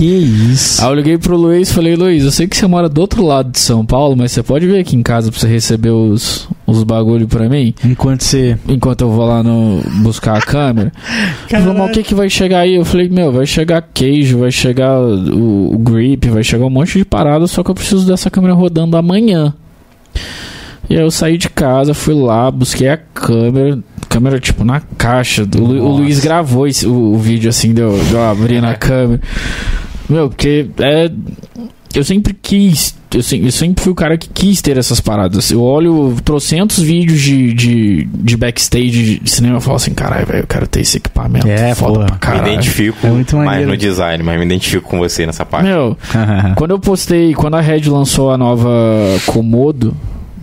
[0.02, 0.82] Que isso.
[0.84, 3.24] Aí eu liguei pro Luiz e falei, Luiz, eu sei que você mora do outro
[3.24, 6.50] lado de São Paulo, mas você pode vir aqui em casa pra você receber os,
[6.66, 7.72] os bagulho pra mim?
[7.86, 8.58] Enquanto você.
[8.68, 10.92] Enquanto eu vou lá no buscar a câmera.
[11.52, 12.74] Ele falou, mas o que, que vai chegar aí?
[12.74, 16.98] Eu falei, meu, vai chegar queijo, vai chegar o, o grip, vai chegar um monte
[16.98, 19.54] de parada, só que eu preciso dessa câmera rodando amanhã.
[20.90, 23.78] E aí eu saí de casa, fui lá, busquei a câmera,
[24.10, 25.44] câmera tipo na caixa.
[25.60, 25.98] O, Lu- o.
[25.98, 29.22] Luiz gravou esse- o, o vídeo assim, de eu, de eu abrir na câmera.
[30.12, 31.10] Meu, porque é.
[31.94, 32.96] Eu sempre quis.
[33.14, 35.52] Eu sempre, eu sempre fui o cara que quis ter essas paradas.
[35.52, 40.40] Eu olho trocentos vídeos de, de, de backstage de cinema e falo assim: caralho, velho,
[40.44, 41.46] eu quero ter esse equipamento.
[41.48, 42.06] É, foda porra.
[42.06, 42.54] pra Me caralho.
[42.54, 45.66] identifico É muito mais no design, mas me identifico com você nessa parte.
[45.66, 45.98] Meu,
[46.56, 48.70] quando eu postei, quando a Red lançou a nova
[49.26, 49.94] Komodo,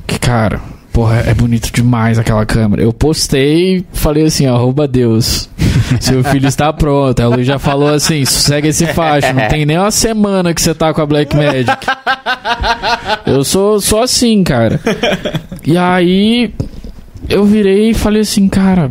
[0.06, 0.60] que cara,
[0.98, 2.82] porra, é bonito demais aquela câmera.
[2.82, 5.48] Eu postei, falei assim, ó, arroba Deus.
[6.00, 7.22] Seu filho está pronto.
[7.28, 10.92] Luiz já falou assim, sossega esse facho, não tem nem uma semana que você tá
[10.92, 11.70] com a Black Magic.
[13.24, 14.80] Eu sou, sou assim, cara.
[15.64, 16.52] E aí
[17.28, 18.90] eu virei e falei assim, cara,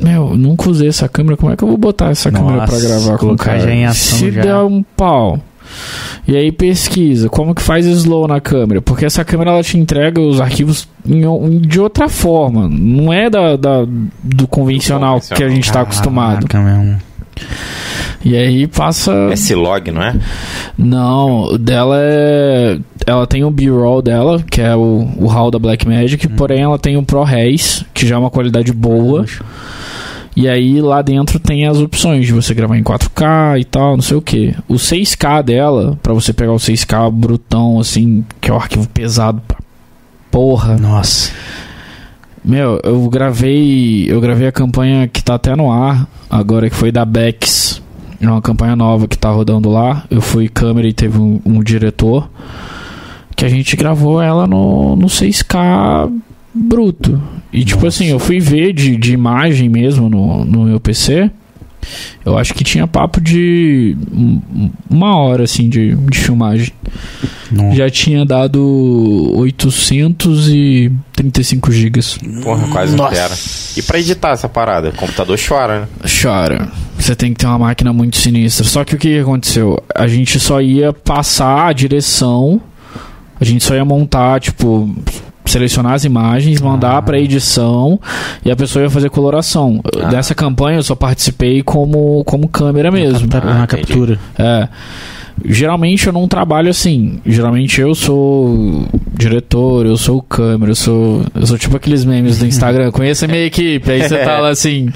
[0.00, 2.88] meu, nunca usei essa câmera, como é que eu vou botar essa câmera pra Nossa,
[2.88, 3.60] gravar com o cara?
[3.60, 4.42] já em ação Se já.
[4.42, 5.38] der um pau.
[6.28, 8.80] E aí pesquisa, como que faz slow na câmera?
[8.82, 13.56] Porque essa câmera ela te entrega os arquivos em de outra forma, não é da,
[13.56, 13.86] da-
[14.22, 16.46] do convencional que a gente tá acostumado.
[16.46, 16.98] Caraca, mesmo.
[18.22, 19.12] E aí passa.
[19.32, 20.14] S-Log, não é?
[20.76, 22.78] Não, o dela é.
[23.06, 26.98] Ela tem o B-roll dela, que é o, o RAW da Blackmagic, porém ela tem
[26.98, 29.24] o ProRes, que já é uma qualidade boa.
[30.36, 34.02] E aí lá dentro tem as opções de você gravar em 4K e tal, não
[34.02, 34.54] sei o que.
[34.68, 39.42] O 6K dela, pra você pegar o 6K brutão, assim, que é o arquivo pesado
[39.46, 39.58] pra
[40.30, 40.76] porra.
[40.76, 41.32] Nossa.
[42.44, 44.10] Meu, eu gravei.
[44.10, 47.82] Eu gravei a campanha que tá até no ar, agora que foi da Bex.
[48.20, 50.04] É uma campanha nova que tá rodando lá.
[50.10, 52.30] Eu fui câmera e teve um, um diretor.
[53.34, 56.12] Que a gente gravou ela no, no 6K
[56.54, 57.20] bruto.
[57.52, 61.30] E tipo assim, eu fui ver de, de imagem mesmo no, no meu PC.
[62.24, 66.72] Eu acho que tinha papo de um- uma hora assim de, de filmagem.
[67.50, 67.74] Nossa.
[67.76, 72.18] Já tinha dado 835 gigas.
[72.42, 73.14] Porra, quase Nossa.
[73.14, 73.34] inteira.
[73.76, 74.90] E pra editar essa parada?
[74.90, 75.88] O computador chora, né?
[76.22, 76.68] Chora.
[76.98, 78.64] Você tem que ter uma máquina muito sinistra.
[78.64, 79.82] Só que o que aconteceu?
[79.94, 82.60] A gente só ia passar a direção,
[83.40, 84.94] a gente só ia montar, tipo,
[85.44, 87.02] selecionar as imagens, mandar Ah.
[87.02, 87.98] pra edição
[88.44, 89.80] e a pessoa ia fazer coloração.
[90.02, 90.08] Ah.
[90.08, 93.28] Dessa campanha eu só participei como, como câmera mesmo.
[93.28, 93.82] Capta- Ah, na entendi.
[93.86, 94.18] captura.
[94.38, 94.68] É.
[95.44, 97.20] Geralmente eu não trabalho assim.
[97.24, 101.24] Geralmente eu sou diretor, eu sou câmera, eu sou.
[101.34, 102.90] Eu sou tipo aqueles memes do Instagram.
[102.92, 103.90] Conheça a minha equipe.
[103.90, 104.88] Aí você tá lá assim.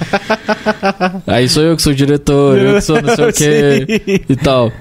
[1.27, 3.33] Aí sou eu que sou diretor, eu que sou não sei o
[3.87, 4.73] que e tal.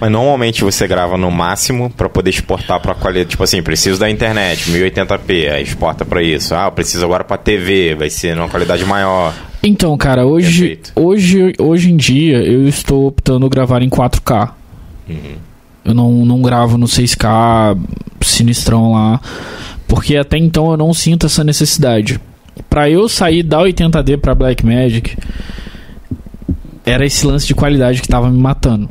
[0.00, 3.30] Mas normalmente você grava no máximo pra poder exportar pra qualidade.
[3.30, 6.54] Tipo assim, preciso da internet, 1080p, aí exporta pra isso.
[6.54, 9.32] Ah, eu preciso agora pra TV, vai ser numa qualidade maior.
[9.62, 10.92] Então, cara, hoje, Perfeito.
[10.94, 14.50] hoje, hoje em dia eu estou optando gravar em 4K.
[15.84, 17.78] Eu não, não gravo no 6K
[18.22, 19.20] sinistrão lá,
[19.86, 22.20] porque até então eu não sinto essa necessidade.
[22.68, 25.16] Pra eu sair da 80D pra Blackmagic,
[26.84, 28.88] era esse lance de qualidade que tava me matando.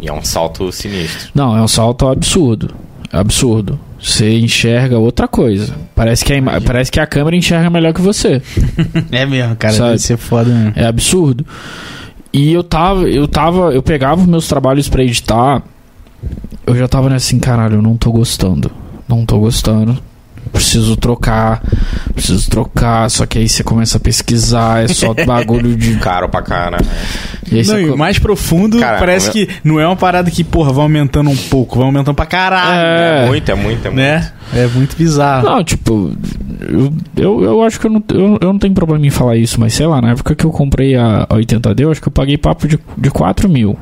[0.00, 1.30] E é um salto sinistro.
[1.34, 2.74] Não, é um salto absurdo.
[3.12, 3.78] Absurdo.
[4.00, 5.74] Você enxerga outra coisa.
[5.94, 8.42] Parece que a, ima- parece que a câmera enxerga melhor que você.
[9.10, 9.72] É mesmo, cara.
[9.74, 9.90] Sabe?
[9.92, 10.72] Deve ser foda mesmo.
[10.76, 11.46] É absurdo.
[12.36, 15.62] E eu tava, eu tava, eu pegava os meus trabalhos pra editar,
[16.66, 18.70] eu já tava assim, caralho, eu não tô gostando.
[19.08, 19.96] Não tô gostando.
[20.52, 21.62] Preciso trocar,
[22.14, 25.96] preciso trocar, só que aí você começa a pesquisar, é só bagulho de.
[25.96, 26.78] Caro pra cara.
[27.50, 30.72] E Não, e co- mais profundo parece como que não é uma parada que, porra,
[30.72, 32.78] vai aumentando um pouco, vai aumentando pra caralho.
[32.86, 33.24] É.
[33.24, 33.94] É muito, é muito, é muito.
[33.96, 34.32] Né?
[34.54, 35.44] É muito bizarro.
[35.48, 36.12] Não, tipo,
[36.60, 39.60] eu, eu, eu acho que eu não, eu, eu não tenho problema em falar isso,
[39.60, 42.36] mas sei lá, na época que eu comprei a 80D, eu acho que eu paguei
[42.38, 43.76] papo de, de 4 mil.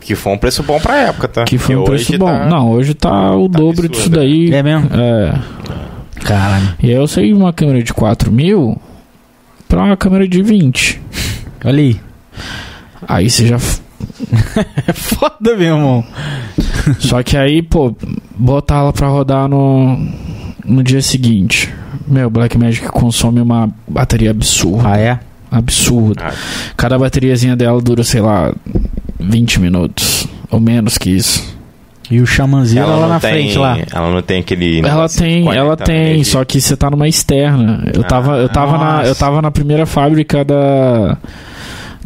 [0.00, 1.44] Que foi um preço bom pra época, tá?
[1.44, 2.26] Que foi um preço bom.
[2.26, 4.16] tá- Não, hoje tá o tá dobro disso absurdo.
[4.20, 4.54] daí.
[4.54, 4.88] É mesmo?
[4.94, 5.34] É.
[6.28, 6.74] Caralho.
[6.82, 8.78] E aí eu saí uma câmera de 4 mil
[9.66, 11.00] pra uma câmera de 20.
[11.64, 12.00] Olha aí.
[13.08, 13.56] Aí você já.
[14.86, 16.04] É foda mesmo, irmão.
[16.98, 17.96] Só que aí, pô,
[18.36, 19.96] botar ela pra rodar no,
[20.66, 21.72] no dia seguinte.
[22.06, 24.86] Meu, Blackmagic consome uma bateria absurda.
[24.86, 25.20] Ah, é?
[25.50, 26.24] Absurda.
[26.26, 26.34] Ah.
[26.76, 28.54] Cada bateriazinha dela dura, sei lá,
[29.18, 30.28] 20 minutos.
[30.50, 31.57] Ou menos que isso.
[32.10, 33.78] E o xamanzinho lá não na tem, frente lá.
[33.92, 34.80] Ela não tem aquele.
[34.80, 36.24] Ela tem, ela tem, rede.
[36.24, 37.84] só que você tá numa externa.
[37.92, 41.18] Eu tava, eu tava na, eu tava na primeira fábrica da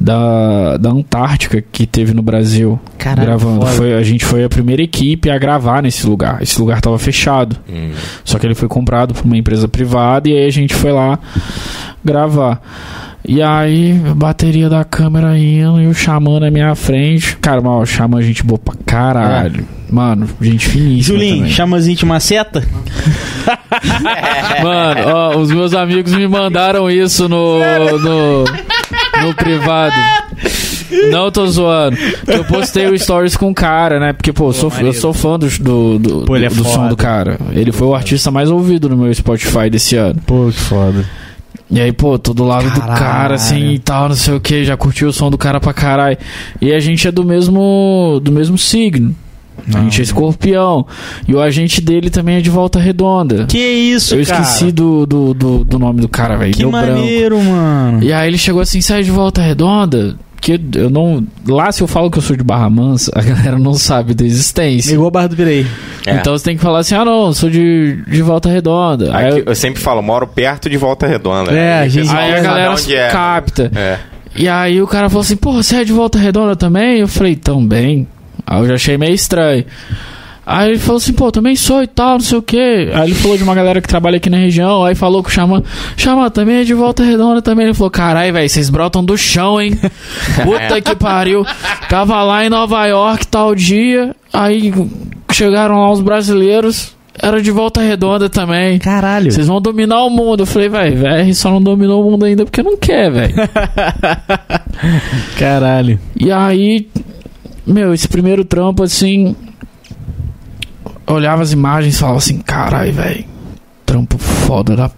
[0.02, 3.66] da, da Antártica que teve no Brasil Caralho, gravando.
[3.66, 6.42] Foi, a gente foi a primeira equipe a gravar nesse lugar.
[6.42, 7.56] Esse lugar tava fechado.
[7.68, 7.92] Hum.
[8.24, 11.18] Só que ele foi comprado por uma empresa privada e aí a gente foi lá
[12.04, 12.60] gravar.
[13.24, 17.36] E aí, a bateria da câmera indo e o Xamã na minha frente.
[17.36, 19.64] Cara, mal, o Xamã é gente boa pra caralho.
[19.88, 21.18] Mano, gente finíssima.
[21.18, 21.52] Julinho, também.
[21.52, 22.64] chamazinho de maceta?
[24.62, 27.58] Mano, ó, os meus amigos me mandaram isso no,
[27.98, 29.94] no, no privado.
[31.10, 31.96] Não tô zoando.
[32.26, 34.12] Eu postei o stories com o cara, né?
[34.12, 36.88] Porque, pô, eu sou, eu sou fã do, do, do, Pô, ele é do som
[36.88, 37.38] do cara.
[37.52, 40.20] Ele foi o artista mais ouvido no meu Spotify desse ano.
[40.26, 41.04] Pô, que foda.
[41.72, 42.98] E aí, pô, tô do lado do Caralho.
[42.98, 45.72] cara, assim, e tal, não sei o que, já curtiu o som do cara pra
[45.72, 46.18] caralho.
[46.60, 49.14] E a gente é do mesmo, do mesmo signo.
[49.74, 50.86] A gente é escorpião.
[51.26, 53.46] E o agente dele também é de volta redonda.
[53.46, 54.42] Que isso, Eu cara?
[54.42, 56.52] esqueci do, do, do, do nome do cara, velho.
[56.52, 56.88] Que Deu branco.
[56.98, 58.02] maneiro, mano.
[58.02, 60.16] E aí ele chegou assim, sai de volta redonda.
[60.42, 61.24] Que eu não.
[61.46, 64.24] Lá se eu falo que eu sou de Barra Mansa, a galera não sabe da
[64.24, 64.92] existência.
[64.92, 65.64] Igual a Barra do Virei.
[66.04, 66.16] É.
[66.16, 69.16] Então você tem que falar assim, ah não, eu sou de, de volta redonda.
[69.16, 71.52] Aí, Aqui, eu- eu sempre falo, moro perto de Volta Redonda.
[71.52, 73.08] É, Aí a gente- aí a sabe galera onde é.
[73.10, 73.70] capta.
[73.74, 73.98] É.
[74.34, 76.98] E aí o cara falou assim, pô, você é de volta redonda também?
[76.98, 78.08] Eu falei, também.
[78.44, 79.64] Aí eu já achei meio estranho.
[80.52, 82.90] Aí ele falou assim, pô, também sou e tal, não sei o quê.
[82.92, 85.32] Aí ele falou de uma galera que trabalha aqui na região, aí falou com o
[85.32, 85.62] Xamã,
[85.96, 87.64] Xamã, também é de volta redonda também.
[87.64, 89.72] Ele falou, carai, velho, vocês brotam do chão, hein?
[90.44, 91.42] Puta que pariu.
[91.88, 94.70] Tava lá em Nova York tal dia, aí
[95.30, 98.78] chegaram lá os brasileiros, era de volta redonda também.
[98.78, 99.32] Caralho.
[99.32, 100.42] Vocês vão dominar o mundo.
[100.42, 103.34] Eu falei, velho, VR só não dominou o mundo ainda porque não quer, velho.
[105.38, 105.98] Caralho.
[106.14, 106.88] E aí,
[107.66, 109.34] meu, esse primeiro trampo, assim.
[111.06, 113.24] Eu Olhava as imagens e falava assim: caralho, velho.
[113.84, 114.90] Trampo foda da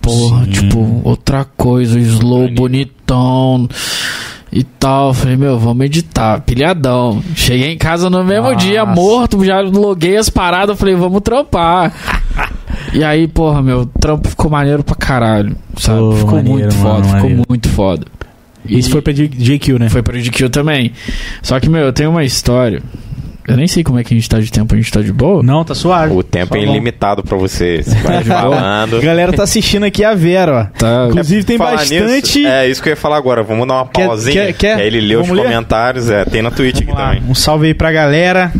[0.00, 0.44] porra.
[0.44, 0.50] Sim.
[0.50, 3.68] Tipo, outra coisa, o slow bonitão
[4.52, 5.14] e tal.
[5.14, 6.40] Falei, meu, vamos editar.
[6.42, 7.22] Pilhadão.
[7.34, 8.56] Cheguei em casa no mesmo Nossa.
[8.56, 9.44] dia, morto.
[9.44, 10.78] Já loguei as paradas.
[10.78, 11.92] Falei, vamos trampar.
[12.92, 15.56] E aí, porra, meu, trampo ficou maneiro pra caralho.
[15.78, 15.98] Sabe?
[15.98, 17.08] Pô, ficou maneiro, muito mano, foda.
[17.08, 17.28] maneiro.
[17.28, 18.06] Ficou muito foda.
[18.66, 19.88] Isso foi pra JQ, né?
[19.88, 20.92] Foi para o GQ também.
[21.42, 22.82] Só que, meu, eu tenho uma história.
[23.46, 25.12] Eu nem sei como é que a gente tá de tempo, a gente tá de
[25.12, 25.42] boa?
[25.42, 26.14] Não, tá suave.
[26.14, 26.72] O tempo Só é bom.
[26.72, 27.82] ilimitado pra você.
[27.84, 29.00] Você vai A falando.
[29.02, 30.78] galera tá assistindo aqui a Vera, ó.
[30.78, 31.06] Tá.
[31.10, 32.38] Inclusive tem bastante.
[32.38, 33.42] nisso, é isso que eu ia falar agora.
[33.42, 34.34] Vamos dar uma Quer- pausinha.
[34.46, 34.76] quer- quer?
[34.76, 35.48] que aí ele lê os Vamos ler?
[35.50, 36.08] comentários.
[36.10, 37.30] É, tem na Twitch aqui Vamos lá, também.
[37.30, 38.52] Um salve aí pra galera.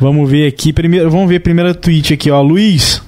[0.00, 0.72] Vamos ver aqui.
[0.72, 2.40] Primeiro, vamos ver a primeira tweet aqui, ó.
[2.40, 3.02] Luiz.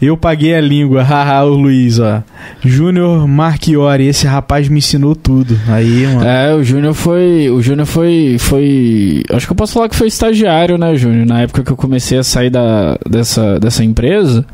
[0.00, 1.02] Eu paguei a língua.
[1.04, 2.22] Haha, o Luiz, ó.
[2.64, 4.06] Júnior Marchiori.
[4.06, 5.58] Esse rapaz me ensinou tudo.
[5.68, 6.24] Aí, mano.
[6.26, 7.50] É, o Júnior foi.
[7.50, 8.36] O Júnior foi.
[8.38, 9.22] Foi.
[9.30, 11.26] Acho que eu posso falar que foi estagiário, né, Júnior?
[11.26, 14.44] Na época que eu comecei a sair da, dessa, dessa empresa.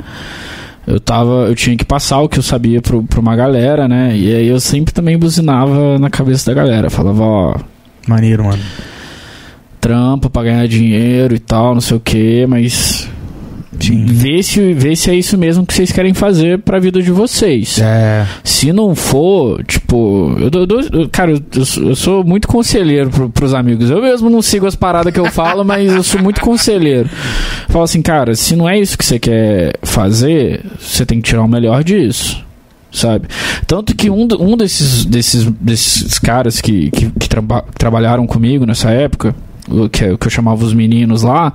[0.86, 1.46] Eu tava.
[1.48, 4.16] Eu tinha que passar o que eu sabia pro, pra uma galera, né?
[4.16, 6.90] E aí eu sempre também buzinava na cabeça da galera.
[6.90, 7.54] Falava, ó,
[8.08, 8.62] Maneiro, mano.
[9.80, 13.08] trampa pra ganhar dinheiro e tal, não sei o que, mas.
[13.80, 14.04] Sim.
[14.06, 17.78] Vê se, vê se é isso mesmo que vocês querem fazer pra vida de vocês.
[17.80, 18.26] É.
[18.44, 21.40] Se não for, tipo, eu, dou- eu- cara, eu,
[21.84, 23.90] eu sou- muito conselheiro pro, pros amigos.
[23.90, 27.08] Eu mesmo não sigo as paradas que eu falo, mas eu sou muito conselheiro.
[27.68, 31.42] Falo assim, cara, se não é isso que você quer fazer, você tem que tirar
[31.42, 32.44] o melhor disso.
[32.92, 33.28] Sabe?
[33.66, 38.88] Tanto que um, um desses, desses, desses caras que, que, que traba- trabalharam comigo nessa
[38.90, 39.34] época,
[39.68, 41.52] o que, eu- que eu chamava os meninos lá,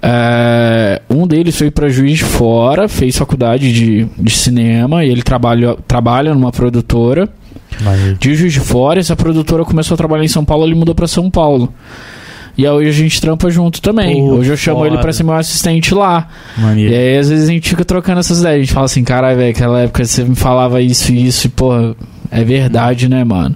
[0.00, 5.22] é, um deles foi para Juiz de Fora, fez faculdade de, de cinema e ele
[5.22, 7.28] trabalha, trabalha numa produtora
[7.80, 8.16] Maneiro.
[8.18, 9.00] de Juiz de Fora.
[9.00, 11.72] Essa produtora começou a trabalhar em São Paulo, ele mudou para São Paulo.
[12.56, 14.16] E aí hoje a gente trampa junto também.
[14.16, 14.88] Pô, hoje eu chamo foda.
[14.88, 16.28] ele pra ser meu assistente lá.
[16.56, 16.92] Maneiro.
[16.92, 18.56] E aí às vezes a gente fica trocando essas ideias.
[18.56, 21.50] A gente fala assim, caralho, velho, aquela época você me falava isso e isso, e
[21.50, 21.94] porra,
[22.30, 23.54] é verdade, né, mano?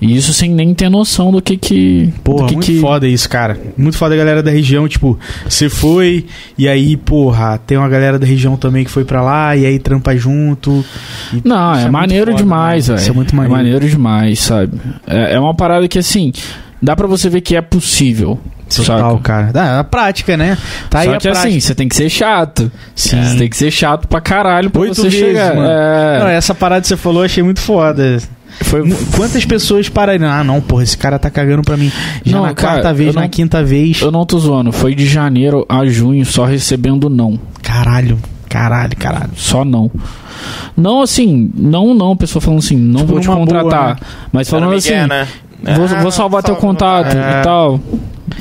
[0.00, 2.12] E isso sem nem ter noção do que que.
[2.22, 2.80] Porra, do que muito que...
[2.80, 3.58] foda isso, cara.
[3.78, 5.18] Muito foda a galera da região, tipo,
[5.48, 6.26] você foi
[6.58, 9.78] e aí, porra, tem uma galera da região também que foi pra lá e aí
[9.78, 10.84] trampa junto.
[11.32, 12.94] E Não, isso é, muito maneiro foda, demais, né?
[12.94, 13.02] velho.
[13.02, 13.56] Isso é muito É maneiro.
[13.56, 14.78] maneiro demais, sabe?
[15.06, 16.30] É, é uma parada que, assim,
[16.82, 18.38] dá pra você ver que é possível.
[18.68, 19.22] Total, saca?
[19.22, 19.50] cara.
[19.54, 20.58] Ah, a prática, né?
[20.90, 22.70] Tá aí Só a que assim, você tem que ser chato.
[22.96, 23.22] Sim.
[23.22, 25.54] Você tem que ser chato pra caralho pra Oito você vezes, chegar.
[25.54, 25.68] mano.
[25.70, 28.18] É, Não, essa parada que você falou, eu achei muito foda.
[28.62, 28.82] Foi,
[29.14, 30.28] Quantas pessoas pararam?
[30.28, 31.90] Ah, não, porra, esse cara tá cagando pra mim.
[32.24, 34.00] Já Não, na cara, quarta vez, eu na não- quinta vez.
[34.00, 37.38] eu não tô zoando, foi de janeiro a junho só recebendo não.
[37.62, 38.18] Caralho,
[38.48, 39.30] caralho, caralho.
[39.36, 39.90] Só não.
[40.76, 43.96] Não assim, não, não, a pessoa falando assim, não Tipo, vou te contratar.
[43.96, 43.98] boa,
[44.32, 45.28] Mas Tá no falando Miguel, assim, né?
[45.74, 47.40] Vou, Ah, vou salvar teu contato é.
[47.40, 47.80] e tal.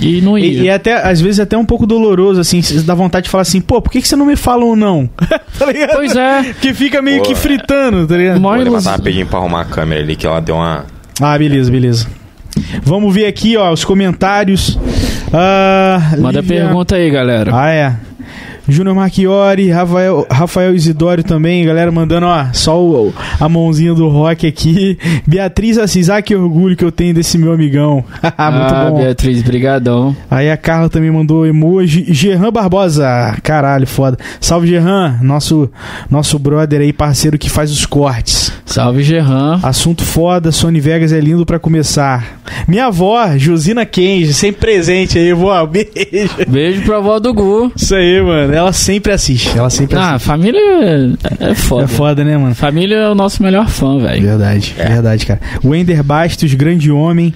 [0.01, 0.45] E não ia.
[0.45, 3.29] E, e é até, às vezes, até um pouco doloroso, assim, você dá vontade de
[3.29, 5.07] falar assim, pô, por que, que você não me fala um não?
[5.57, 5.93] tá ligado?
[5.95, 6.43] Pois é.
[6.43, 8.41] Porque fica meio Pô, que fritando, tá ligado?
[8.41, 8.73] Vou ilusão.
[8.73, 10.85] levantar rapidinho pra arrumar a câmera ali, que ela deu uma.
[11.21, 12.07] Ah, beleza, beleza.
[12.83, 14.77] Vamos ver aqui, ó, os comentários.
[15.31, 17.51] Ah, Manda Lívia- pergunta aí, galera.
[17.53, 17.93] Ah, é.
[18.67, 24.47] Júnior Marchiori, Rafael, Rafael Isidório também, galera mandando, ó, só o- a mãozinha do rock
[24.47, 24.97] aqui.
[25.27, 28.03] Beatriz Assis, ah, que orgulho que eu tenho desse meu amigão.
[28.21, 28.97] Muito ah, bom.
[28.97, 30.15] Beatriz, brigadão.
[30.29, 32.05] Aí a Carla também mandou emoji.
[32.09, 34.17] Gerran Barbosa, caralho, foda.
[34.41, 35.69] Salve, Gerran, nosso,
[36.09, 38.44] nosso brother aí, parceiro que faz os cortes.
[38.65, 39.59] Salve, Gerran.
[39.61, 42.39] Assunto foda, Sony Vegas é lindo pra começar.
[42.67, 45.63] Minha avó, Josina Kenji, sempre presente aí, vó.
[45.67, 45.89] Beijo.
[46.47, 47.71] Beijo pra avó do Gu.
[47.75, 48.51] Isso aí, mano.
[48.53, 49.55] Ela sempre assiste.
[49.57, 50.25] Ela sempre Ah, assiste.
[50.27, 50.59] família
[51.39, 51.83] é foda.
[51.83, 52.55] É foda, né, mano?
[52.55, 54.21] Família é o nosso melhor fã, velho.
[54.23, 55.39] Verdade, verdade, cara.
[55.63, 57.33] Wender Bastos, grande homem.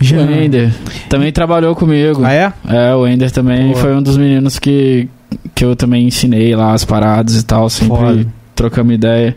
[0.00, 0.72] O Jean- Ender
[1.08, 2.22] também trabalhou comigo.
[2.24, 2.52] Ah, é?
[2.68, 3.76] É, o Ender também Boa.
[3.76, 5.08] foi um dos meninos que,
[5.54, 8.26] que eu também ensinei lá as paradas e tal, sempre Foda.
[8.54, 9.36] Trocamos ideia.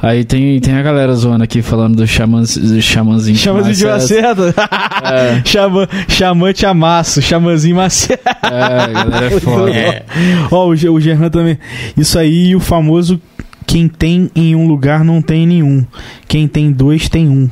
[0.00, 3.36] Aí tem, tem a galera zoando aqui falando do, xamãs, xamãzinho.
[3.36, 4.54] Chama de Macedo.
[5.04, 8.20] É, Xamã, xamã te amasso, xamãzinho Macedo.
[8.42, 9.70] é, galera é foda.
[9.70, 10.04] É.
[10.50, 11.58] Ó, o, o Gerran também.
[11.96, 13.20] Isso aí, o famoso
[13.66, 15.84] quem tem em um lugar não tem em nenhum.
[16.28, 17.50] Quem tem dois tem um.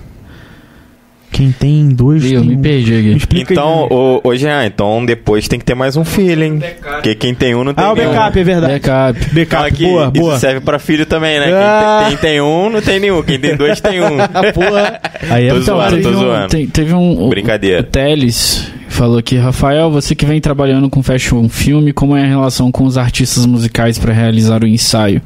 [1.37, 2.61] Quem tem em dois tem eu me um.
[2.63, 3.17] perdi Me aqui.
[3.17, 4.21] explica Então, aí.
[4.23, 6.63] ô, Jean, então depois tem que ter mais um filho, hein?
[6.81, 8.11] Porque quem tem um não tem Ah, o nenhum.
[8.13, 8.73] backup, é verdade.
[8.75, 9.35] Backup.
[9.35, 10.39] Backup, que boa, isso boa.
[10.39, 11.47] serve pra filho também, né?
[11.47, 11.99] Quem Ah.
[12.07, 13.21] tem- Quem, tem um, não tem nenhum.
[13.25, 14.17] Quem tem dois, tem um.
[14.55, 15.01] Porra.
[15.29, 16.49] Aí é Tô muito zoando, hora, tô teve, um, zoando.
[16.49, 17.25] tem- teve um.
[17.25, 17.81] o- Brincadeira.
[17.81, 22.27] O Teles falou aqui, Rafael, você que vem trabalhando com fashion filme, como é a
[22.29, 25.21] relação com os artistas musicais para realizar o ensaio?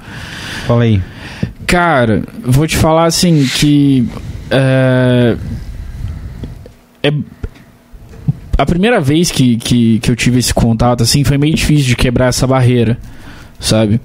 [0.66, 1.02] Fala aí.
[1.66, 4.09] Cara, vou te falar assim que
[4.51, 5.36] é,
[7.03, 7.12] é-
[8.57, 11.97] a primeira vez que, que, que eu tive esse contato assim foi meio difícil de
[11.97, 12.99] quebrar essa barreira,
[13.61, 14.01] sabe?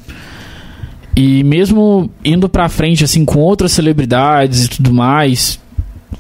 [1.15, 5.59] E mesmo indo pra frente assim com outras celebridades e tudo mais,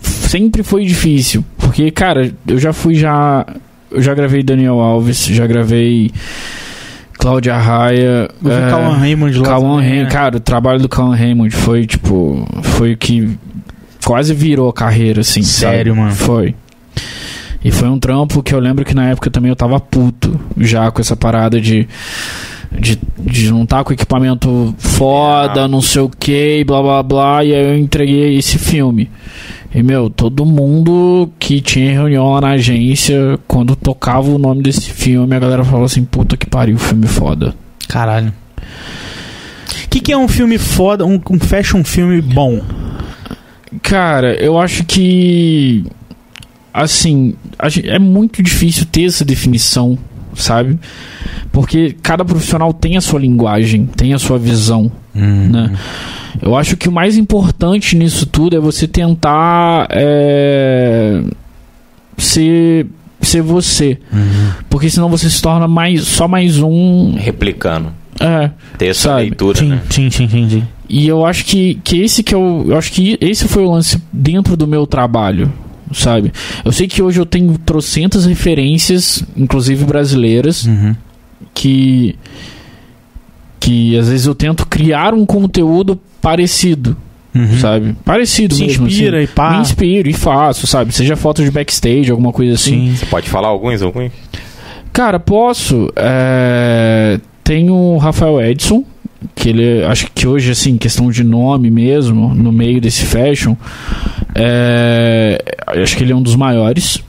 [0.01, 3.45] sempre foi difícil, porque cara, eu já fui já
[3.91, 6.11] eu já gravei Daniel Alves, já gravei
[7.13, 9.45] Cláudia Raia, Eu vi é, Cauan Raymond lá.
[9.45, 10.09] Cauan também, Raymond, né?
[10.11, 13.37] cara, o trabalho do Cauan Raymond foi tipo, foi o que
[14.03, 16.01] quase virou a carreira assim, Sério, sabe?
[16.03, 16.15] mano?
[16.15, 16.55] Foi.
[17.63, 20.91] E foi um trampo que eu lembro que na época também eu tava puto já
[20.91, 21.87] com essa parada de
[22.79, 27.53] de, de não tá com equipamento foda, não sei o que, blá blá blá, e
[27.53, 29.09] aí eu entreguei esse filme.
[29.73, 34.89] E meu, todo mundo que tinha reunião lá na agência, quando tocava o nome desse
[34.91, 37.55] filme, a galera falava assim: puta que pariu, filme foda.
[37.87, 38.31] Caralho.
[39.85, 42.61] O que, que é um filme foda, um, um fashion filme bom?
[43.81, 45.85] Cara, eu acho que.
[46.73, 47.35] Assim,
[47.85, 49.97] é muito difícil ter essa definição,
[50.35, 50.79] sabe?
[51.51, 55.71] Porque cada profissional tem a sua linguagem, tem a sua visão, né?
[56.41, 61.21] Eu acho que o mais importante nisso tudo é você tentar é,
[62.17, 62.87] ser,
[63.21, 63.99] ser você.
[64.69, 67.13] Porque senão você se torna mais, só mais um.
[67.15, 67.93] Replicando.
[68.19, 68.49] É.
[68.77, 69.21] Ter essa Sabe?
[69.21, 69.81] leitura, Sim, né?
[69.89, 70.63] sim, sim, sim, sim.
[70.89, 74.01] E eu acho que, que esse que eu, eu acho que esse foi o lance
[74.11, 75.51] dentro do meu trabalho,
[75.93, 76.31] sabe?
[76.63, 80.95] Eu sei que hoje eu tenho trocentas referências, inclusive brasileiras, Uhum.
[81.53, 82.15] que
[83.59, 86.97] que às vezes eu tento criar um conteúdo parecido,
[87.33, 87.57] Uhum.
[87.59, 87.95] sabe?
[88.03, 89.23] Parecido Se mesmo, inspira assim.
[89.23, 89.51] e pá.
[89.55, 90.91] Me inspiro e faço, sabe?
[90.93, 92.89] Seja foto de backstage, alguma coisa assim.
[92.89, 92.95] Sim.
[92.95, 94.11] Você pode falar alguns, alguns?
[94.91, 95.89] Cara, posso.
[95.95, 97.19] É...
[97.43, 98.83] Tem o Rafael Edson,
[99.35, 103.55] que ele acho que hoje, assim, questão de nome mesmo, no meio desse fashion,
[104.35, 105.43] é...
[105.67, 106.99] acho que ele é um dos maiores.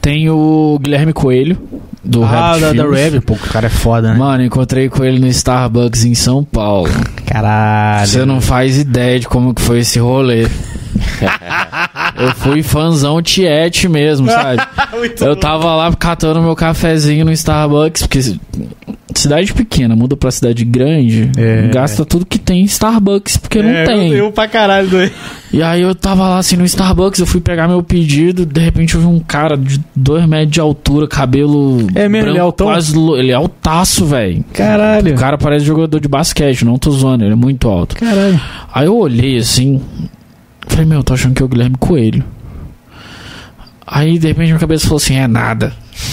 [0.00, 1.58] Tem o Guilherme Coelho,
[2.04, 2.82] do ah, Rabbit da, da.
[2.84, 3.20] Rabbit.
[3.20, 4.18] Pô, o cara é foda, né?
[4.18, 6.90] Mano, encontrei com ele no Starbucks em São Paulo.
[7.26, 8.06] Caralho.
[8.06, 10.46] Você não faz ideia de como que foi esse rolê.
[12.18, 14.62] Eu fui fãzão tiete mesmo, sabe?
[15.20, 15.40] Eu bom.
[15.40, 18.34] tava lá catando meu cafezinho no Starbucks, porque
[19.14, 21.68] cidade pequena, muda pra cidade grande, É.
[21.72, 24.08] gasta tudo que tem em Starbucks, porque não É, tem.
[24.10, 25.12] Eu, eu pra caralho doido.
[25.52, 28.94] E aí eu tava lá assim no Starbucks, eu fui pegar meu pedido, de repente
[28.94, 31.86] eu vi um cara de dois metros de altura, cabelo.
[31.94, 32.66] É mesmo, ele é altão?
[32.68, 34.44] quase lo- Ele é altaço, velho.
[34.52, 35.14] Caralho.
[35.14, 37.96] O cara parece jogador de basquete, não tô zoando, ele é muito alto.
[37.96, 38.40] Caralho.
[38.72, 39.80] Aí eu olhei assim,
[40.68, 42.24] falei, meu, tô achando que é o Guilherme Coelho.
[43.86, 45.72] Aí de repente minha cabeça falou assim: é nada.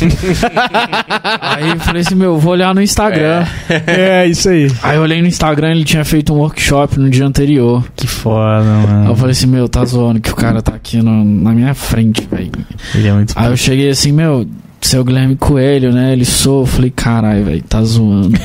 [1.41, 3.45] aí eu falei assim: meu, vou olhar no Instagram.
[3.86, 4.72] É, isso aí.
[4.82, 7.84] Aí eu olhei no Instagram, ele tinha feito um workshop no dia anterior.
[7.95, 9.15] Que foda, Aí eu mano.
[9.15, 12.52] falei assim: meu, tá zoando que o cara tá aqui no- na minha frente, velho.
[12.94, 14.45] Ele é muito Aí eu cheguei assim: meu,
[14.81, 16.14] seu Guilherme Coelho, né?
[16.14, 16.61] Ele sou.
[16.61, 18.38] Eu falei: caralho, velho, tá zoando.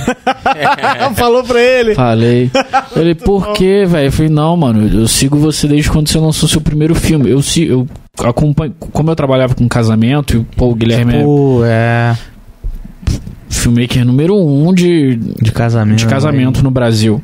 [1.15, 1.95] Falou pra ele.
[1.95, 2.51] Falei.
[2.97, 4.09] Ele, por quê, velho?
[4.09, 7.31] Eu falei, não, mano, eu sigo você desde quando você lançou seu primeiro filme.
[7.31, 7.87] Eu, si- eu
[8.25, 8.75] acompanho.
[8.79, 12.17] Como eu trabalhava com casamento, e o Guilherme é Pô, é.
[13.49, 15.99] filmmaker número um de, De casamento.
[15.99, 17.23] de casamento no Brasil.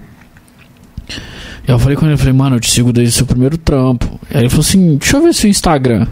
[1.66, 3.58] E eu falei com ele, eu falei, mano, eu te sigo desde o seu primeiro
[3.58, 4.20] trampo.
[4.32, 6.06] Aí ele falou assim, deixa eu ver seu Instagram.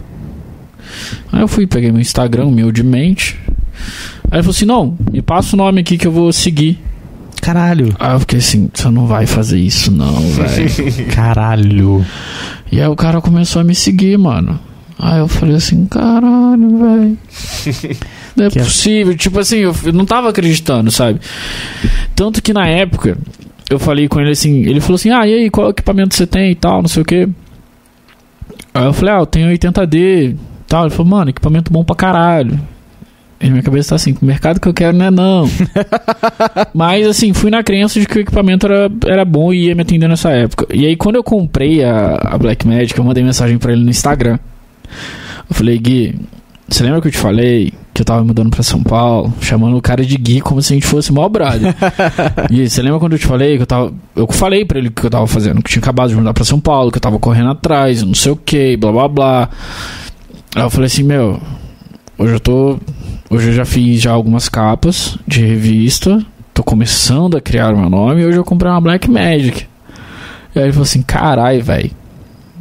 [1.31, 3.39] Aí eu fui, peguei meu Instagram, humildemente.
[4.31, 6.79] Aí ele falou assim, não, me passa o nome aqui que eu vou seguir.
[7.41, 7.95] Caralho.
[7.99, 11.05] Aí eu fiquei assim, você não vai fazer isso não, velho.
[11.13, 12.05] Caralho.
[12.71, 14.59] e aí o cara começou a me seguir, mano.
[14.97, 17.17] Aí eu falei assim, caralho, velho.
[18.35, 19.15] Não é Que é- possível.
[19.15, 21.19] Tipo assim, eu, não tava acreditando, sabe?
[22.15, 23.17] Tanto que na época,
[23.69, 26.51] eu falei com ele assim, ele falou assim, ah, e aí, qual equipamento você tem
[26.51, 27.27] e tal, não sei o quê.
[28.73, 30.35] Aí eu falei, ah, eu tenho 80D e
[30.67, 30.85] tal.
[30.85, 32.59] Ele falou, mano, equipamento bom pra caralho.
[33.39, 35.49] E minha cabeça tá assim, o mercado que eu quero não é não.
[36.73, 39.81] Mas assim, fui na crença de que o equipamento era, era bom e ia me
[39.81, 40.65] atender nessa época.
[40.73, 43.89] E aí quando eu comprei a, a Black Magic, eu mandei mensagem pra ele no
[43.89, 44.39] Instagram.
[45.49, 46.15] Eu falei, Gui,
[46.67, 49.81] você lembra que eu te falei que eu tava mudando pra São Paulo, chamando o
[49.81, 51.75] cara de Gui como se a gente fosse mó brother?
[52.49, 53.93] Gui, você lembra quando eu te falei que eu tava.
[54.15, 56.33] Eu falei pra ele o que eu tava fazendo, que eu tinha acabado de mudar
[56.33, 59.49] pra São Paulo, que eu tava correndo atrás, não sei o que, blá blá blá.
[60.55, 61.41] Aí eu falei assim, meu,
[62.17, 62.79] hoje eu tô.
[63.29, 66.25] Hoje eu já fiz já algumas capas de revista.
[66.53, 69.67] Tô começando a criar meu nome e hoje eu comprei uma Black Magic.
[70.55, 71.91] E aí ele falou assim, carai, velho.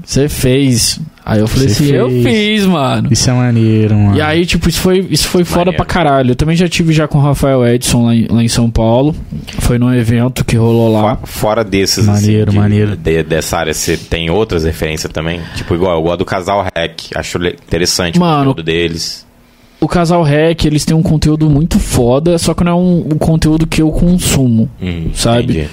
[0.05, 1.01] Você fez.
[1.25, 2.25] Aí eu falei assim, eu fez.
[2.25, 3.09] fiz, mano.
[3.11, 4.17] Isso é maneiro, mano.
[4.17, 5.77] E aí, tipo, isso foi, isso foi foda Maneiro.
[5.79, 6.31] pra caralho.
[6.33, 9.17] Eu também já tive já com o Rafael Edson lá em, lá em São Paulo.
[9.61, 11.17] Foi num evento que rolou lá.
[11.17, 12.97] Fo- Fora desses, Maneiro, assim, de- maneiro.
[12.97, 15.41] de- dessa área, você tem outras referências também?
[15.57, 19.25] Tipo, igual, eu gosto do casal Hack, acho interessante Mano, o conteúdo deles.
[19.81, 23.19] O Casal Rec, eles têm um conteúdo muito foda, só que não é um, um
[23.19, 24.71] conteúdo que eu consumo.
[24.81, 25.43] Hum, Sabe?
[25.53, 25.69] entendi.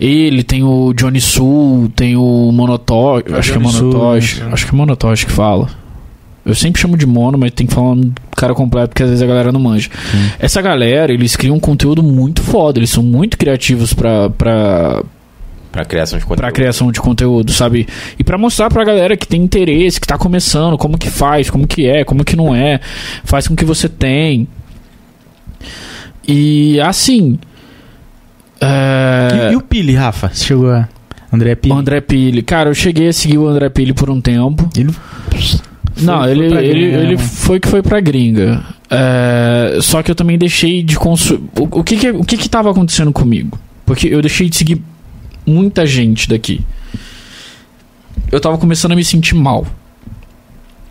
[0.00, 4.48] Ele tem o Johnny Sul, tem o Monotosh, acho que é Johnny Sul, Monotosh, né?
[4.52, 5.68] acho que é Monotosh que fala.
[6.46, 9.22] Eu sempre chamo de mono, mas tem que falar um cara completo porque às vezes
[9.22, 9.90] a galera não manja.
[10.38, 15.02] Essa galera, eles criam um conteúdo muito foda, eles são muito criativos pra, pra,
[15.70, 16.40] Pra criação de conteúdo.
[16.40, 17.86] pra criação de conteúdo, sabe?
[18.18, 21.66] E pra mostrar pra galera que tem interesse, que tá começando, como que faz, como
[21.66, 22.80] que é, como que não é,
[23.24, 24.48] faz com que você tem.
[26.26, 27.38] E assim.
[28.60, 30.30] É, E, e o Pili, Rafa?
[30.32, 30.88] Você chegou a.
[31.32, 31.74] André Pili?
[31.74, 32.42] o André Pili.
[32.42, 34.68] Cara, eu cheguei a seguir o André Pili por um tempo.
[34.76, 34.94] Ele.
[36.00, 38.64] não, foi ele, ele, gringa, né, ele foi que foi pra gringa.
[38.90, 41.42] É, só que eu também deixei de consumir.
[41.58, 43.58] O, o, que, que, o que que tava acontecendo comigo?
[43.84, 44.82] Porque eu deixei de seguir
[45.46, 46.64] muita gente daqui.
[48.32, 49.66] Eu tava começando a me sentir mal.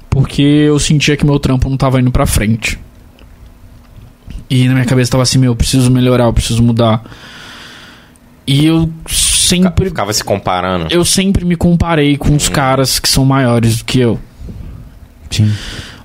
[0.09, 2.79] Porque eu sentia que meu trampo não tava indo pra frente.
[4.49, 7.03] E na minha cabeça tava assim, meu, eu preciso melhorar, eu preciso mudar.
[8.47, 10.87] E eu sempre Ficava se comparando.
[10.89, 14.17] eu sempre me comparei com os caras que são maiores do que eu.
[15.29, 15.51] Sim.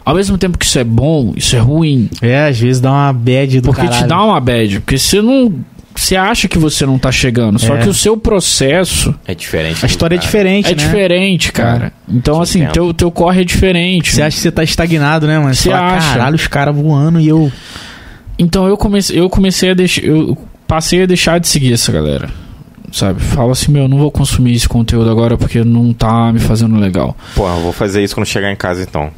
[0.04, 2.10] Ao mesmo tempo que isso é bom, isso é ruim.
[2.20, 4.02] É, às vezes dá uma bad do Porque caralho.
[4.02, 4.80] te dá uma bad.
[4.80, 5.54] Porque você não.
[5.94, 7.58] Você acha que você não tá chegando.
[7.60, 7.82] Só É.
[7.82, 9.84] que o seu processo É diferente.
[9.84, 10.26] A história é cara.
[10.26, 10.82] diferente, é né?
[10.82, 11.92] diferente, cara.
[12.08, 12.72] Então, assim, entendo.
[12.72, 14.10] teu, teu corre é diferente.
[14.10, 15.54] Você acha que você tá estagnado, né, mano?
[15.54, 16.08] Você fala, acha?
[16.14, 17.52] Caralho, os caras voando e eu.
[18.38, 20.02] Então eu comecei, eu comecei a deixar.
[20.02, 20.36] Eu
[20.72, 22.30] passei a deixar de seguir essa galera.
[22.90, 23.20] Sabe?
[23.20, 27.14] Falo assim, meu, não vou consumir esse conteúdo agora porque não tá me fazendo legal.
[27.34, 29.10] Pô, eu vou fazer isso quando chegar em casa então.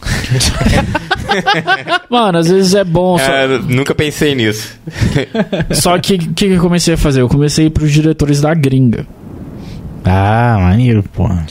[2.11, 3.17] Mano, às vezes é bom.
[3.19, 4.77] Só, É, nunca pensei nisso.
[5.71, 7.21] só que o que, que eu comecei a fazer?
[7.21, 9.07] Eu comecei a ir pros diretores da gringa.
[10.05, 11.47] Ah, maneiro, porra.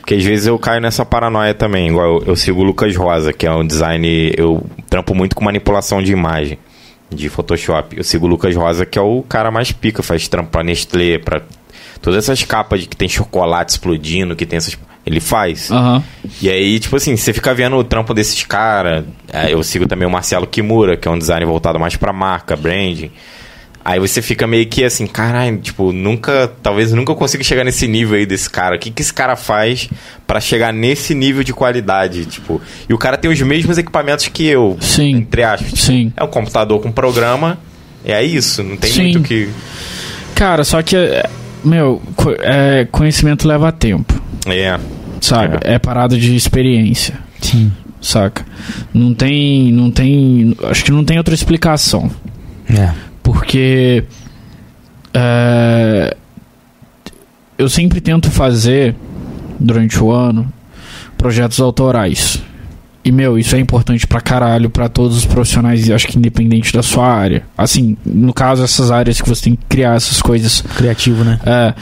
[0.00, 1.88] Porque às vezes eu caio nessa paranoia também.
[1.90, 4.32] Igual eu, eu sigo o Lucas Rosa, que é um design.
[4.36, 6.58] Eu trampo muito com manipulação de imagem,
[7.14, 7.96] de Photoshop.
[7.96, 11.18] Eu sigo o Lucas Rosa, que é o cara mais pica, faz trampo pra Nestlé,
[11.18, 11.42] pra
[12.02, 14.76] todas essas capas de que tem chocolate explodindo, que tem essas.
[15.06, 15.70] Ele faz.
[15.70, 16.02] Aham.
[16.40, 19.04] E aí, tipo assim, você fica vendo o trampo desses caras.
[19.50, 23.10] Eu sigo também o Marcelo Kimura, que é um design voltado mais pra marca, branding.
[23.84, 27.86] Aí você fica meio que assim, caralho, tipo, nunca, talvez eu nunca consiga chegar nesse
[27.86, 28.76] nível aí desse cara.
[28.76, 29.90] O que que esse cara faz
[30.26, 32.62] pra chegar nesse nível de qualidade, tipo?
[32.88, 35.16] E o cara tem os mesmos equipamentos que eu, Sim.
[35.16, 35.78] entre aspas.
[35.80, 36.10] Sim.
[36.16, 37.58] É um computador com programa,
[38.04, 39.02] é isso, não tem Sim.
[39.02, 39.48] muito que
[40.34, 41.28] Cara, só que, é,
[41.62, 44.80] meu, co- é, conhecimento leva tempo, é.
[45.20, 45.58] sabe?
[45.60, 45.78] É.
[45.78, 47.70] parada de experiência, Sim.
[48.00, 48.46] saca?
[48.94, 52.10] Não tem, não tem, acho que não tem outra explicação,
[52.68, 52.90] É.
[53.24, 54.04] porque
[55.12, 56.16] é,
[57.58, 58.94] eu sempre tento fazer
[59.58, 60.52] durante o ano
[61.16, 62.40] projetos autorais.
[63.04, 66.72] E, meu, isso é importante pra caralho pra todos os profissionais, e acho que independente
[66.72, 67.42] da sua área.
[67.56, 71.38] Assim, no caso, essas áreas que você tem que criar essas coisas Criativo, né?
[71.44, 71.74] É,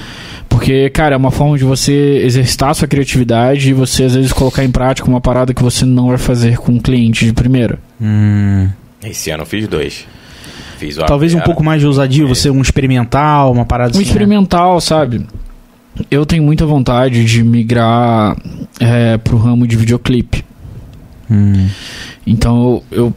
[0.49, 4.33] porque, cara, é uma forma de você exercitar a sua criatividade e você, às vezes,
[4.33, 7.79] colocar em prática uma parada que você não vai fazer com um cliente de primeira.
[8.01, 8.69] Hum.
[9.03, 10.05] Esse ano eu fiz dois.
[10.87, 11.47] Fiz Talvez um Apera.
[11.47, 14.01] pouco mais de ousadia, você um experimental, uma parada Um assim.
[14.01, 14.07] né?
[14.07, 15.25] experimental, sabe?
[16.11, 18.37] Eu tenho muita vontade de migrar
[18.81, 20.45] é, pro ramo de videoclipe.
[21.31, 21.69] Hum.
[22.27, 23.15] Então, eu, eu-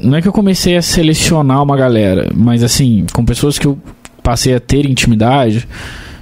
[0.00, 3.78] Não é que eu comecei a selecionar uma galera, mas, assim, com pessoas que eu
[4.22, 5.66] passei a ter intimidade,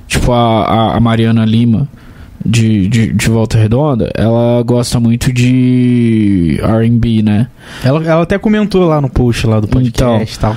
[0.06, 1.88] tipo a, a, a Mariana Lima
[2.44, 7.48] de, de, de Volta Redonda, ela gosta muito de R&B, né?
[7.82, 10.56] Ela, ela até comentou lá no post lá do podcast e tal.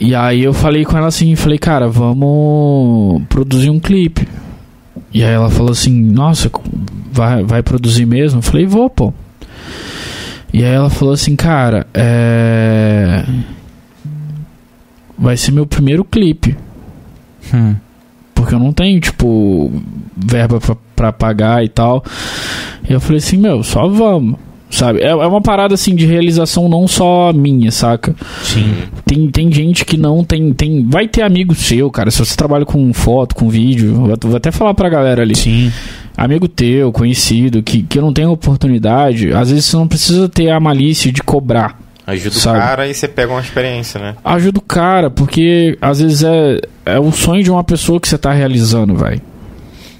[0.00, 4.26] E aí eu falei com ela assim, falei, cara, vamos produzir um clipe.
[5.14, 6.50] E aí ela falou assim, nossa,
[7.12, 8.38] vai, vai produzir mesmo?
[8.38, 9.14] Eu falei, vou, pô.
[10.52, 13.24] E aí ela falou assim, cara, é...
[15.16, 16.56] Vai ser meu primeiro clipe.
[17.54, 17.76] Hum.
[18.34, 19.70] Porque eu não tenho, tipo,
[20.16, 22.04] verba pra, pra pagar e tal.
[22.88, 24.36] E eu falei assim, meu, só vamos.
[24.72, 25.00] Sabe?
[25.00, 28.16] É, é uma parada assim de realização não só minha, saca?
[28.42, 28.74] Sim.
[29.04, 30.88] Tem, tem gente que não tem, tem.
[30.88, 32.10] Vai ter amigo seu, cara.
[32.10, 35.36] Se você trabalha com foto, com vídeo, vou, vou até falar pra galera ali.
[35.36, 35.70] Sim.
[36.16, 40.58] Amigo teu, conhecido, que, que não tem oportunidade, às vezes você não precisa ter a
[40.58, 41.78] malícia de cobrar.
[42.06, 42.58] Ajuda Sabe.
[42.58, 44.16] o cara e você pega uma experiência, né?
[44.24, 48.18] Ajuda o cara, porque às vezes é, é o sonho de uma pessoa que você
[48.18, 49.20] tá realizando, vai.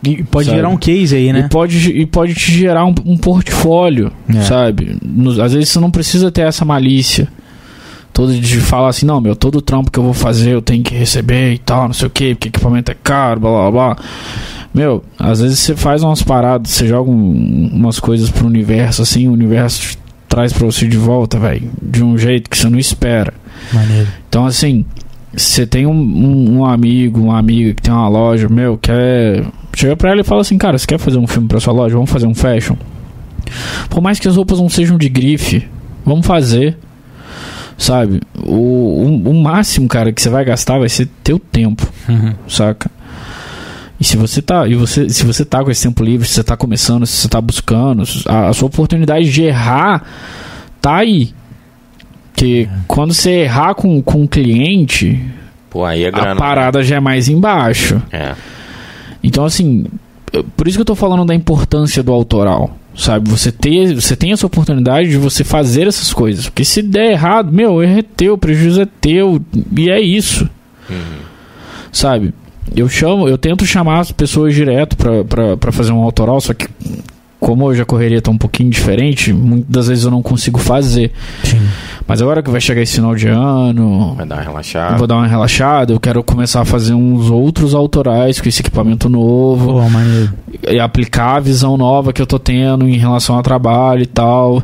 [0.04, 0.56] E pode Sabe?
[0.56, 1.40] gerar um case aí, né?
[1.46, 4.40] E pode, e pode te gerar um, um portfólio, É.
[4.42, 4.96] sabe?
[5.04, 7.28] Nos- às vezes você não precisa ter essa malícia.
[8.12, 10.94] Todo de falar assim, não, meu, todo trampo que eu vou fazer eu tenho que
[10.94, 13.96] receber e tal, não sei o que, porque equipamento é caro, blá blá blá.
[14.74, 19.28] Meu, às vezes você faz umas paradas, você joga um- umas coisas pro universo, assim,
[19.28, 19.96] o universo
[20.28, 23.32] traz pra você de volta, velho, de um jeito que você não espera.
[23.72, 24.08] Maneiro.
[24.28, 24.84] Então, assim,
[25.34, 29.44] você tem um, um, um amigo, uma amiga que tem uma loja, meu, quer.
[29.82, 31.96] Chega pra ela e fala assim, cara, você quer fazer um filme pra sua loja?
[31.96, 32.76] Vamos fazer um fashion?
[33.90, 35.68] Por mais que as roupas não sejam de grife,
[36.06, 36.78] vamos fazer.
[37.76, 38.20] Sabe?
[38.44, 42.32] O, o, o máximo, cara, que você vai gastar vai ser teu tempo, Uhum.
[42.48, 42.88] saca?
[43.98, 46.44] E se você tá, e você, se você tá com esse tempo livre, se você
[46.44, 50.04] tá começando, se você tá buscando, a, a sua oportunidade de errar
[50.80, 51.32] tá aí.
[52.32, 55.20] Porque quando você errar com, com um cliente,
[55.68, 56.32] Pô, aí é grana.
[56.32, 58.00] a parada já é mais embaixo.
[58.12, 58.34] É.
[59.22, 59.86] Então, assim,
[60.56, 62.76] por isso que eu tô falando da importância do autoral.
[62.94, 66.46] Sabe, você, ter, você tem essa oportunidade de você fazer essas coisas.
[66.46, 69.40] Porque se der errado, meu, o erro é teu, o prejuízo é teu.
[69.74, 70.48] E é isso.
[71.90, 72.34] Sabe?
[72.76, 76.68] Eu chamo, eu tento chamar as pessoas direto pra fazer um autoral, só que
[77.42, 81.10] como hoje a correria tá um pouquinho diferente, muitas das vezes eu não consigo fazer.
[81.42, 81.60] Sim.
[82.06, 84.96] Mas agora que vai chegar esse final de ano, Vai dar uma relaxada.
[84.96, 89.08] vou dar uma relaxada, eu quero começar a fazer uns outros autorais com esse equipamento
[89.08, 90.32] novo Pô, maneiro.
[90.70, 94.62] e aplicar a visão nova que eu tô tendo em relação ao trabalho e tal.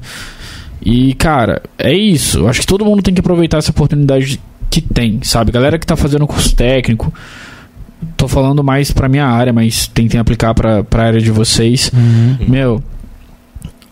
[0.80, 2.38] E, cara, é isso.
[2.38, 4.40] Eu acho que todo mundo tem que aproveitar essa oportunidade
[4.70, 5.50] que tem, sabe?
[5.50, 7.12] Galera que tá fazendo curso técnico,
[8.16, 11.90] tô falando mais pra minha área, mas tentem aplicar pra, pra área de vocês.
[11.94, 12.36] Uhum.
[12.48, 12.82] Meu,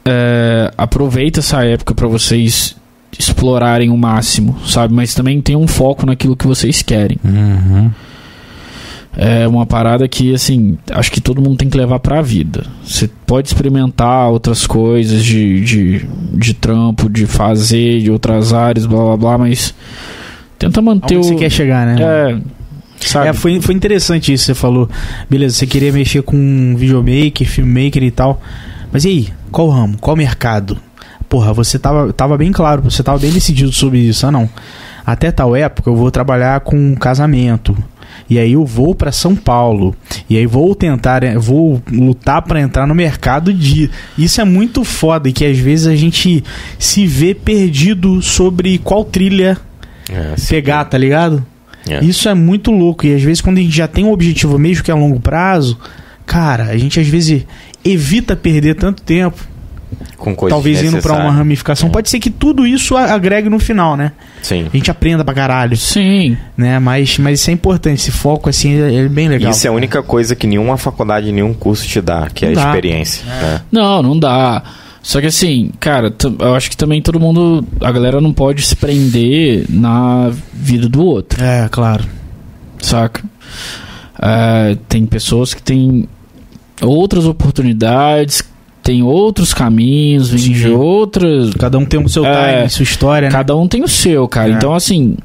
[0.04, 2.76] é, aproveita essa época pra vocês
[3.18, 4.94] explorarem o máximo, sabe?
[4.94, 7.18] Mas também tem um foco naquilo que vocês querem.
[7.24, 7.90] Uhum.
[9.18, 12.64] É uma parada que, assim, acho que todo mundo tem que levar pra vida.
[12.84, 19.02] Você pode experimentar outras coisas de, de, de trampo, de fazer, de outras áreas, blá
[19.02, 19.74] blá blá, mas
[20.58, 21.30] tenta manter Onde o.
[21.30, 21.96] você quer chegar, né?
[21.98, 22.38] É,
[23.00, 23.28] sabe?
[23.28, 24.88] É, foi, foi interessante isso que você falou.
[25.28, 28.40] Beleza, você queria mexer com videomaker, filmmaker e tal.
[28.92, 29.28] Mas e aí?
[29.50, 29.96] Qual ramo?
[29.98, 30.78] Qual mercado?
[31.28, 34.26] Porra, você tava, tava bem claro, você tava bem decidido sobre isso.
[34.26, 34.48] Ah, não.
[35.04, 37.76] Até tal época eu vou trabalhar com casamento.
[38.30, 39.94] E aí eu vou pra São Paulo.
[40.28, 43.90] E aí vou tentar, eh, vou lutar pra entrar no mercado de.
[44.16, 46.42] Isso é muito foda e que às vezes a gente
[46.78, 49.58] se vê perdido sobre qual trilha
[50.08, 50.48] É, sim.
[50.54, 51.44] pegar, tá ligado?
[51.88, 52.04] É.
[52.04, 53.06] Isso é muito louco.
[53.06, 55.78] E às vezes, quando a gente já tem um objetivo, mesmo que a longo prazo,
[56.24, 57.44] cara, a gente às vezes
[57.84, 59.36] evita perder tanto tempo.
[60.16, 61.88] Com coisas talvez indo pra uma ramificação.
[61.88, 61.92] É.
[61.92, 64.12] Pode ser que tudo isso agregue no final, né?
[64.42, 64.66] Sim.
[64.72, 66.36] A gente aprenda pra caralho, Sim.
[66.56, 66.78] né?
[66.80, 68.00] Mas, mas isso é importante.
[68.00, 69.52] Esse foco, assim, é é bem legal.
[69.52, 72.50] Isso é a única coisa que nenhuma faculdade, nenhum curso te dá, que é a
[72.52, 72.68] Não dá.
[72.68, 73.24] experiência.
[73.30, 73.60] É.
[73.70, 74.62] Não, não dá.
[75.06, 77.64] Só que assim, cara, eu acho que também todo mundo.
[77.80, 81.40] A galera não pode se prender na vida do outro.
[81.40, 82.04] É, claro.
[82.82, 83.22] saca?
[84.20, 86.08] É, tem pessoas que têm
[86.82, 88.42] outras oportunidades,
[88.82, 91.54] tem outros caminhos, vêm de outras.
[91.54, 92.56] Cada um tem o seu É.
[92.56, 93.32] time, sua história, né?
[93.32, 94.48] Cada um tem o seu, cara.
[94.50, 94.52] É.
[94.54, 95.16] Então, assim,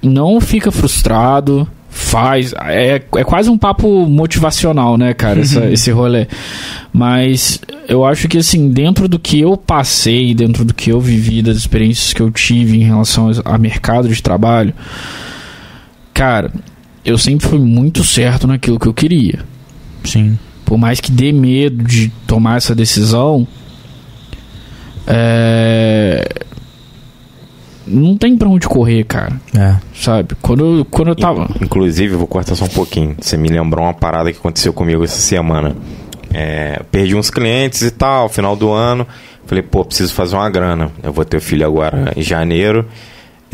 [0.00, 1.66] não fica frustrado.
[1.96, 2.52] Faz.
[2.66, 5.40] É, é quase um papo motivacional, né, cara?
[5.40, 6.26] essa- esse rolê.
[6.92, 11.40] Mas eu acho que, assim, dentro do que eu passei, dentro do que eu vivi,
[11.40, 14.74] das experiências que eu tive em relação a mercado de trabalho,
[16.12, 16.50] cara,
[17.04, 19.38] eu sempre fui muito certo naquilo que eu queria.
[20.04, 20.36] Sim.
[20.64, 23.46] Por mais que dê medo de tomar essa decisão,
[25.06, 26.28] é,
[27.86, 29.32] não tem pra onde correr, cara.
[29.56, 29.74] É.
[29.94, 30.34] Sabe?
[30.40, 31.48] Quando, eu- quando eu tava.
[31.60, 33.14] Inclusive, vou cortar só um pouquinho.
[33.20, 35.74] Você me lembrou uma parada que aconteceu comigo essa semana.
[36.32, 39.06] É, perdi uns clientes e tal, final do ano.
[39.46, 40.90] Falei, pô, preciso fazer uma grana.
[41.02, 42.86] Eu vou ter filho agora em janeiro.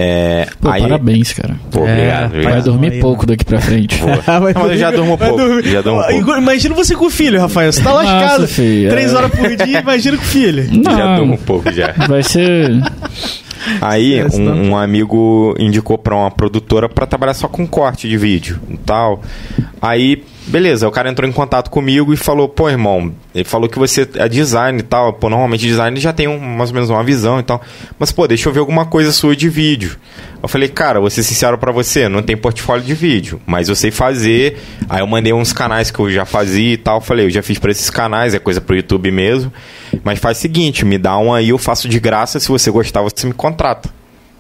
[0.02, 1.56] É, Pô, aí, parabéns, cara.
[1.70, 2.20] Pô, É, obrigado.
[2.20, 2.64] vai obrigado.
[2.64, 4.00] dormir aí, pouco daqui pra frente.
[4.02, 5.36] Não, mas eu já durmo pouco.
[5.36, 5.68] dormir.
[5.70, 6.36] Já durmo pouco.
[6.38, 7.70] Imagina você com o filho, Rafael.
[7.70, 8.48] Você tá Nossa, lascado.
[8.48, 8.90] filho, é.
[8.92, 10.62] Três horas por dia, imagina com o filho.
[10.62, 11.92] Já durmo Não, um pouco já.
[12.08, 12.80] vai ser.
[13.80, 18.16] Aí É, um, um amigo indicou pra uma produtora pra trabalhar só com corte de
[18.16, 19.20] vídeo e tal.
[19.82, 23.78] Aí, beleza, o cara entrou em contato comigo e falou, pô, irmão, ele falou que
[23.78, 25.12] você é design e tal.
[25.14, 27.62] Pô, normalmente design já tem um- mais ou menos uma visão e tal.
[27.98, 29.96] Mas, pô, deixa eu ver alguma coisa sua de vídeo.
[30.42, 33.74] Eu falei, cara, vou ser sincero pra você, não tem portfólio de vídeo, mas eu
[33.76, 34.58] sei fazer.
[34.88, 37.00] Aí eu mandei uns canais que eu já fazia e tal.
[37.00, 39.52] Falei, eu já fiz pra esses canais, é coisa pro YouTube mesmo.
[40.04, 42.38] Mas faz o seguinte, me dá um aí, eu faço de graça.
[42.40, 43.88] Se você gostar, você me contrata.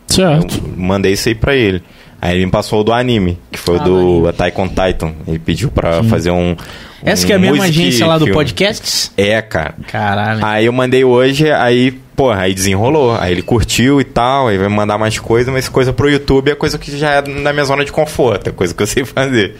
[0.06, 0.56] Certo.
[0.56, 1.82] Eu mandei isso aí pra ele.
[2.22, 5.14] Aí ele me passou o do anime, que foi o Ah, do Attack on Titan.
[5.26, 6.54] Ele pediu pra fazer um.
[7.02, 8.34] Essa um que é a mesma agência lá do filme.
[8.34, 9.10] podcast?
[9.16, 9.74] É, cara.
[9.86, 10.44] Caralho.
[10.44, 13.16] Aí eu mandei hoje, aí, porra, aí desenrolou.
[13.18, 16.50] Aí ele curtiu e tal, aí vai me mandar mais coisa, mas coisa pro YouTube
[16.50, 19.04] é coisa que já é na minha zona de conforto, é coisa que eu sei
[19.06, 19.56] fazer.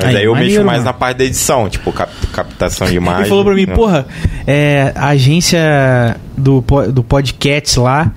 [0.00, 0.84] Mas Aí, aí, eu maneiro, mexo mais mano.
[0.84, 3.20] na parte da edição, tipo, cap- captação de imagem.
[3.22, 3.74] Ele falou pra mim, né?
[3.74, 4.06] porra,
[4.46, 8.10] é, a agência do, do podcast lá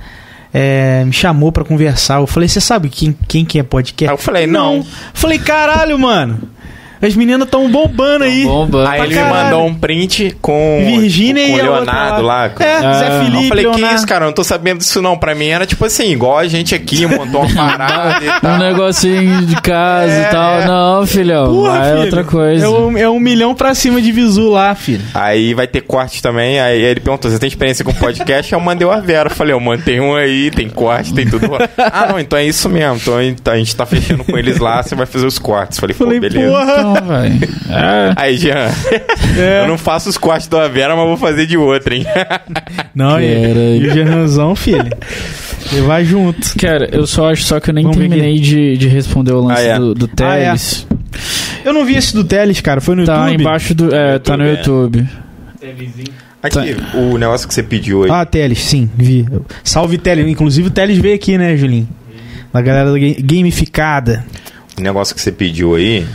[0.53, 2.19] é, me chamou pra conversar.
[2.19, 4.09] Eu falei, você sabe quem, quem que é podcast?
[4.09, 4.85] Aí eu falei, não.
[5.13, 6.39] Falei, caralho, mano.
[7.05, 8.45] As meninas tão bombando aí.
[8.45, 8.89] Bomba.
[8.89, 12.49] Aí ele me mandou um print com, Virgínia com e o a outra Leonardo lá.
[12.49, 13.09] com- É, Zé Ah.
[13.19, 13.95] Eu Felipe, falei, que Leonardo.
[13.97, 14.23] isso, cara?
[14.23, 15.17] Eu não tô sabendo disso não.
[15.17, 18.57] Pra mim era tipo assim, igual a gente aqui, montou uma parada e Um tal.
[18.57, 20.61] negocinho de casa e tal.
[20.65, 21.45] Não, filhão.
[21.53, 22.01] Porra, vai filho.
[22.03, 22.65] outra coisa.
[22.65, 25.03] É um, é um milhão pra cima de visu lá, filho.
[25.13, 26.59] Aí vai ter corte também.
[26.59, 28.51] Aí ele perguntou: você tem experiência com podcast?
[28.53, 29.29] Eu mandei o Avera.
[29.29, 31.47] Eu falei, eu mantei um aí, tem corte, tem tudo.
[31.77, 32.95] ah, não, então é isso mesmo.
[32.95, 35.79] Então a gente tá fechando com eles lá, você vai fazer os cortes.
[35.79, 36.49] Falei, pô, Falei, beleza.
[36.49, 36.92] porra.
[36.93, 37.53] Velho.
[37.73, 38.13] É.
[38.15, 38.69] Aí, Jean,
[39.37, 39.63] É.
[39.63, 42.05] eu não faço os cortes do Avera, mas vou fazer de outra, hein?
[42.93, 44.91] Não, e, e o Gernanzão, filho.
[45.71, 46.55] Ele vai junto.
[46.59, 49.61] Cara, eu só acho só que eu nem Vamos terminei de, de responder o lance
[49.61, 49.79] Ah, é.
[49.79, 50.45] do, do Ah, é.
[50.49, 50.85] Teles.
[51.65, 52.79] Eu não vi esse do Teles, cara.
[52.79, 53.41] Foi no Tá YouTube.
[53.41, 53.95] embaixo do.
[53.95, 55.07] É, tá no YouTube,
[55.61, 56.11] YouTube.
[56.43, 58.11] Aqui, o negócio que você pediu aí.
[58.11, 59.25] Ah, Teles, sim, vi.
[59.63, 60.27] Salve Teles.
[60.27, 61.87] Inclusive o Teles veio aqui, né, Julinho?
[62.53, 64.23] Da galera da ga- gamificada.
[64.77, 66.05] O negócio que você pediu aí,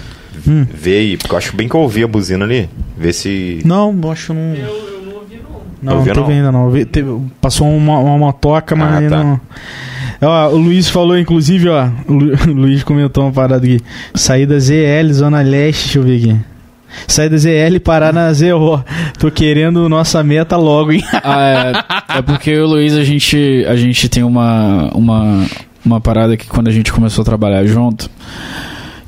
[0.46, 0.66] Hum.
[0.72, 2.68] vê aí, porque eu acho bem que eu ouvi a buzina ali.
[2.96, 3.60] Vê se.
[3.64, 4.54] Não, eu acho que não.
[4.54, 5.60] Eu, não ouvi, não.
[5.82, 6.36] Não, Ouviu, não teve não?
[6.38, 6.70] ainda não.
[6.70, 9.22] Vi- teve- passou uma, uma motoca, mas Ah, aí tá.
[9.24, 9.40] não.
[10.20, 11.88] Ó, o Luiz falou, inclusive, ó.
[12.08, 13.78] O Lu- o Luiz comentou uma parada aqui.
[14.14, 16.40] Saída ZL, Zona Leste, deixa eu ver aqui.
[17.06, 18.82] Saída ZL, parar na ZO.
[19.18, 21.04] Tô querendo nossa meta logo, hein?
[21.22, 25.46] Ah, é, é porque eu e o Luiz, a gente, a gente tem uma, uma,
[25.84, 28.10] uma parada que quando a gente começou a trabalhar junto.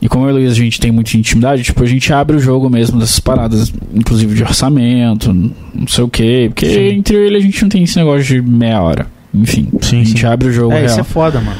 [0.02, 2.36] E como eu e o Luiz a gente tem muita intimidade, tipo, a gente abre
[2.36, 6.50] o jogo mesmo dessas paradas, inclusive de orçamento, não sei o quê.
[6.52, 6.96] Porque Sim.
[6.96, 9.06] entre ele a gente não tem esse negócio de meia hora.
[9.34, 10.26] Enfim, Sim, a gente sim.
[10.26, 10.86] abre o jogo É, real.
[10.86, 11.58] isso é foda, mano.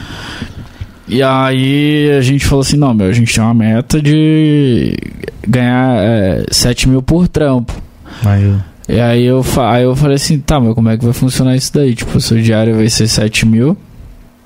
[1.06, 4.96] E aí a gente falou assim, não, meu, a gente tem uma meta de
[5.46, 7.72] ganhar é, 7 mil por trampo.
[8.24, 8.56] Aí eu...
[8.88, 11.72] E aí eu, aí eu falei assim, tá, mas como é que vai funcionar isso
[11.72, 11.94] daí?
[11.94, 13.76] Tipo, o seu diário vai ser 7 mil.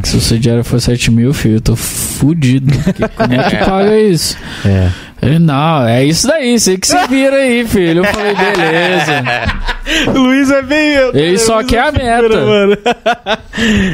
[0.02, 2.72] Se o seu diário for 7 mil, filho, eu tô fudido.
[2.84, 4.36] Porque como é que paga isso?
[4.66, 4.90] É.
[5.22, 8.00] Ele, não, é isso daí, você que se vira aí, filho.
[8.00, 9.22] Eu falei, beleza.
[10.14, 11.14] O Luiz é bem eu.
[11.14, 12.44] Ele só O Luiz quer é a meta.
[12.44, 12.76] mano.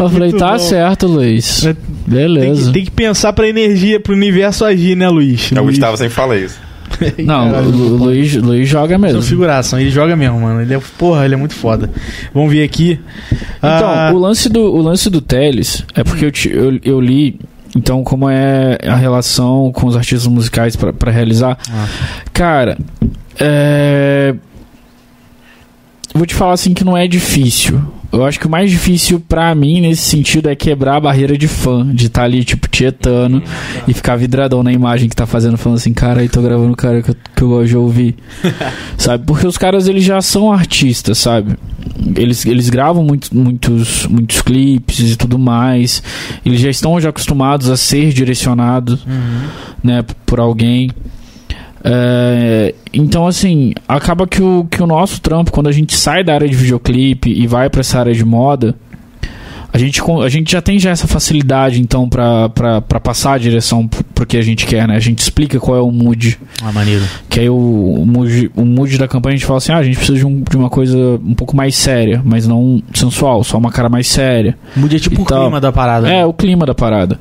[0.01, 0.59] Eu falei, Muito tá bom.
[0.59, 1.61] certo, Luiz.
[1.61, 2.67] Tem Beleza.
[2.67, 5.53] que, tem que pensar pra energia, pro universo agir, né, Luiz?
[5.53, 5.67] O Luiz.
[5.77, 6.59] Gustavo sempre fala isso.
[7.25, 9.23] Não, o Caralho, Lu- Luiz, Luiz joga São mesmo.
[9.23, 10.61] figuração, ele joga mesmo, mano.
[10.61, 11.89] Ele é, porra, ele é muito foda.
[12.35, 13.01] Vamos ver aqui.
[13.59, 17.01] Então, Ah, o lance do, o lance do Teles é porque eu, ti- eu, eu
[17.01, 17.39] li.
[17.77, 21.57] Então, como é a relação com os artistas musicais pra pra realizar?
[21.71, 21.87] Ah.
[22.33, 22.77] Cara,
[23.39, 24.35] é.
[26.15, 27.81] Vou te falar assim que não é difícil.
[28.13, 31.47] Eu acho que o mais difícil pra mim nesse sentido é quebrar a barreira de
[31.47, 33.41] fã, de estar ali, tipo, tietando
[33.87, 36.77] e ficar vidradão na imagem que tá fazendo, falando assim, cara, aí tô gravando o
[36.77, 38.17] cara que eu, que eu gosto de ouvir.
[38.99, 39.25] sabe?
[39.25, 41.57] Porque os caras, eles já são artistas, sabe?
[42.17, 46.03] Eles, eles gravam muito, muitos, muitos clipes e tudo mais.
[46.45, 49.49] Eles já estão já acostumados a ser direcionados, uhum.
[49.85, 50.91] né, por alguém.
[51.83, 56.35] É, então, assim, acaba que o, que o nosso trampo, quando a gente sai da
[56.35, 58.75] área de videoclipe e vai pra essa área de moda,
[59.73, 62.51] A gente, a gente já tem já essa facilidade, então, pra
[63.03, 64.97] passar a direção pro, que a gente quer, né?
[64.97, 66.37] A gente explica qual é o mood.
[66.61, 67.05] Ah, maneiro.
[67.29, 69.83] Que aí o, o, mood, o mood da campanha a gente fala assim: ah, a
[69.85, 73.59] gente precisa de, um- de uma coisa um pouco mais séria, mas não sensual, só
[73.59, 74.59] uma cara mais séria.
[74.75, 76.09] Muda tipo o Então, clima da parada.
[76.13, 77.21] É, o clima da parada.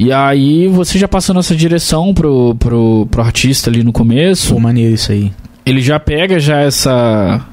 [0.00, 4.60] E aí, você já passando essa direção pro, pro, pro artista ali no começo, Pô,
[4.60, 5.32] maneiro isso aí.
[5.66, 7.44] ele já pega já essa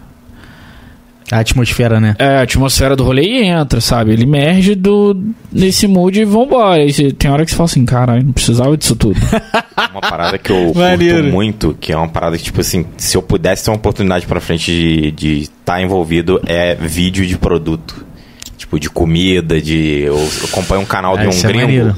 [1.31, 2.15] A atmosfera, né?
[2.19, 4.11] é, atmosfera do rolê e entra, sabe?
[4.11, 5.19] Ele emerge do,
[5.51, 6.87] nesse mood e vambora.
[6.87, 9.19] Você- tem hora que você fala assim, caralho, não precisava disso tudo.
[9.91, 11.15] Uma parada que eu Maneiro.
[11.23, 14.27] curto muito, que é uma parada que, tipo assim, se eu pudesse ter uma oportunidade
[14.27, 18.05] pra frente de estar envolvido, é vídeo de produto.
[18.57, 20.01] Tipo, de comida, de.
[20.01, 21.61] Eu acompanho um canal Ah, de um é gringo.
[21.65, 21.95] maneiro.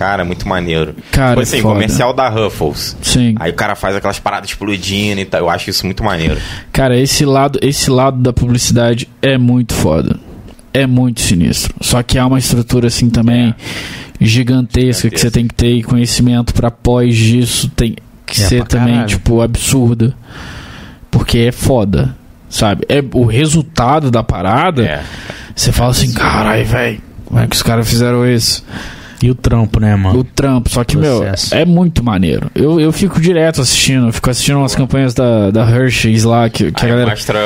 [0.00, 0.94] Cara, muito maneiro.
[1.12, 1.74] Cara, tipo assim, foda.
[1.74, 2.96] comercial da Ruffles.
[3.02, 3.34] Sim.
[3.38, 5.40] Aí o cara faz aquelas paradas explodindo e tal.
[5.40, 6.40] Eu acho isso muito maneiro.
[6.72, 10.18] Cara, esse lado, esse lado da publicidade é muito foda.
[10.72, 11.74] É muito sinistro.
[11.82, 13.54] Só que há uma estrutura assim também
[14.18, 17.94] gigantesca, que você tem que ter e conhecimento pra pós disso tem
[18.24, 19.08] que É ser também caralho.
[19.08, 20.14] tipo absurda.
[21.10, 22.16] Porque é foda,
[22.48, 22.86] sabe?
[22.88, 24.82] É o resultado da parada.
[24.82, 25.02] É.
[25.54, 28.64] Você fala assim, carai, velho, como é que os caras fizeram isso?
[29.22, 30.18] E o trampo, né, mano?
[30.20, 31.54] O trampo, só que, Processo.
[31.54, 32.50] meu, é muito maneiro.
[32.54, 36.72] Eu, eu fico direto assistindo, eu fico assistindo umas campanhas da, da Hershey's lá, que,
[36.72, 37.10] que a Aí galera.
[37.10, 37.38] mostra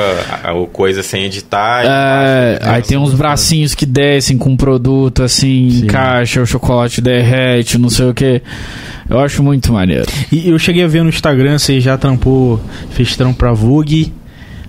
[0.43, 1.83] a, a coisa sem editar.
[1.85, 5.83] É, aí tem uns bracinhos que descem com produto assim, Sim.
[5.83, 8.41] encaixa, o chocolate derrete, não sei o que.
[9.09, 10.05] Eu acho muito maneiro.
[10.31, 12.59] E eu cheguei a ver no Instagram, você já trampou,
[12.91, 14.13] fez trampo pra Vogue.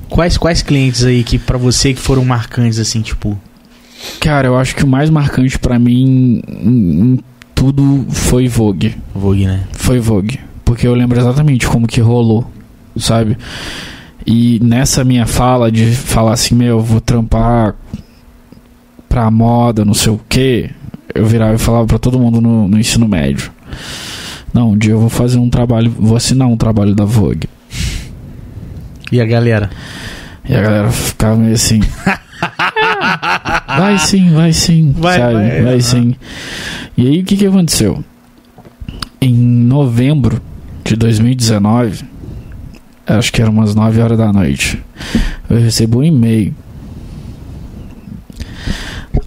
[0.08, 3.38] Quais, quais clientes aí que pra você que foram marcantes, assim, tipo...
[4.20, 7.20] Cara, eu acho que o mais marcante pra mim em, em
[7.54, 8.96] tudo foi Vogue.
[9.14, 9.64] Vogue, né?
[9.72, 10.38] Foi Vogue.
[10.64, 12.50] Porque eu lembro exatamente como que rolou,
[12.96, 13.36] sabe?
[14.26, 17.74] E nessa minha fala de falar assim, meu, vou trampar
[19.08, 20.68] pra moda, não sei o que,
[21.14, 23.50] eu virava e falava pra todo mundo no, no ensino médio.
[24.52, 27.48] Não, um dia eu vou fazer um trabalho, vou assinar um trabalho da Vogue.
[29.12, 29.70] E a galera?
[30.48, 31.80] E a galera ficava meio assim.
[33.76, 34.94] "Ah, vai sim, vai sim.
[34.96, 35.34] Vai, sabe?
[35.34, 36.14] vai, Vai, sim.
[36.96, 38.02] E aí o que, que aconteceu?
[39.20, 40.40] Em novembro
[40.84, 42.04] de 2019,
[43.06, 44.82] acho que era umas 9 horas da noite,
[45.48, 46.54] eu recebo um e-mail.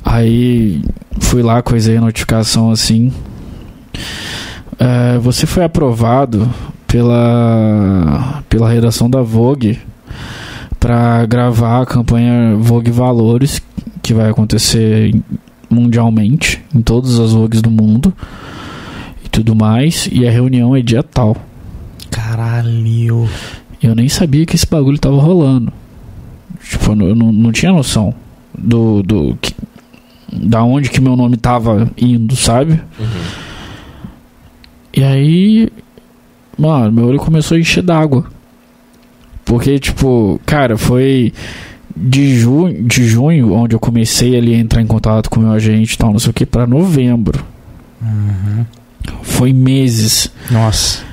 [0.03, 0.81] Aí
[1.19, 3.11] fui lá, coisei a notificação assim.
[4.79, 6.49] É, você foi aprovado
[6.87, 9.79] pela, pela redação da Vogue
[10.79, 13.61] para gravar a campanha Vogue Valores,
[14.09, 15.13] que vai acontecer
[15.69, 18.11] mundialmente, em todas as Vogues do mundo
[19.23, 20.09] e tudo mais.
[20.11, 21.37] E a reunião é dia tal.
[22.09, 23.29] Caralho.
[23.81, 25.71] Eu nem sabia que esse bagulho tava rolando.
[26.67, 28.15] Tipo, eu não, não, tinha noção
[28.57, 29.03] do.
[29.03, 29.53] do que-
[30.33, 32.81] da onde que meu nome tava indo, sabe?
[34.91, 35.69] E aí.
[36.57, 38.25] Mano, meu olho começou a encher d'água.
[39.45, 41.31] Porque, tipo, cara, foi
[41.95, 45.51] de junho, de junho, onde eu comecei ali a entrar em contato com o meu
[45.51, 47.43] agente e tal, não sei o que, pra novembro.
[49.23, 50.31] Foi meses.
[50.51, 51.03] Nossa.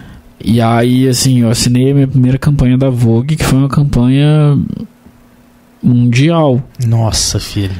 [0.42, 4.58] E aí, assim, eu assinei a minha primeira campanha da Vogue, que foi uma campanha
[5.82, 6.62] mundial.
[6.84, 7.74] Nossa, filho.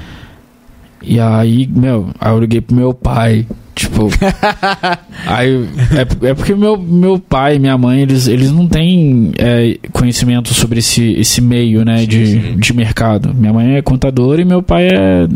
[1.07, 3.47] E aí, meu, aí eu liguei pro meu pai,
[3.77, 4.11] tipo...
[5.25, 9.79] aí, é, é porque meu, meu pai e minha mãe, eles, eles não têm é,
[9.93, 12.57] conhecimento sobre esse, esse meio, né, de, sim.
[12.57, 13.33] de mercado.
[13.33, 15.29] Minha mãe é contadora e meu pai é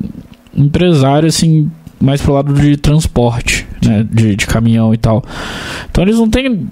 [0.57, 1.71] empresário, assim,
[2.01, 5.23] mais pro lado de transporte, né, de, de caminhão e tal.
[5.89, 6.67] Então eles não têm,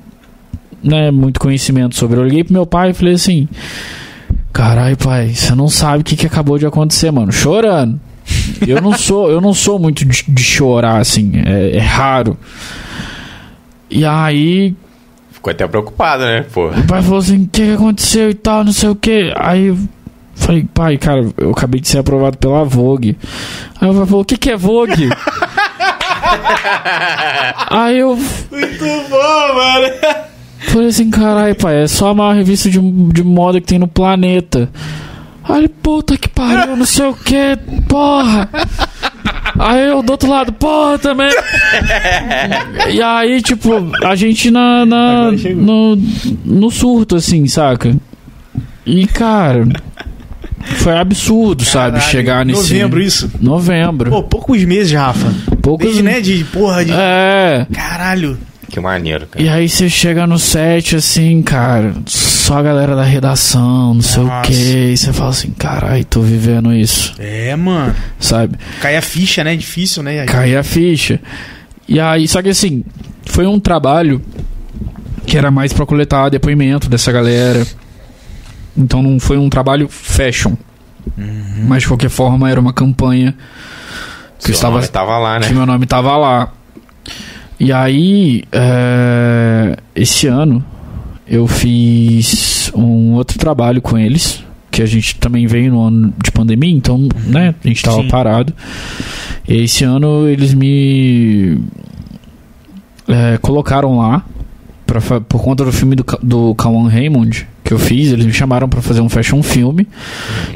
[0.83, 2.19] né, muito conhecimento sobre.
[2.19, 3.49] Eu liguei pro meu pai e falei assim...
[4.53, 7.31] Caralho, pai, você não sabe o que, que acabou de acontecer, mano.
[7.31, 8.01] Chorando.
[8.67, 11.33] Eu não sou, eu não sou muito de, de chorar, assim.
[11.47, 12.37] É, é raro.
[13.91, 14.75] E aí,
[15.39, 16.45] Ficou até preocupado, né?
[16.53, 16.69] Pô.
[16.69, 19.33] o pai falou assim: o que, aconteceu e tal, não sei o que.
[19.37, 19.79] Aí eu
[20.35, 23.17] falei, pai, cara, eu acabei de ser aprovado pela Vogue.
[23.81, 25.09] Aí o pai falou: o que, que é Vogue?
[27.71, 29.95] aí eu Muito bom, mano.
[30.59, 33.87] Falei assim, caralho, pai, é só a maior revista de, de moda que tem no
[33.87, 34.69] planeta.
[35.49, 37.59] Aí ele, puta que pariu, não sei o que,
[37.89, 38.49] porra.
[39.59, 41.31] Aí eu do outro lado, porra também.
[42.93, 43.73] e aí, tipo,
[44.05, 45.97] a gente na, na no,
[46.45, 47.97] no surto, assim, saca?
[48.85, 49.66] E, cara,
[50.77, 51.99] foi absurdo, sabe?
[51.99, 52.75] Caralho, Chegar nesse.
[52.75, 53.31] Novembro, isso.
[53.41, 54.11] Novembro.
[54.11, 55.35] Pô, poucos meses, Rafa.
[55.62, 55.87] Poucos.
[55.87, 56.93] Desde, né, de porra, de...
[56.93, 57.66] É.
[57.73, 58.39] Caralho.
[58.70, 59.43] Que maneiro, cara.
[59.45, 64.23] E aí você chega no set, assim, cara, só a galera da redação, não sei
[64.23, 64.49] o Nossa.
[64.51, 64.90] quê.
[64.93, 67.95] E você fala assim, carai, tô vivendo isso, É, mano.
[68.20, 68.57] sabe?
[68.81, 69.57] Cai a ficha, né?
[69.57, 70.27] Difícil, né?
[70.27, 71.19] Cair a ficha.
[71.89, 72.85] E aí, só que assim,
[73.24, 74.20] foi um trabalho
[75.27, 77.66] que era mais pra coletar depoimento dessa galera.
[78.77, 80.53] Então não foi um trabalho fashion.
[81.66, 83.35] Mas de qualquer forma era uma campanha
[84.39, 85.49] que Seu eu estava nome tava lá, né?
[85.49, 86.53] que meu nome tava lá.
[87.60, 90.64] E aí, é, esse ano,
[91.26, 96.30] eu fiz um outro trabalho com eles, que a gente também veio no ano de
[96.30, 98.09] pandemia, então, né, a gente tava Sim.
[98.09, 98.55] parado.
[99.47, 101.59] E esse ano eles me
[103.09, 104.24] é, colocaram lá,
[104.86, 108.68] pra, por conta do filme do, do Kawan Raymond, que eu fiz, eles me chamaram
[108.68, 109.86] pra fazer um fashion filme,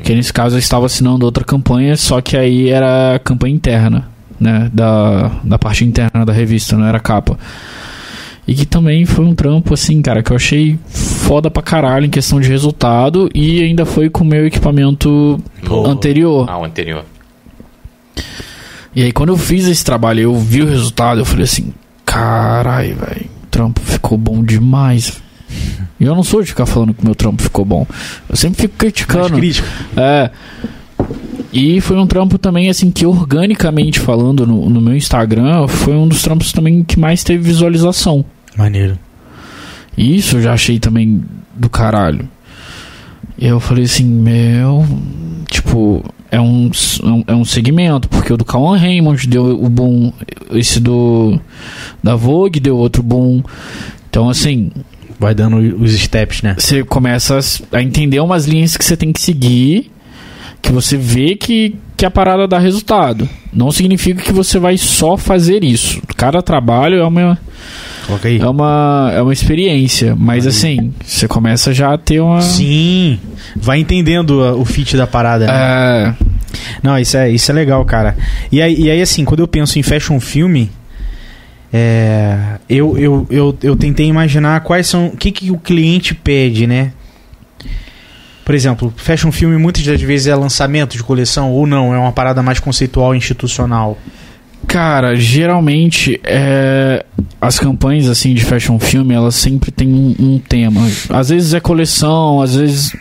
[0.05, 4.09] que nesse caso eu estava assinando outra campanha, só que aí era campanha interna,
[4.43, 7.39] né, da, da parte interna da revista, não era capa.
[8.47, 12.11] E que também foi um trampo, assim, cara, que eu achei foda pra caralho em
[12.11, 15.41] questão de resultado e ainda foi com o meu equipamento
[15.87, 16.47] anterior.
[16.51, 17.05] Ah, o anterior.
[18.95, 21.73] E aí quando eu fiz esse trabalho eu vi o resultado, eu falei assim,
[22.05, 25.23] carai, velho, o trampo ficou bom demais.
[26.01, 27.87] E eu não sou de ficar falando que o meu trampo ficou bom.
[28.29, 29.37] Eu sempre fico Mais criticando.
[29.39, 29.69] crítico.
[29.97, 30.31] É.
[31.53, 36.09] E foi um trampo também, assim, que organicamente falando no, no meu Instagram, foi um
[36.09, 38.25] dos trampos também que mais teve visualização.
[38.57, 38.99] Maneiro.
[39.97, 41.23] Isso eu já achei também
[41.55, 42.27] do caralho.
[43.37, 44.87] E eu falei assim, meu.
[45.51, 46.71] Tipo, é um,
[47.03, 50.11] é um, é um segmento, porque o do Kawan Raymond deu o boom,
[50.53, 51.39] esse do.
[52.03, 53.43] Da Vogue deu outro boom.
[54.09, 54.71] Então, assim,
[55.23, 56.57] Vai dando os steps, né?
[56.59, 57.39] você começa
[57.71, 59.92] a entender umas linhas que você tem que seguir,
[60.63, 63.29] que você vê que, que a parada dá resultado.
[63.53, 66.01] Não significa que você vai só fazer isso.
[66.17, 67.39] Cada trabalho é uma,
[68.41, 72.41] é uma, é uma experiência, mas assim, você começa já a ter uma.
[72.41, 73.19] Sim.
[73.57, 75.53] Vai entendendo o fit da parada, né?
[75.53, 76.15] É,
[76.83, 78.17] Não, isso é, isso é legal, cara.
[78.51, 80.71] E aí, e aí, assim, quando eu penso em fashion filme,
[81.73, 82.37] é,
[82.69, 85.07] eu, eu, eu, eu tentei imaginar quais são.
[85.07, 86.93] O que, que o cliente pede, né?
[88.45, 92.13] Por exemplo, fashion filme muitas das vezes é lançamento de coleção ou não, é uma
[92.13, 93.97] parada mais conceitual e institucional.
[94.67, 97.05] Cara, geralmente é,
[97.41, 100.81] as campanhas assim de fashion film elas sempre têm um, um tema.
[101.11, 102.97] Às vezes é coleção, às vezes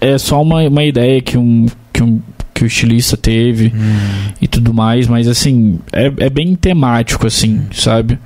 [0.00, 2.20] é só uma, uma ideia que um, que um
[2.54, 3.72] que o estilista teve
[4.40, 8.18] e tudo mais, mas assim é, é bem temático assim, sabe?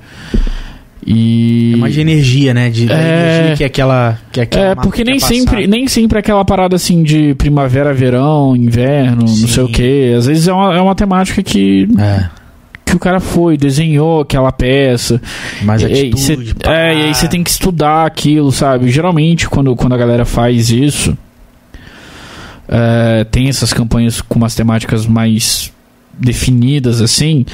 [1.09, 2.69] E É mais de energia, né?
[2.69, 3.37] De, É.
[3.45, 4.19] energia que é aquela.
[4.29, 5.33] Que é, aquela é, porque quer nem passar.
[5.35, 9.71] sempre, nem sempre é aquela parada assim de primavera, verão, inverno, não sei o Sim.
[9.71, 10.13] que.
[10.17, 12.25] Às vezes é uma, é uma temática que É,
[12.83, 15.21] que o cara foi, desenhou aquela peça.
[15.61, 16.19] aí atitude.
[16.19, 16.37] cê-
[16.69, 18.89] é, e aí você tem que estudar aquilo, sabe?
[18.91, 21.17] Geralmente, quando, quando a galera faz isso,
[22.67, 25.71] é, tem essas campanhas com umas temáticas mais
[26.19, 27.45] definidas, assim.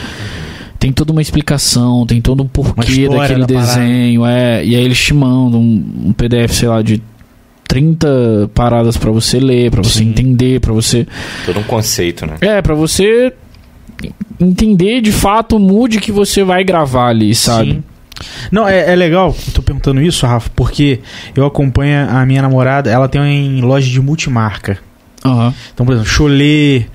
[0.83, 3.45] Tem toda uma explicação, tem todo um porquê daquele da parada.
[3.45, 4.65] desenho, é.
[4.65, 7.01] E aí eles te mandam um, um PDF, sei lá, de
[7.69, 10.09] 30 paradas pra você ler, pra você Sim.
[10.09, 11.07] entender, pra você
[11.45, 12.35] Todo um conceito, né?
[12.41, 13.31] é, pra você
[14.41, 17.71] entender de fato o mood que você vai gravar ali, sabe?
[17.75, 17.83] Sim.
[18.51, 20.99] Não, é, é legal, eu tô perguntando isso, Rafa, porque
[21.33, 24.77] eu acompanho a minha namorada, ela tem em loja de multimarca.
[25.23, 25.53] Aham.
[25.73, 26.87] Então, por exemplo, Cholê,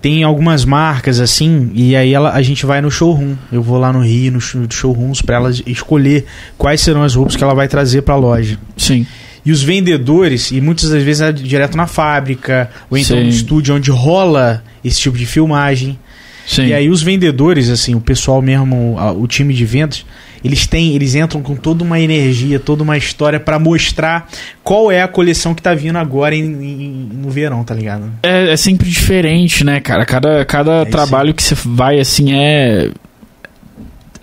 [0.00, 3.34] tem algumas marcas assim, e aí ela, a gente vai no showroom.
[3.50, 6.24] Eu vou lá no Rio, nos show- showrooms, pra ela escolher
[6.56, 8.58] quais serão as roupas que ela vai trazer pra loja.
[8.76, 9.06] Sim.
[9.44, 13.24] E os vendedores, e muitas das vezes é direto na fábrica, ou então Sim.
[13.24, 15.98] no estúdio onde rola esse tipo de filmagem.
[16.46, 16.66] Sim.
[16.66, 20.04] E aí os vendedores, assim, o pessoal mesmo, a- o time de vendas,
[20.44, 24.28] eles têm, eles entram com toda uma energia, toda uma história pra mostrar
[24.62, 28.10] qual é a coleção que tá vindo agora em- em- no verão, tá ligado?
[28.22, 30.04] É, é sempre diferente, né, cara?
[30.06, 32.90] Cada, cada É trabalho que você vai, assim, é.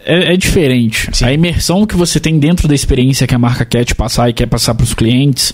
[0.08, 1.10] É, é diferente.
[1.14, 1.26] Sim.
[1.26, 4.34] A imersão que você tem dentro da experiência que a marca quer te passar e
[4.34, 5.54] quer passar pros clientes,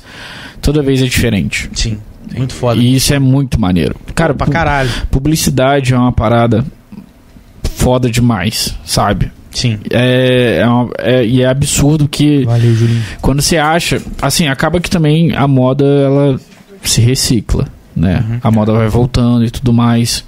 [0.62, 1.70] toda vez é diferente.
[1.74, 1.98] Sim.
[2.36, 2.80] Muito foda.
[2.82, 3.96] E isso é muito maneiro.
[4.16, 4.90] Cara, pra caralho.
[5.10, 6.66] publicidade é uma parada
[7.64, 9.32] foda demais, sabe?
[9.52, 9.80] Sim.
[9.90, 13.03] É, é, uma- é- e é absurdo que Valeu, Julinho.
[13.22, 16.40] quando você acha, assim, acaba que também a moda ela
[16.84, 18.23] se recicla, né?
[18.28, 18.40] Uhum.
[18.44, 20.23] A moda vai voltando e tudo mais.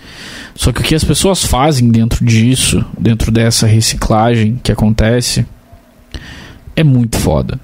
[0.56, 5.46] Só que o que as pessoas fazem dentro disso, dentro dessa reciclagem que acontece,
[6.76, 7.60] é muito foda,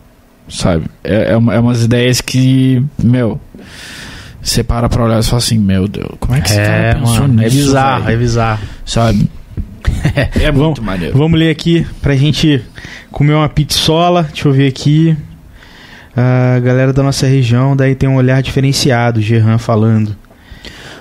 [0.50, 0.86] sabe?
[1.04, 3.40] É, é, uma- é umas ideias que, meu,
[4.42, 6.96] você para pra olhar e fala assim, meu Deus, como é que esse É, cara
[7.00, 8.16] pensou mano, é nisso, bizarro, velho?
[8.16, 8.60] é bizarro.
[8.86, 9.30] sabe?
[10.16, 11.18] É vamos, muito maneiro.
[11.18, 12.62] Vamos ler aqui pra gente
[13.12, 14.24] comer uma pizzola.
[14.24, 15.16] Deixa eu ver aqui.
[16.16, 20.16] A galera da nossa região, daí tem um olhar diferenciado, Gerran falando.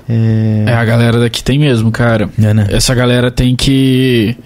[0.08, 2.28] É, É, a galera daqui tem mesmo, cara.
[2.42, 2.66] é, né?
[2.70, 4.36] Essa galera tem que.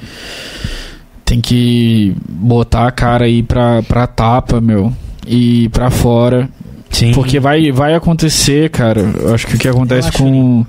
[1.24, 4.92] Tem que botar a cara aí pra, pra tapa, meu.
[5.26, 6.48] E pra fora.
[6.90, 7.12] Sim.
[7.12, 9.00] Porque vai, vai acontecer, cara.
[9.00, 10.66] Eu acho que o que acontece com.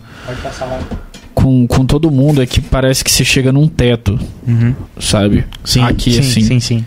[1.34, 4.74] Com, com todo mundo é que parece que você chega num teto, Uhum.
[5.00, 5.46] sabe?
[5.66, 6.42] Sim, Aqui, sim, assim.
[6.42, 6.86] sim, sim.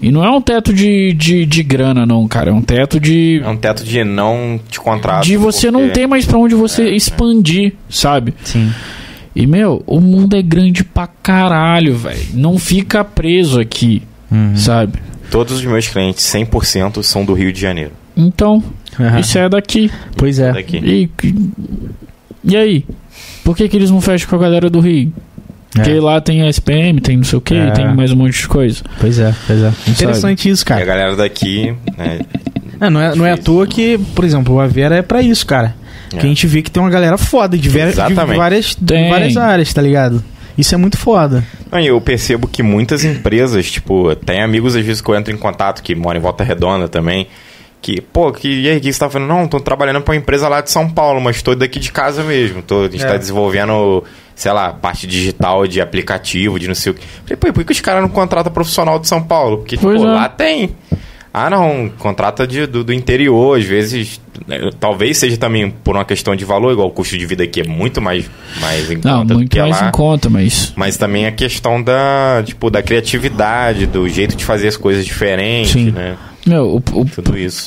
[0.00, 2.50] E não é um teto de, de, de grana, não, cara.
[2.50, 3.40] É um teto de.
[3.44, 5.24] É um teto de não te contrato.
[5.24, 8.32] De você não porque- ter mais pra onde você expandir, sabe?
[8.44, 8.70] Sim.
[9.34, 12.20] E, meu, o mundo é grande pra caralho, velho.
[12.34, 14.56] Não fica preso aqui, Uhum.
[14.56, 15.00] sabe?
[15.30, 17.90] Todos os meus clientes, 100% são do Rio de Janeiro.
[18.16, 18.62] Então,
[18.98, 19.18] Aham.
[19.20, 19.90] isso é daqui.
[20.16, 20.52] Pois é.
[20.52, 20.76] Daqui.
[20.78, 21.10] E,
[22.44, 22.84] e aí?
[23.48, 25.10] Por que, que eles não fecham com a galera do Rio?
[25.72, 25.98] Porque É.
[26.02, 27.70] lá tem a SPM, tem não sei o que, É.
[27.70, 28.82] tem mais um monte de coisa.
[29.00, 29.72] Pois é, pois é.
[29.88, 30.84] Interessante isso, E a cara.
[30.84, 32.20] galera daqui, né,
[32.78, 35.46] É, não, é, não é à toa que, por exemplo, o Avera é pra isso,
[35.46, 35.74] cara.
[36.12, 36.18] É.
[36.18, 39.36] Que a gente vê que tem uma galera foda de, ver- de várias, de várias
[39.38, 40.22] áreas, tá ligado?
[40.58, 41.42] Isso é muito foda.
[41.72, 45.32] Não, e eu percebo que muitas empresas, tipo, tem amigos às vezes que eu entro
[45.32, 47.28] em contato que moram em Volta Redonda também,
[47.80, 49.28] que, pô, que, e aí, o que você tá falando?
[49.28, 52.22] Não, tô trabalhando pra uma empresa lá de São Paulo, mas tô daqui de casa
[52.24, 52.60] mesmo.
[52.62, 53.06] Tô, a gente É.
[53.08, 54.02] tá desenvolvendo,
[54.34, 57.02] sei lá, parte digital de aplicativo, de não sei o que.
[57.24, 59.58] Falei, pô, e por que os caras não contratam profissional de São Paulo?
[59.58, 60.04] Porque, tipo, Pois é.
[60.04, 60.70] lá tem.
[61.32, 64.20] Ah, não, contrata de, do, do interior, às vezes.
[64.46, 67.60] né, Talvez seja também por uma questão de valor, igual o custo de vida aqui
[67.60, 68.28] é muito mais,
[68.60, 69.88] mais em Não, conta do muito que mais lá.
[69.88, 70.72] em conta, mas.
[70.74, 75.72] Mas também a questão da, tipo, da criatividade, do jeito de fazer as coisas diferentes,
[75.72, 75.90] Sim.
[75.92, 76.16] né?
[76.48, 77.06] Meu, o, o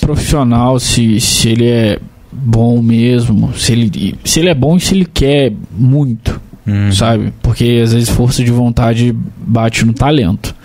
[0.02, 2.00] profissional, se, se ele é
[2.32, 6.92] bom mesmo, se ele, se ele é bom e se ele quer muito, Uhum.
[6.92, 7.34] sabe?
[7.42, 10.56] Porque às vezes força de vontade bate no talento.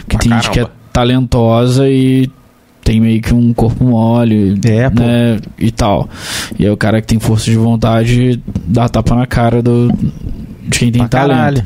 [0.00, 0.80] Porque tem gente que é caramba.
[0.92, 2.28] talentosa e
[2.82, 5.38] tem meio que um corpo mole, É, né?
[5.56, 6.08] E tal.
[6.58, 9.88] E aí o cara que tem força de vontade dá tapa na cara do,
[10.68, 11.36] de quem tem Pra talento.
[11.36, 11.64] caralho.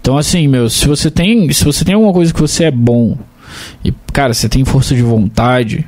[0.00, 3.16] Então assim, meu, se você tem, se você tem alguma coisa que você é bom
[3.84, 5.86] e cara, você tem força de vontade,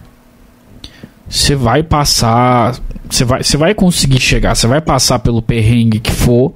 [1.28, 2.76] você vai passar,
[3.08, 6.52] você vai, você vai conseguir chegar, você vai passar pelo perrengue que for,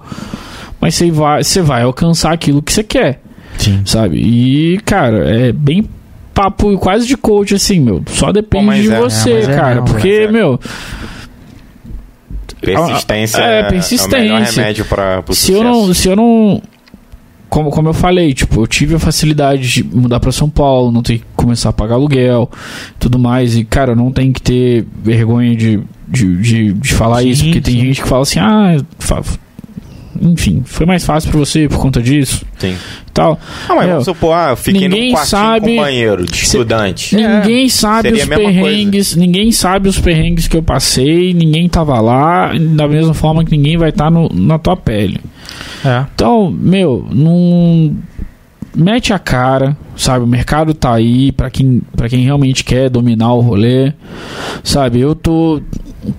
[0.81, 3.21] mas você vai, você vai alcançar aquilo que você quer,
[3.57, 3.83] Sim.
[3.85, 4.19] sabe?
[4.19, 5.89] E cara, é bem
[6.35, 8.03] papo quase de coach assim, meu.
[8.07, 10.31] Só depende mas de é, você, é, é cara, mesmo, porque é.
[10.31, 10.61] meu,
[12.61, 14.19] Persistência É, é, persistência.
[14.19, 15.63] o melhor remédio para se eu sucesso.
[15.63, 16.63] não, se eu não
[17.49, 21.03] como, como eu falei, tipo, eu tive a facilidade de mudar pra São Paulo, não
[21.03, 22.51] ter que começar a pagar aluguel,
[22.99, 27.29] tudo mais, e cara, não tem que ter vergonha de, de, de, de falar Sim,
[27.29, 27.81] isso, porque tem sim.
[27.81, 28.77] gente que fala assim, ah,
[30.21, 32.75] enfim, foi mais fácil pra você por conta disso Sim.
[33.13, 33.39] tal.
[33.69, 37.17] Não, mas vamos supor, ah, eu fiquei ninguém num quartinho sabe- com banheiro de estudante.
[37.17, 42.53] Ninguém sabe seria os perrengues, ninguém sabe os perrengues que eu passei, ninguém tava lá,
[42.77, 45.21] da mesma forma que ninguém vai estar na tua pele.
[45.85, 46.05] É.
[46.15, 47.95] Então, meu, não
[48.75, 50.25] mete a cara, sabe?
[50.25, 53.93] O mercado tá aí pra quem para quem realmente quer dominar o rolê.
[54.63, 55.01] Sabe?
[55.01, 55.61] Eu tô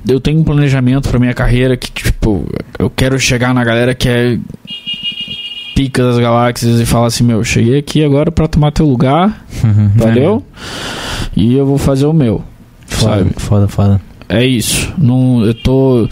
[0.07, 2.45] eu tenho um planejamento pra minha carreira que tipo,
[2.77, 4.37] eu quero chegar na galera que é
[5.75, 9.89] pica das galáxias e falar assim, meu, cheguei aqui agora pra tomar teu lugar, Uhum.
[9.95, 10.45] valeu?
[11.35, 12.43] E eu vou fazer o meu.
[12.85, 13.29] Foda, Sabe?
[13.37, 14.01] foda, foda.
[14.27, 14.91] É isso.
[14.97, 16.07] Não, eu tô.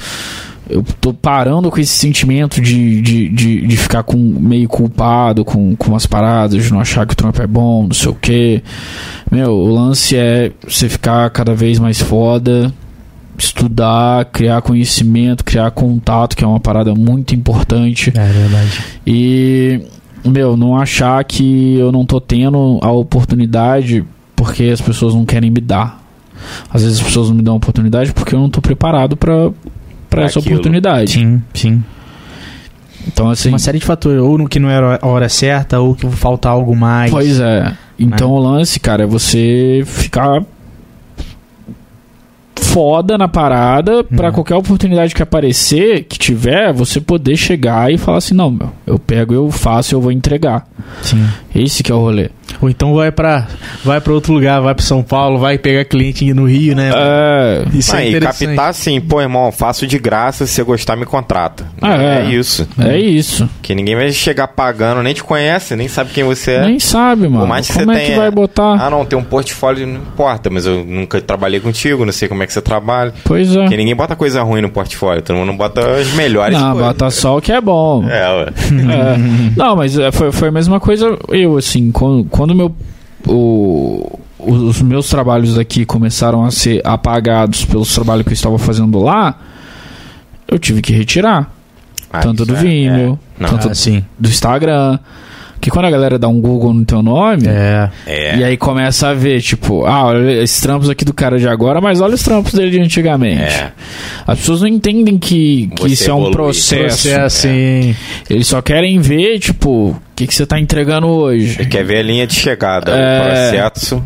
[0.70, 5.74] Eu tô parando com esse sentimento de, de, de, de ficar com, meio culpado com,
[5.78, 8.62] com as paradas, de não achar que o trampo é bom, não sei o que.
[9.32, 12.74] Meu, o lance é você ficar cada vez mais foda,
[13.38, 18.12] estudar, criar conhecimento, criar contato, que é uma parada muito importante.
[18.16, 18.84] É verdade.
[19.06, 19.82] E,
[20.26, 24.04] meu, não achar que eu não tô tendo a oportunidade
[24.36, 26.04] porque as pessoas não querem me dar.
[26.72, 29.52] Às vezes as pessoas não me dão a oportunidade porque eu não tô preparado pra
[30.10, 30.56] para essa Aquilo.
[30.56, 31.12] oportunidade.
[31.12, 31.84] Sim, sim.
[33.08, 33.50] Então, assim.
[33.50, 34.22] Uma série de fatores.
[34.22, 37.12] Ou no que não era a hora certa, ou que falta algo mais.
[37.12, 37.74] Pois é.
[38.00, 40.44] Então o lance, cara, é você ficar
[42.74, 44.34] foda na parada pra Uhum.
[44.34, 49.00] qualquer oportunidade que aparecer, que tiver, você poder chegar e falar assim, não, meu, eu
[49.00, 50.68] pego, eu faço, eu vou entregar.
[51.02, 51.26] Sim.
[51.56, 52.30] Esse que é o rolê.
[52.62, 53.46] Ou então vai pra,
[53.84, 56.92] vai pra outro lugar, vai pra São Paulo, vai pegar cliente no Rio, né?
[56.96, 58.48] É, Isso é Aí, interessante.
[58.48, 61.66] captar assim, pô, irmão, faço de graça, se você gostar, me contrata.
[61.82, 62.22] Ah, é.
[62.26, 62.30] é.
[62.32, 62.68] isso.
[62.80, 63.48] é isso.
[63.62, 66.66] Que ninguém vai chegar pagando, nem te conhece, nem sabe quem você é.
[66.66, 67.40] Nem sabe, mano.
[67.42, 68.74] Por mais que Como você é que tenha- vai botar?
[68.82, 72.42] Ah, não, tem um portfólio, não importa, mas eu nunca trabalhei contigo, não sei como
[72.44, 73.14] é que você trabalha.
[73.24, 73.62] Pois é.
[73.62, 76.88] Porque ninguém bota coisa ruim no portfólio, todo mundo bota as melhores Não, coisas.
[76.88, 78.08] bota só o que é bom.
[78.10, 78.48] É, ué.
[78.88, 79.18] É.
[79.56, 82.74] Não, mas é, foi, foi a mesma coisa eu, assim, quando, quando meu,
[83.28, 89.00] o, os meus trabalhos aqui começaram a ser apagados pelos trabalhos que eu estava fazendo
[89.00, 89.38] lá,
[90.48, 91.52] eu tive que retirar.
[92.14, 93.46] Ah, tanto do é- Vimeo, é.
[93.46, 94.06] Tanto Ah, sim.
[94.18, 94.98] do Instagram.
[95.60, 97.90] Que quando a galera dá um Google no teu nome, É.
[98.06, 98.38] é.
[98.38, 101.82] e aí começa a ver, tipo, ah, olha esses trampos aqui do cara de agora,
[101.82, 103.42] mas olha os trampos dele de antigamente.
[103.42, 103.72] É.
[104.26, 107.08] As pessoas não entendem que, que isso é um processo.
[107.10, 107.96] Processo, sim.
[108.30, 111.56] Eles só querem ver, tipo, o que, que você tá entregando hoje.
[111.56, 113.20] Você quer ver a linha de chegada, É.
[113.20, 113.24] o
[113.62, 114.04] processo.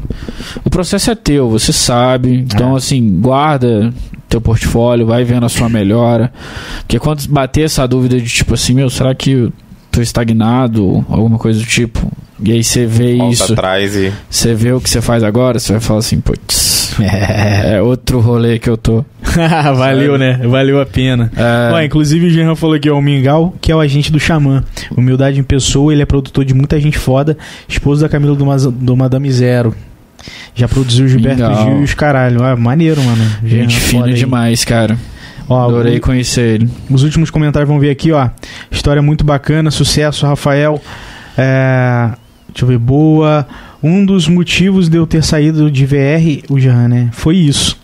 [0.66, 2.46] O processo é teu, você sabe.
[2.54, 3.94] Então, assim, guarda
[4.30, 6.32] teu portfólio, vai vendo a sua melhora.
[6.80, 9.52] Porque quando bater essa dúvida de tipo assim, meu, será que
[9.92, 11.06] tô estagnado?
[11.10, 12.12] Alguma coisa do tipo.
[12.44, 14.12] E aí você vê Volta isso, atrás e.
[14.30, 18.58] você vê o que você faz agora, você vai falar assim, putz, é outro rolê
[18.58, 19.06] que eu tô.
[19.78, 20.40] Valeu, né?
[20.48, 21.32] Valeu a pena.
[21.36, 24.20] É, Ó, inclusive o Jean falou aqui, ó, o Mingau, que é o agente do
[24.20, 24.64] Xamã.
[24.98, 27.38] Humildade em pessoa, ele é produtor de muita gente foda,
[27.70, 29.76] esposo da Camila do, Maz- do Madame Zero.
[30.56, 31.64] Já produziu Gilberto Mingau.
[31.66, 32.44] Gil e os caralho.
[32.44, 33.24] Ah, maneiro, mano.
[33.46, 34.18] Jean, gente fina foda aí.
[34.18, 34.98] demais, cara.
[35.52, 36.70] Ó, Adorei o- conhecer ele.
[36.90, 38.30] Os últimos comentários vão ver aqui, ó.
[38.72, 40.82] História muito bacana, sucesso, Rafael.
[41.38, 42.10] É,
[42.50, 43.48] deixa eu ver, boa.
[43.84, 47.10] Um dos motivos de eu ter saído de VR, o Jean, né?
[47.12, 47.78] Foi isso.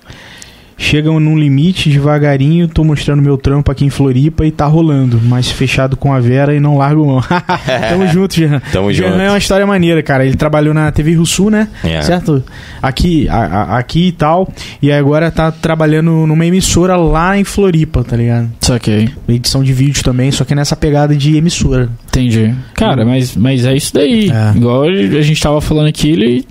[0.79, 5.49] Chegam num limite devagarinho, tô mostrando meu trampo aqui em Floripa e tá rolando, mas
[5.49, 7.19] fechado com a Vera e não largo mão.
[7.89, 8.61] Tamo junto, Jean.
[8.71, 9.19] Tamo Jean junto.
[9.21, 10.23] é uma história maneira, cara.
[10.23, 11.67] Ele trabalhou na TV Rio Sul, né?
[11.83, 12.01] É.
[12.03, 12.43] Certo?
[12.79, 13.35] Aqui, a-
[13.73, 14.47] a- aqui e tal.
[14.79, 18.47] E agora tá trabalhando numa emissora lá em Floripa, tá ligado?
[18.61, 19.09] Saquei.
[19.27, 21.89] edição de vídeo também, só que nessa pegada de emissora.
[22.07, 22.53] Entendi.
[22.75, 24.29] Cara, mas, mas é isso daí.
[24.29, 24.55] É.
[24.55, 26.45] Igual a gente tava falando aqui, ele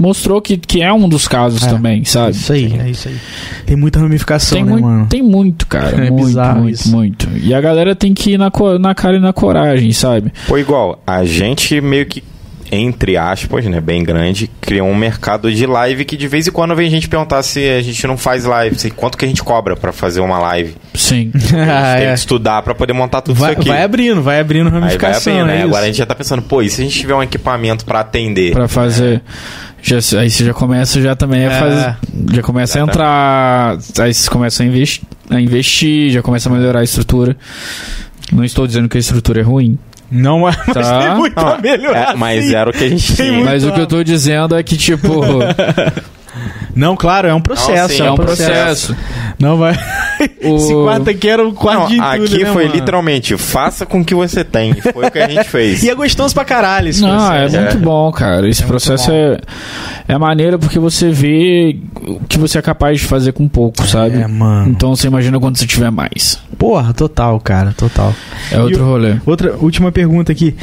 [0.00, 1.68] mostrou que, que é um dos casos É.
[1.68, 2.30] também, sabe?
[2.32, 3.16] Isso aí, é isso aí.
[3.66, 5.06] Tem muita ramificação, Tem, né, muito, mano?
[5.06, 5.90] tem muito, cara.
[6.06, 6.90] É muito, bizarro muito, isso.
[6.90, 7.28] muito.
[7.42, 8.50] E a galera tem que ir na,
[8.80, 10.32] na cara e na coragem, sabe?
[10.48, 12.22] Pô, igual, a gente meio que,
[12.72, 16.74] entre aspas, né, bem grande, criou um mercado de live que de vez em quando
[16.76, 19.74] vem gente perguntar se a gente não faz live, se quanto que a gente cobra
[19.76, 20.74] pra fazer uma live.
[20.94, 21.32] Sim.
[21.34, 22.12] A gente Ah, tem é.
[22.12, 23.68] que estudar pra poder montar tudo vai, isso aqui.
[23.68, 25.60] vai abrindo, vai abrindo Aí vai ramificação, abrir, né?
[25.60, 25.62] é.
[25.64, 28.00] Agora a gente já tá pensando, pô, e se a gente tiver um equipamento pra
[28.00, 28.52] atender?
[28.52, 29.20] pra fazer.
[29.82, 31.58] Já, aí você já começa já também a É.
[31.58, 31.96] fazer.
[32.34, 33.78] Já começa a entrar.
[34.00, 37.36] Aí você começa a investir, a investir, já começa a melhorar a estrutura.
[38.32, 39.78] Não estou dizendo que a estrutura é ruim.
[40.10, 41.02] Não, mas Tá.
[41.08, 42.12] tem muito Não, a melhorar.
[42.12, 42.54] é, mas sim.
[42.54, 43.44] era o que a gente tinha.
[43.44, 45.08] Mas o que eu tô dizendo é que, tipo,
[46.74, 47.94] Não, claro, é um processo.
[47.94, 48.96] sim, é um processo.
[49.38, 49.74] Não vai.
[50.44, 52.74] O- Esse quarto aqui era o quarto Não, de tudo, aqui né, foi mano?
[52.76, 54.74] literalmente, faça com o que você tem.
[54.74, 55.82] Foi o que a gente fez.
[55.82, 57.60] E é gostoso pra caralho esse Não, é processo.
[57.64, 58.46] muito bom, cara.
[58.48, 59.38] Esse É processo é,
[60.08, 64.20] é maneiro porque você vê o que você é capaz de fazer com pouco, sabe?
[64.20, 64.68] É, mano.
[64.70, 66.38] Então você imagina quando você tiver mais.
[66.58, 68.14] Porra, total, cara, total.
[68.52, 69.16] É outro o- rolê.
[69.24, 70.54] Outra última pergunta aqui.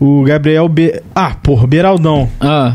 [0.00, 1.02] O Gabriel B.
[1.14, 2.28] Ah, porra, Beraldão.
[2.40, 2.74] Ah,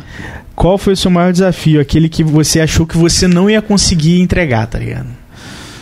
[0.58, 1.80] Qual foi o seu maior desafio?
[1.80, 5.06] Aquele que você achou que você não ia conseguir entregar, tá ligado?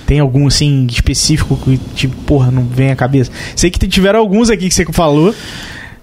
[0.06, 3.32] Tem algum, assim, específico que, tipo, porra, não vem à cabeça?
[3.56, 5.34] Sei que tiveram alguns aqui que você falou.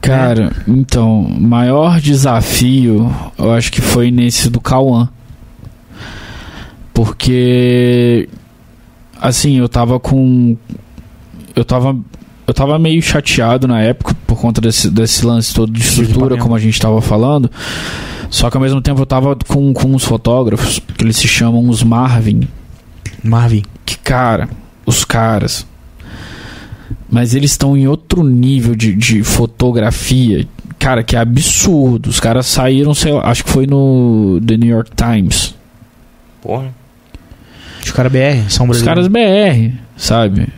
[0.00, 5.10] cara, então, maior desafio, eu acho que foi nesse do Cauã.
[6.94, 8.26] Porque
[9.20, 10.56] assim, eu tava com
[11.54, 11.94] eu tava
[12.46, 16.54] eu tava meio chateado na época por conta desse, desse lance todo de estrutura, como
[16.54, 17.50] a gente tava falando.
[18.32, 21.68] Só que ao mesmo tempo eu tava com, com uns fotógrafos, que eles se chamam
[21.68, 22.48] os Marvin,
[23.22, 23.62] Marvin.
[23.84, 24.48] que cara,
[24.86, 25.66] os caras.
[27.10, 30.48] Mas eles estão em outro nível de, de fotografia,
[30.78, 32.08] cara, que é absurdo.
[32.08, 35.54] Os caras saíram, sei lá, acho que foi no The New York Times.
[36.40, 36.74] Porra.
[37.84, 40.48] Os caras BR, são Os caras BR, sabe?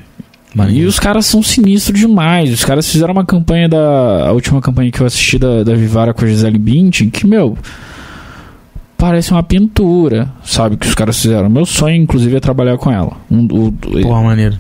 [0.71, 2.53] E os caras são sinistros demais.
[2.53, 4.27] Os caras fizeram uma campanha da.
[4.29, 7.57] A última campanha que eu assisti da, da Vivara com a Gisele Bündchen, que, meu.
[8.97, 10.77] Parece uma pintura, sabe?
[10.77, 11.51] Que os caras fizeram.
[11.51, 13.13] Meu sonho, inclusive, é trabalhar com ela.
[13.31, 13.73] Um, o-
[14.03, 14.57] Porra, maneiro.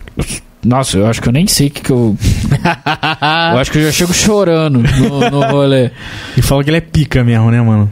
[0.62, 2.16] nossa, eu acho que eu nem sei o que, que eu.
[3.52, 5.90] eu acho que eu já chego chorando no, no rolê.
[6.36, 7.90] E fala que ele é pica mesmo, né, mano?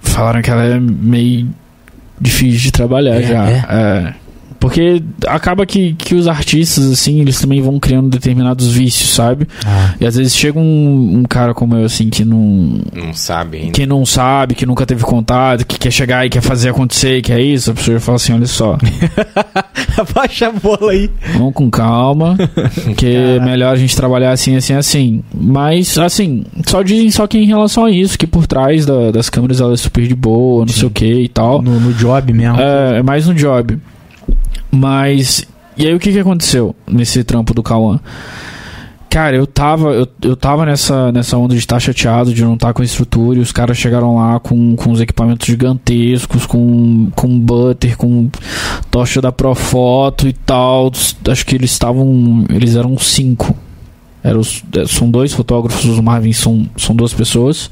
[0.00, 1.48] Falaram que ela é meio
[2.20, 3.48] difícil de trabalhar É, já.
[3.48, 3.64] é?
[3.68, 4.14] É.
[4.60, 9.46] porque acaba que, que os artistas, assim, eles também vão criando determinados vícios, sabe?
[9.66, 9.94] Ah.
[10.00, 13.72] E às vezes chega um, um cara como eu, assim, que não, Não sabe ainda.
[13.72, 17.32] que não sabe, que nunca teve contato, que quer chegar e quer fazer acontecer, que
[17.32, 18.76] é isso, a pessoa já fala assim, olha só,
[20.14, 21.10] Baixa a bola aí.
[21.34, 22.36] vamos com calma,
[22.96, 25.22] que é melhor a gente trabalhar assim, assim, assim.
[25.34, 29.28] Mas, assim, só dizem só que em relação a isso, que por trás da- das
[29.28, 31.60] câmeras ela é super de boa, não sei o que e tal.
[31.62, 32.58] No, no job mesmo.
[32.60, 33.78] É, é mais no job.
[34.70, 35.44] Mas.
[35.76, 38.00] E aí o que, que aconteceu nesse trampo do Cauã?
[39.08, 42.74] Cara, eu tava, eu, eu tava nessa, nessa onda de estar chateado, de não estar
[42.74, 47.40] com a estrutura, e os caras chegaram lá com, com os equipamentos gigantescos, com, com
[47.40, 48.28] butter, com
[48.90, 50.92] tocha da Profoto e tal.
[51.26, 52.44] Acho que eles estavam.
[52.50, 53.56] Eles eram cinco.
[54.22, 54.42] Eram
[54.74, 57.70] eh, são dois fotógrafos, os Marvin são, são duas pessoas,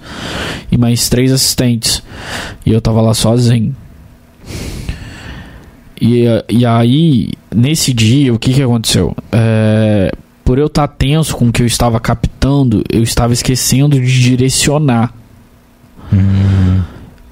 [0.71, 2.03] e mais três assistentes.
[2.65, 3.77] E eu tava lá sozinho.
[6.01, 9.17] E, e aí, nesse dia, o que, que aconteceu?
[9.33, 10.13] É,
[10.45, 15.13] por eu estar tenso com o que eu estava captando, eu estava esquecendo de direcionar.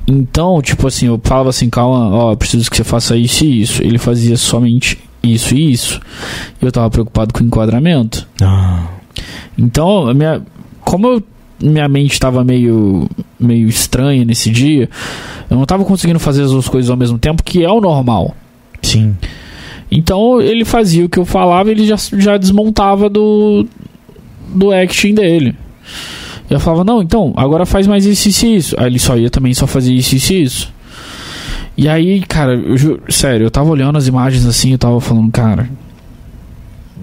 [0.06, 3.62] Então, tipo assim, eu falava assim, calma, ó, eu preciso que você faça isso e
[3.62, 3.82] isso.
[3.82, 6.00] Ele fazia somente isso e isso.
[6.60, 8.26] Eu tava preocupado com o enquadramento.
[8.42, 8.86] Ah.
[9.56, 10.42] Então, minha,
[10.80, 11.22] como eu-
[11.62, 13.08] minha mente estava meio,
[13.40, 14.90] meio estranha nesse dia,
[15.48, 18.34] eu não estava conseguindo fazer as duas coisas ao mesmo tempo, que é o normal.
[18.84, 19.16] Sim.
[19.90, 23.66] Então ele fazia o que eu falava, ele já, já desmontava do
[24.54, 25.56] do acting dele.
[26.48, 28.74] Eu falava, não, então, agora faz mais isso, isso e isso.
[28.78, 30.74] Aí ele só ia também só fazia isso, isso e isso.
[31.76, 35.68] E aí, cara, eu sério, eu tava olhando as imagens assim, eu tava falando, cara,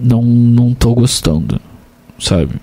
[0.00, 1.60] não, não tô gostando,
[2.18, 2.54] sabe?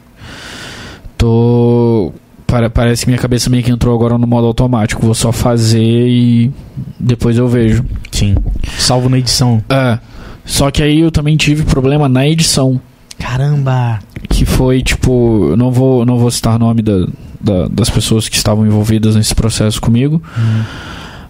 [1.17, 2.11] Tô.
[2.49, 5.05] Pare- Parece que minha cabeça meio que entrou agora no modo automático.
[5.05, 6.51] Vou só fazer e
[6.99, 7.83] depois eu vejo.
[8.11, 8.35] Sim.
[8.77, 9.63] Salvo na edição.
[9.69, 9.99] É.
[10.45, 12.79] Só que aí eu também tive problema na edição.
[13.19, 13.99] Caramba.
[14.29, 17.05] Que foi, tipo, não vou, não vou citar nome da,
[17.39, 20.21] da- das pessoas que estavam envolvidas nesse processo comigo.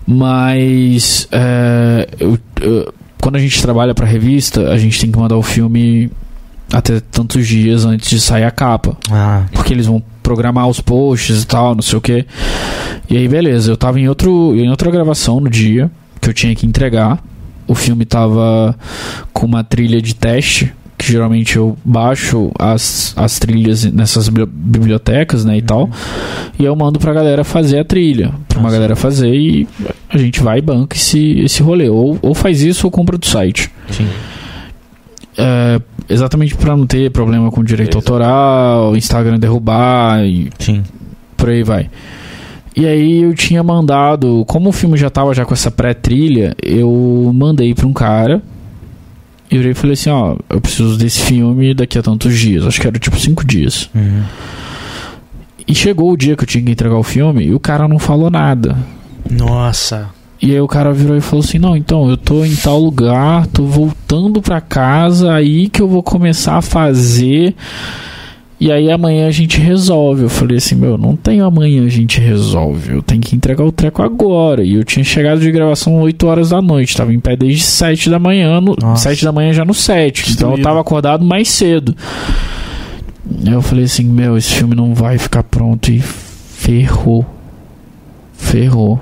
[0.07, 5.37] Mas é, eu- eu- quando a gente trabalha pra revista, a gente tem que mandar
[5.37, 6.09] o filme
[6.71, 8.97] até tantos dias antes de sair a capa.
[9.11, 9.43] Ah.
[9.51, 12.23] Porque eles vão programar os posts e tal, não sei o que.
[13.09, 15.89] E aí, beleza, eu tava em, outro, em outra gravação no dia
[16.21, 17.17] que eu tinha que entregar.
[17.67, 18.75] O filme tava
[19.33, 25.43] com uma trilha de teste, que geralmente eu baixo as, as trilhas nessas bi- bibliotecas,
[25.43, 25.89] né, e tal.
[26.59, 28.31] E eu mando pra galera fazer a trilha.
[28.47, 28.75] Pra uma Nossa.
[28.75, 29.67] galera fazer e
[30.09, 31.89] a gente vai e banca esse, esse rolê.
[31.89, 33.71] Ou, ou faz isso ou compra do site.
[33.89, 34.07] Sim.
[35.37, 35.79] É,
[36.09, 38.13] exatamente pra não ter problema com direito Exato.
[38.13, 40.83] autoral, Instagram derrubar e Sim.
[41.37, 41.89] por aí vai.
[42.75, 47.31] E aí eu tinha mandado, como o filme já tava já com essa pré-trilha, eu
[47.33, 48.41] mandei pra um cara.
[49.51, 52.65] E eu falei assim, ó, eu preciso desse filme daqui a tantos dias.
[52.65, 53.89] Acho que era tipo cinco dias.
[53.95, 54.23] Uhum.
[55.67, 57.99] E chegou o dia que eu tinha que entregar o filme e o cara não
[57.99, 58.77] falou nada.
[59.29, 60.09] Nossa.
[60.41, 63.45] E aí o cara virou e falou assim: Não, então eu tô em tal lugar,
[63.47, 67.53] tô voltando pra casa, aí que eu vou começar a fazer.
[68.61, 70.23] E aí amanhã a gente resolve.
[70.23, 72.93] Eu falei assim: Meu, não tem amanhã a gente resolve.
[72.93, 74.63] Eu tenho que entregar o treco agora.
[74.63, 76.95] E eu tinha chegado de gravação 8 horas da noite.
[76.95, 78.59] Tava em pé desde 7 da manhã.
[78.61, 79.09] No, Nossa.
[79.09, 80.21] 7 da manhã já no 7.
[80.31, 80.63] Então eu Destruído.
[80.63, 81.95] tava acordado mais cedo.
[83.45, 85.89] Aí eu falei assim: Meu, esse filme não vai ficar pronto.
[85.91, 87.25] E ferrou.
[88.33, 88.99] Ferrou.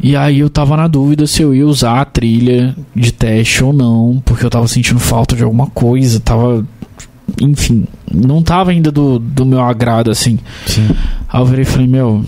[0.00, 3.72] E aí eu tava na dúvida se eu ia usar a trilha de teste ou
[3.72, 6.64] não, porque eu tava sentindo falta de alguma coisa, tava.
[7.40, 10.38] Enfim, não tava ainda do, do meu agrado assim.
[10.66, 10.88] Sim.
[11.28, 12.24] Aí eu virei e falei, meu,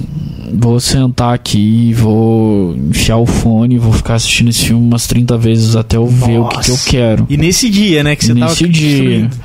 [0.53, 5.77] vou sentar aqui, vou enfiar o fone, vou ficar assistindo esse filme umas 30 vezes
[5.77, 6.91] até eu ver o que, que eu Nossa.
[6.91, 7.27] quero.
[7.31, 8.99] E nesse dia, né, que você Nesse tava dia.
[8.99, 9.37] destruindo.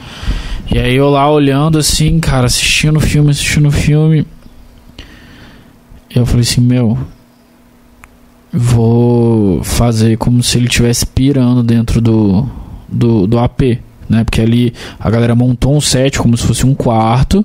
[0.71, 4.25] E aí eu lá olhando assim, cara, assistindo o filme, assistindo o filme.
[6.13, 6.97] Eu falei assim, meu,
[8.55, 12.47] vou fazer como se ele estivesse pirando dentro do,
[12.87, 13.79] do, do AP.
[14.07, 17.43] Né, porque ali a galera montou um set como se fosse um quarto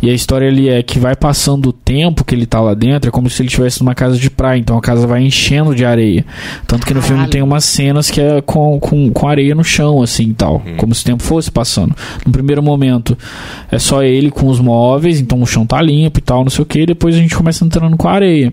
[0.00, 3.08] e a história ali é que vai passando o tempo que ele tá lá dentro
[3.08, 5.84] é como se ele estivesse numa casa de praia então a casa vai enchendo de
[5.84, 6.24] areia
[6.64, 7.32] tanto que no filme Caralho.
[7.32, 10.76] tem umas cenas que é com, com, com areia no chão assim e tal Uhum.
[10.76, 11.92] como se o tempo fosse passando
[12.24, 13.18] no primeiro momento
[13.68, 16.62] é só ele com os móveis, então o chão tá limpo e tal, não sei
[16.62, 18.52] o que, e depois a gente começa entrando com a areia.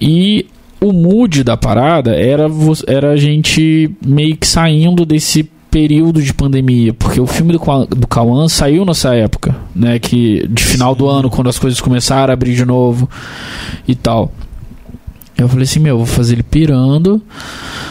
[0.00, 0.46] E
[0.80, 2.46] o mood da parada era,
[2.86, 8.06] era a gente meio que saindo desse período de pandemia, porque o filme do, do
[8.06, 12.34] Kawan saiu nessa época, né, que de final do ano, quando as coisas começaram a
[12.34, 13.08] abrir de novo
[13.86, 14.32] e tal.
[15.36, 17.20] Eu falei assim, meu, vou fazer ele pirando.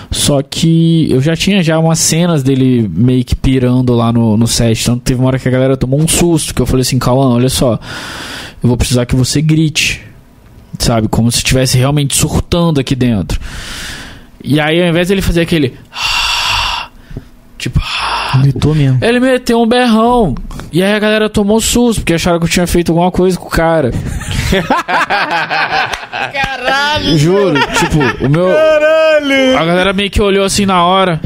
[0.10, 4.48] Só que eu já tinha já umas cenas dele meio que pirando lá no, no
[4.48, 4.82] set.
[4.82, 6.56] Então teve uma hora que a galera tomou um susto.
[6.56, 7.80] Que eu falei assim, Cauã, olha só.
[8.64, 10.02] Eu vou precisar que você grite.
[10.80, 11.08] Sabe?
[11.08, 13.40] Como se estivesse realmente surtando aqui dentro.
[14.44, 15.78] E aí, ao invés dele fazer aquele.
[17.58, 17.80] Tipo.
[18.42, 19.00] Gritou mesmo.
[19.02, 20.36] Ele meteu um berrão.
[20.72, 23.48] E aí a galera tomou susto, porque acharam que eu tinha feito alguma coisa com
[23.48, 23.92] o cara.
[26.34, 27.18] Caralho!
[27.18, 28.48] Juro, tipo, o meu.
[28.48, 29.58] Caralho!
[29.58, 31.22] A galera meio que olhou assim na hora.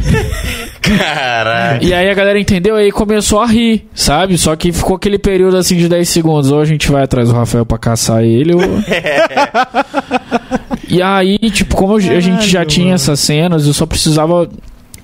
[0.97, 1.83] Caralho.
[1.83, 4.37] E aí a galera entendeu aí começou a rir, sabe?
[4.37, 6.51] Só que ficou aquele período assim de 10 segundos.
[6.51, 8.61] Ou a gente vai atrás do Rafael pra caçar ele, ou.
[10.87, 12.95] e aí, tipo, como a gente já tinha mano.
[12.95, 14.49] essas cenas, eu só precisava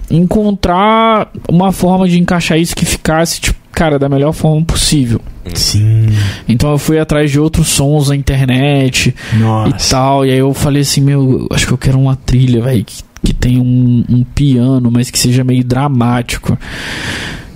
[0.10, 5.20] encontrar uma forma de encaixar isso que ficasse, tipo, cara, da melhor forma possível.
[5.54, 6.08] Sim.
[6.48, 9.90] Então eu fui atrás de outros sons na internet e Nossa.
[9.90, 10.26] tal.
[10.26, 13.34] E aí eu falei assim, meu, acho que eu quero uma trilha, velho, que, que
[13.34, 16.58] tenha um, um piano, mas que seja meio dramático.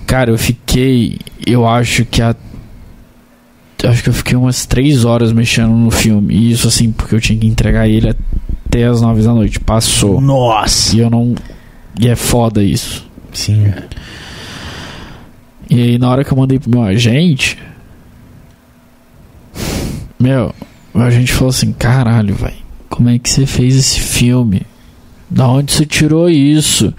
[0.04, 2.34] Cara, eu fiquei, eu acho que a
[3.88, 6.34] acho que eu fiquei umas três horas mexendo no filme.
[6.34, 8.14] E isso assim, porque eu tinha que entregar ele
[8.66, 9.60] até as nove da noite.
[9.60, 10.20] Passou.
[10.20, 10.94] Nossa.
[10.94, 11.34] E eu não.
[11.98, 13.08] E é foda isso.
[13.32, 13.72] Sim.
[15.70, 17.56] E aí na hora que eu mandei pro meu agente.
[20.18, 20.54] Meu,
[20.92, 22.52] o agente falou assim, caralho, velho,
[22.90, 24.62] como é que você fez esse filme?
[25.30, 26.92] Da onde você tirou isso?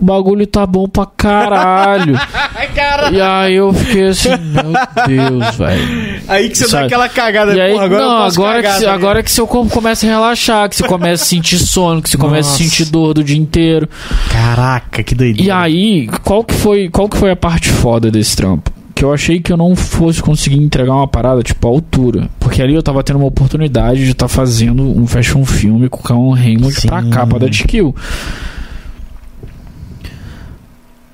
[0.00, 2.14] O bagulho tá bom pra caralho.
[3.12, 4.72] e aí eu fiquei assim, meu
[5.06, 6.22] Deus, velho.
[6.28, 6.86] Aí que você dá Sabe?
[6.86, 7.54] aquela cagada.
[7.54, 10.68] E aí, porra, agora não, agora, que, se- agora que seu corpo começa a relaxar,
[10.68, 12.62] que você começa a sentir sono, que você começa a Nossa.
[12.64, 13.88] sentir dor do dia inteiro.
[14.30, 15.48] Caraca, que doideira.
[15.48, 18.71] E aí, qual que foi, qual que foi a parte foda desse trampo?
[18.94, 22.60] Que eu achei que eu não fosse conseguir entregar uma parada tipo à altura, porque
[22.62, 26.34] ali eu tava tendo uma oportunidade de estar fazendo um fashion filme com o Cauan
[26.36, 26.88] Raymond Sim.
[26.88, 27.92] pra capa da TQ.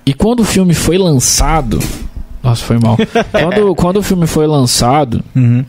[0.04, 1.78] E quando o filme foi lançado,
[2.42, 2.96] nossa, foi mal.
[3.30, 5.64] quando, quando o filme foi lançado, Uhum.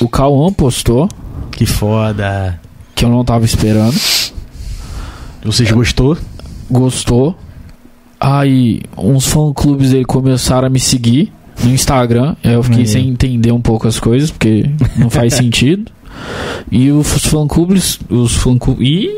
[0.00, 1.08] o Cauã postou
[1.50, 2.60] Que foda.
[2.94, 3.98] que eu não tava esperando.
[5.44, 6.16] Vocês gostou?
[6.70, 7.36] gostou.
[8.24, 11.32] Aí uns fã-clubes dele começaram a me seguir
[11.64, 12.36] no Instagram.
[12.44, 15.90] Aí eu fiquei sem entender um pouco as coisas, porque não faz sentido.
[16.70, 17.98] E os fã-clubes.
[18.08, 18.86] Os fã-clubes.
[18.86, 19.10] Ih!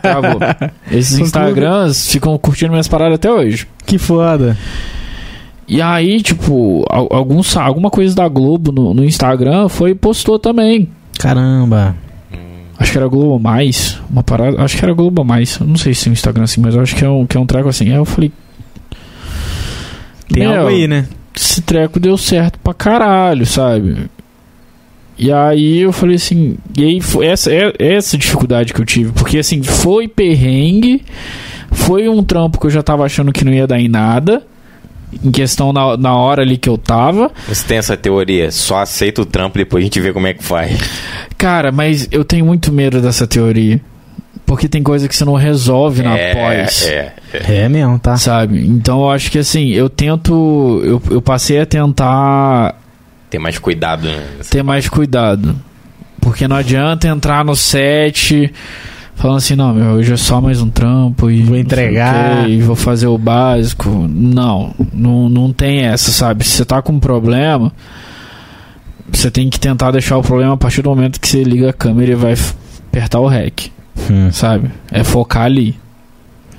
[0.00, 0.38] Travou.
[0.92, 1.18] Esses.
[1.18, 3.66] Instagrams ficam curtindo minhas paradas até hoje.
[3.84, 4.56] Que foda.
[5.66, 10.38] E aí, tipo, al- alguns, alguma coisa da Globo no, no Instagram foi e postou
[10.38, 10.88] também.
[11.18, 11.96] Caramba.
[12.78, 14.60] Acho que era Globo Mais, uma parada.
[14.62, 15.58] Acho que era Globo Mais.
[15.60, 17.46] Não sei se é um Instagram assim, mas acho que é um, que é um
[17.46, 17.88] treco assim.
[17.88, 18.30] Aí eu falei,
[20.28, 21.06] Tem algo aí, né?
[21.34, 24.08] esse treco deu certo pra caralho, sabe?
[25.18, 29.12] E aí eu falei assim, e aí foi essa, é, essa dificuldade que eu tive,
[29.12, 31.02] porque assim, foi perrengue,
[31.70, 34.46] foi um trampo que eu já tava achando que não ia dar em nada,
[35.12, 37.30] em questão na, na hora ali que eu tava.
[37.48, 40.42] Você tem essa teoria, só aceita o trampo depois a gente vê como é que
[40.42, 40.78] faz.
[41.38, 43.80] Cara, mas eu tenho muito medo dessa teoria.
[44.44, 46.86] Porque tem coisa que você não resolve na é, pós.
[46.86, 48.16] é, É mesmo, tá?
[48.16, 48.64] Sabe?
[48.64, 50.80] Então eu acho que assim, eu tento.
[50.84, 52.76] Eu, eu passei a tentar
[53.30, 54.08] tem mais cuidado.
[54.08, 54.24] Né?
[54.50, 55.56] ter mais cuidado.
[56.20, 58.52] Porque não adianta entrar no set
[59.16, 62.44] falando assim, não, meu, hoje é só mais um trampo e Vou entregar.
[62.44, 63.88] quê, e vou fazer o básico.
[64.08, 66.44] Não, não, não tem essa, sabe?
[66.44, 67.72] Se você tá com um problema,
[69.10, 71.72] você tem que tentar deixar o problema a partir do momento que você liga a
[71.72, 72.34] câmera e vai
[72.88, 73.72] apertar o REC,
[74.10, 74.30] Hum.
[74.30, 74.70] sabe?
[74.90, 75.76] É focar ali.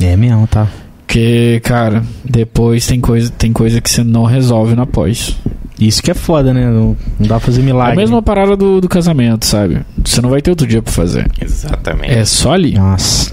[0.01, 0.67] É mesmo, tá?
[1.05, 5.38] Porque, cara, depois tem coisa, tem coisa que você não resolve na pós.
[5.80, 6.66] Isso que é foda, né?
[6.66, 7.94] Não, não dá pra fazer É milagre.
[7.94, 9.82] a mesma parada do, do casamento, sabe?
[10.04, 11.30] Você não vai ter outro dia pra fazer.
[11.40, 12.12] Exatamente.
[12.14, 12.74] É só ali.
[12.74, 13.32] Nossa.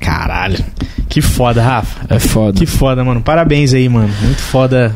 [0.00, 0.62] Caralho.
[1.08, 2.06] Que foda, Rafa.
[2.14, 2.58] É foda.
[2.58, 3.22] Que foda, mano.
[3.22, 4.10] Parabéns aí, mano.
[4.22, 4.94] Muito foda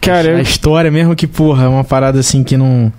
[0.00, 2.92] Cara, a eu, história, mesmo que, porra, é uma parada assim que não.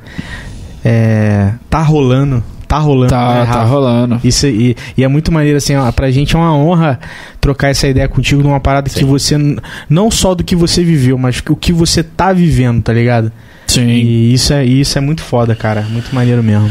[0.84, 1.54] É.
[1.70, 2.44] Tá rolando.
[2.70, 3.10] Tá rolando.
[3.10, 4.22] tá, né, tá rolando.
[4.24, 7.00] Isso, e, e é muito maneiro, assim, ó, pra gente é uma honra
[7.42, 9.06] trocar essa ideia contigo numa parada que Sim.
[9.06, 9.58] você, n-
[9.90, 13.32] não só do que você viveu, mas o que você tá vivendo, tá ligado?
[13.66, 13.88] Sim.
[13.88, 16.70] E isso é, isso é muito foda, cara, muito maneiro mesmo.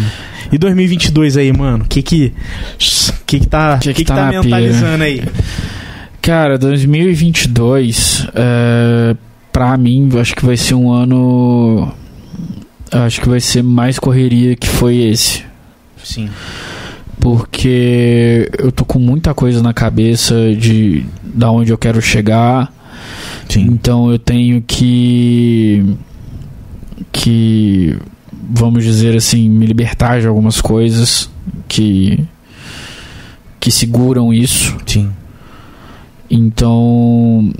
[0.53, 2.33] E 2022 aí, mano, o que que,
[3.27, 5.23] que que tá, Que que que que tá tá mentalizando aí?
[6.23, 9.17] Cara, 2022, é,
[9.53, 11.93] pra mim, acho que vai ser um ano.
[12.91, 15.45] Acho que vai ser mais correria que foi esse.
[16.09, 16.29] Sim.
[17.21, 22.73] Porque eu tô com muita coisa na cabeça de da onde eu quero chegar.
[23.49, 23.63] Sim.
[23.73, 25.85] Então eu tenho que
[27.13, 27.97] que
[28.51, 31.29] vamos dizer assim, me libertar de algumas coisas
[31.69, 32.25] que
[33.61, 34.77] que seguram isso.
[34.87, 35.11] Sim.
[36.31, 37.51] Então,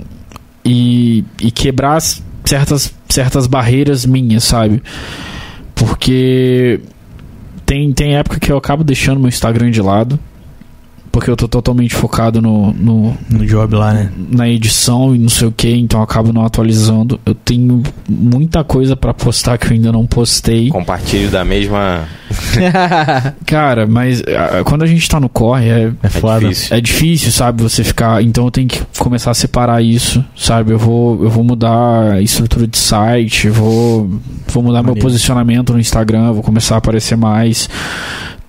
[0.63, 4.81] e, e quebrar as- certas, certas barreiras minhas, sabe?
[5.75, 6.79] Porque
[7.69, 10.19] tem, tem época que eu acabo deixando meu Instagram de lado.
[11.11, 14.11] Porque eu tô totalmente focado no, no, No job lá, né?
[14.31, 17.19] na edição e não sei o que, então eu acabo não atualizando.
[17.25, 20.69] Eu tenho muita coisa pra postar que eu ainda não postei.
[20.71, 22.07] Compartilho da mesma.
[23.45, 26.39] Cara, mas ah, quando a gente tá no corre, é, É foda.
[26.41, 26.77] difícil.
[26.77, 28.21] é difícil, sabe, você ficar.
[28.23, 30.71] Então eu tenho que começar a separar isso, sabe?
[30.71, 34.09] Eu vou, eu vou mudar a estrutura de site, vou,
[34.47, 35.01] vou mudar meu Maneiro.
[35.01, 37.67] posicionamento no Instagram, vou começar a aparecer mais.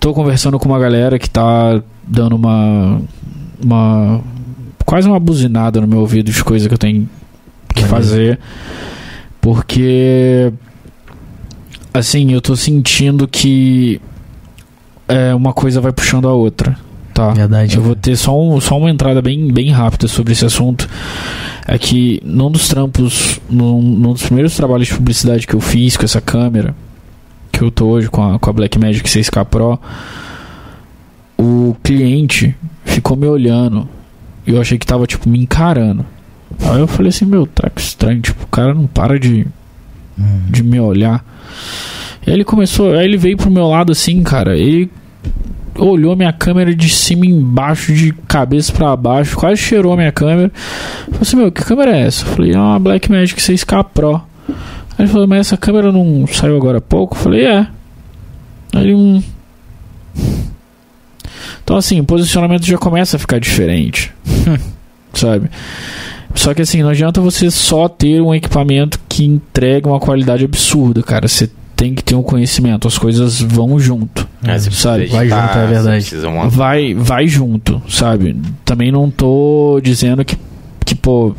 [0.01, 2.99] Tô conversando com uma galera que tá dando uma.
[3.63, 4.19] uma
[4.83, 7.07] quase uma buzinada no meu ouvido de coisa que eu tenho
[7.75, 8.39] que fazer.
[9.39, 10.51] Porque.
[11.93, 14.01] Assim, eu tô sentindo que.
[15.07, 16.75] É, uma coisa vai puxando a outra.
[17.13, 17.29] Tá.
[17.29, 17.75] Verdade.
[17.77, 20.89] Eu vou ter só, um, só uma entrada bem, bem rápida sobre esse assunto.
[21.67, 25.95] É que num dos trampos, num, num dos primeiros trabalhos de publicidade que eu fiz
[25.95, 26.73] com essa câmera,
[27.61, 29.79] que eu tô hoje com a, com a Blackmagic 6K Pro,
[31.37, 33.87] o cliente ficou me olhando
[34.47, 36.03] e eu achei que tava, tipo, me encarando.
[36.59, 39.45] Aí eu falei assim, meu, tá que estranho, tipo, o cara não para de,
[40.17, 40.41] Hum.
[40.49, 41.23] de me olhar.
[42.25, 44.89] E aí ele começou, aí ele veio pro meu lado assim, cara, ele
[45.77, 50.51] olhou minha câmera de cima embaixo, de cabeça pra baixo, quase cheirou a minha câmera.
[51.05, 52.25] Falei assim, meu, que câmera é essa?
[52.25, 54.21] Eu falei, é uma Blackmagic 6K Pro.
[54.97, 57.15] Aí ele falou, mas essa câmera não saiu agora há pouco?
[57.15, 57.67] Eu falei, é.
[58.73, 59.23] Aí ele, um...
[61.63, 64.11] Então assim, o posicionamento já começa a ficar diferente.
[65.13, 65.49] sabe?
[66.35, 71.03] Só que assim, não adianta você só ter um equipamento que entrega uma qualidade absurda,
[71.03, 71.27] cara.
[71.27, 74.27] Você tem que ter um conhecimento, as coisas vão junto.
[74.43, 75.07] É, sabe?
[75.07, 76.15] vai junto, é verdade.
[76.49, 78.39] Vai, vai junto, sabe?
[78.63, 80.37] Também não tô dizendo que,
[80.85, 81.35] que pô,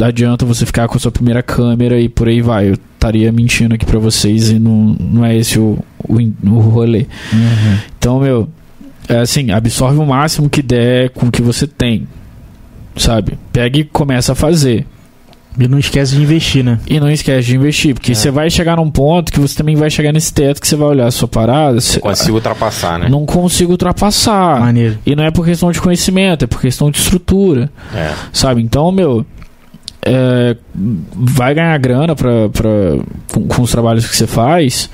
[0.00, 2.68] adianta você ficar com a sua primeira câmera e por aí vai.
[2.70, 5.78] Eu estaria mentindo aqui pra vocês e não, não é esse o,
[6.08, 7.06] o, o rolê.
[7.32, 7.78] Uhum.
[7.98, 8.48] Então, meu,
[9.08, 12.06] é assim, absorve o máximo que der com o que você tem.
[12.96, 13.38] Sabe?
[13.52, 14.86] Pega e começa a fazer.
[15.58, 16.78] E não esquece de investir, né?
[16.86, 18.14] E não esquece de investir, porque É.
[18.14, 20.88] você vai chegar num ponto que você também vai chegar nesse teto que você vai
[20.88, 21.78] olhar a sua parada.
[21.78, 23.08] Você, Consigo ultrapassar, né?
[23.10, 24.60] não consigo ultrapassar.
[24.60, 24.98] Maneiro.
[25.04, 28.14] E não é por questão de conhecimento, é por questão de estrutura, É.
[28.32, 28.62] sabe?
[28.62, 29.26] Então, meu,
[30.04, 30.56] é,
[31.14, 32.70] vai ganhar grana pra, pra,
[33.32, 34.90] com, com os trabalhos que você faz,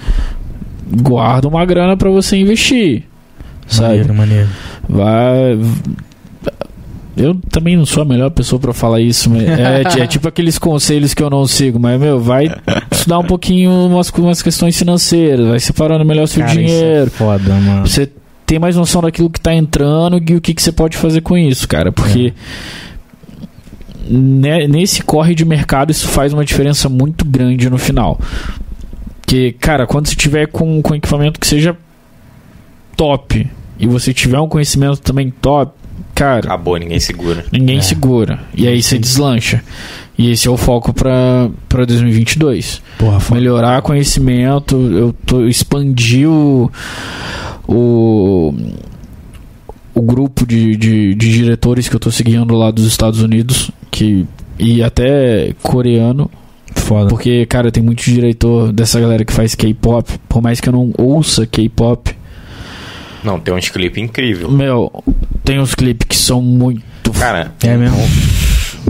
[0.87, 3.05] guarda uma grana pra você investir,
[3.67, 3.89] sabe?
[4.05, 4.49] Maneiro, maneiro.
[4.89, 5.59] Vai.
[7.17, 10.57] Eu também não sou a melhor pessoa pra falar isso, mas é, é tipo aqueles
[10.57, 12.49] conselhos que eu não sigo, mas meu, vai
[12.93, 17.55] estudar um pouquinho umas, umas questões financeiras, vai separando melhor seu Cara, é dinheiro, foda,
[17.55, 17.85] mano.
[17.89, 18.09] você
[18.47, 21.37] ter mais noção daquilo que tá entrando e o que, que você pode fazer com
[21.37, 21.91] isso, cara.
[21.91, 22.35] Porque ne-
[24.09, 28.19] nesse corre de mercado isso faz uma diferença muito grande no final.
[29.21, 31.77] Porque, cara, quando você tiver com, com equipamento que seja
[32.97, 33.47] top
[33.79, 35.73] e você tiver um conhecimento também top,
[36.15, 37.45] cara, Acabou, ninguém segura.
[37.53, 37.83] ninguém É.
[37.83, 38.41] segura.
[38.55, 39.63] E aí você deslancha.
[40.17, 43.39] E esse é o foco pra pra 2022 Porra, foda.
[43.41, 46.73] melhorar conhecimento, eu tô expandir o,
[47.69, 48.53] o,
[49.99, 54.27] o grupo de, de, de diretores que eu tô seguindo lá dos Estados Unidos, que
[54.59, 56.31] e até coreano,
[56.75, 57.09] Foda.
[57.09, 60.93] porque cara, tem muito diretor dessa galera que faz K-pop, por mais que eu não
[60.99, 62.15] ouça K-pop,
[63.23, 64.51] Não, tem uns clipes incríveis.
[64.51, 64.91] meu,
[65.45, 67.97] tem uns clipes que são muito Cara, É mesmo?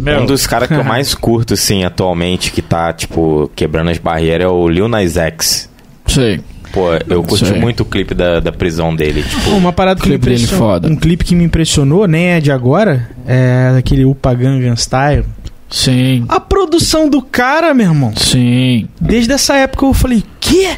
[0.02, 3.98] meu, um dos caras que eu mais curto, assim, atualmente, que tá, tipo, quebrando as
[3.98, 5.68] barreiras é o Lil Nas X.
[6.06, 6.40] sei.
[6.72, 9.22] Pô, eu curti muito o clipe da, da prisão dele.
[9.22, 10.68] Tipo, uma parada que me clipe dele impressionou.
[10.68, 10.88] foda.
[10.88, 15.24] Um clipe que me impressionou, nem é de agora, é daquele Upa Gangnam Style.
[15.70, 16.24] Sim.
[16.28, 18.12] A produção do cara, meu irmão.
[18.16, 18.88] Sim.
[19.00, 20.70] Desde essa época eu falei, quê?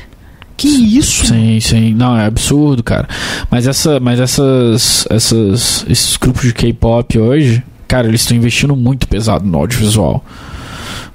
[0.57, 1.27] Que isso?
[1.27, 1.95] Sim, sim.
[1.95, 3.09] Não, é absurdo, cara.
[3.51, 9.09] Mas essa, mas essas, essas, esses grupos de K-pop hoje, cara, eles estão investindo muito
[9.09, 10.25] pesado no audiovisual.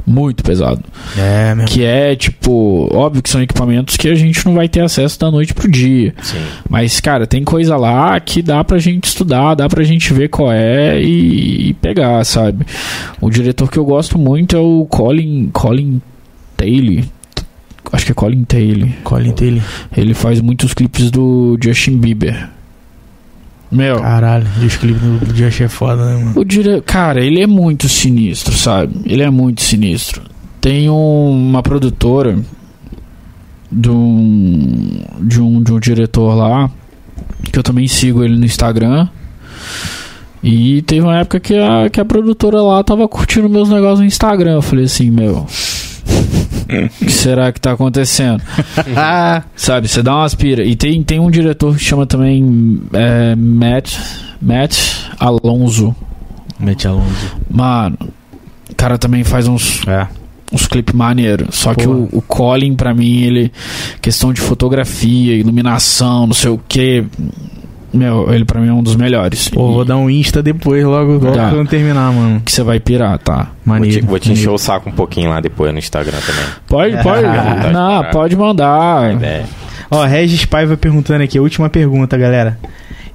[0.05, 0.81] Muito pesado.
[1.17, 4.81] É, meu Que é, tipo, óbvio que são equipamentos que a gente não vai ter
[4.81, 6.13] acesso da noite pro dia.
[6.21, 6.37] sim.
[6.69, 10.51] Mas, cara, tem coisa lá que dá pra gente estudar, dá pra gente ver qual
[10.51, 12.65] é e, e pegar, sabe?
[13.19, 16.01] O diretor que eu gosto muito é o Colin, Colin
[16.55, 17.03] Taylor.
[17.91, 18.89] Acho que é Colin Taylor.
[19.03, 19.61] Colin Taylor.
[19.95, 22.49] Ele faz muitos clipes do Justin Bieber.
[23.71, 26.33] Meu, Caralho, e os clipes do, Josh é foda, né, mano?
[26.39, 26.81] o dire...
[26.81, 28.93] cara, ele é muito sinistro, sabe?
[29.05, 30.21] Ele é muito sinistro.
[30.61, 32.37] Tem um- uma produtora
[33.71, 36.69] de um, de um, de um diretor lá,
[37.51, 39.07] que eu também sigo ele no Instagram.
[40.43, 44.05] E teve uma época que a, que a produtora lá tava curtindo meus negócios no
[44.05, 44.53] Instagram.
[44.53, 45.47] Eu falei assim, meu.
[47.01, 48.41] O que será que tá acontecendo?
[49.55, 50.63] Sabe, você dá uma aspira.
[50.63, 53.95] E tem, tem um diretor que chama também é, Matt,
[54.41, 54.77] Matt
[55.19, 55.95] Alonso.
[56.59, 57.35] Mete Alonso.
[57.49, 57.97] Mano,
[58.71, 60.07] o cara também faz uns, É.
[60.51, 61.55] uns clipes maneiros.
[61.55, 61.91] Só que Pô.
[61.91, 63.51] o, o Colin, pra mim, ele.
[64.01, 67.03] Questão de fotografia, iluminação, não sei o que.
[67.95, 69.47] Meu, ele pra mim é um dos melhores.
[69.49, 72.41] Pô, E vou dar um Insta depois, logo, logo quando terminar, mano.
[72.43, 73.35] Que você vai pirar, tá?
[73.35, 74.05] Vou te, Maneiro.
[74.07, 74.53] vou te encher maneiro.
[74.53, 76.45] o saco um pouquinho lá depois no Instagram também.
[76.67, 77.25] Pode, pode.
[77.25, 78.09] Ah, não, tá.
[78.11, 79.21] pode mandar.
[79.23, 79.45] É.
[79.89, 82.57] Ó, Regis Paiva perguntando aqui, a última pergunta, galera.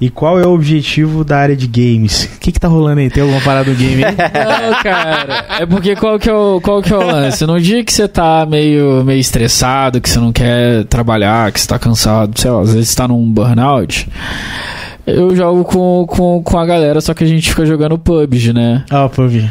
[0.00, 2.24] E qual é o objetivo da área de games?
[2.36, 3.10] O que que tá rolando aí?
[3.10, 4.14] Tem alguma parada do game aí?
[4.16, 5.44] Não, cara.
[5.60, 7.44] É porque qual que é o, qual que é o lance?
[7.46, 11.68] No dia que você tá meio, meio estressado, que você não quer trabalhar, que você
[11.68, 14.08] tá cansado, sei lá, às vezes você tá num burnout.
[15.06, 18.84] Eu jogo com, com, com a galera, só que a gente fica jogando PUBG, né?
[18.90, 19.48] Ó, pô, vi.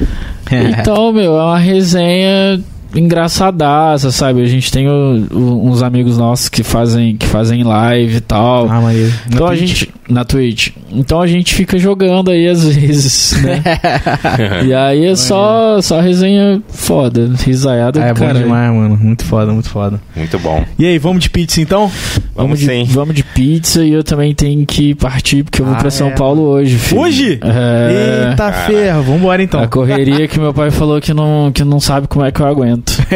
[0.52, 2.60] Então, meu, é uma resenha
[2.96, 4.42] engraçadaça, sabe?
[4.42, 8.68] A gente tem o- o- uns amigos nossos que fazem, que fazem live e tal.
[8.70, 9.12] Ah, maneiro.
[9.28, 9.92] Então a gente.
[10.10, 10.70] Na Twitch.
[10.92, 13.62] Então a gente fica jogando aí às vezes, né?
[14.66, 17.30] e aí é só, só resenha foda.
[17.46, 18.40] Risaiada, É bom cara.
[18.40, 18.98] demais, mano.
[18.98, 20.02] Muito foda, muito foda.
[20.16, 20.66] Muito bom.
[20.80, 21.92] E aí, vamos de pizza então?
[22.36, 22.86] Vamos de, sim.
[22.86, 26.08] vamos de pizza e eu também tenho que partir porque eu vou Ah, pra São
[26.08, 26.12] é.
[26.12, 27.02] Paulo hoje, filho.
[27.02, 27.40] Hoje?
[27.44, 28.30] É.
[28.30, 28.72] Eita Caraca.
[28.72, 29.62] ferro, vambora então.
[29.62, 32.48] A correria que meu pai falou que não, que não sabe como é que eu
[32.48, 32.98] aguento.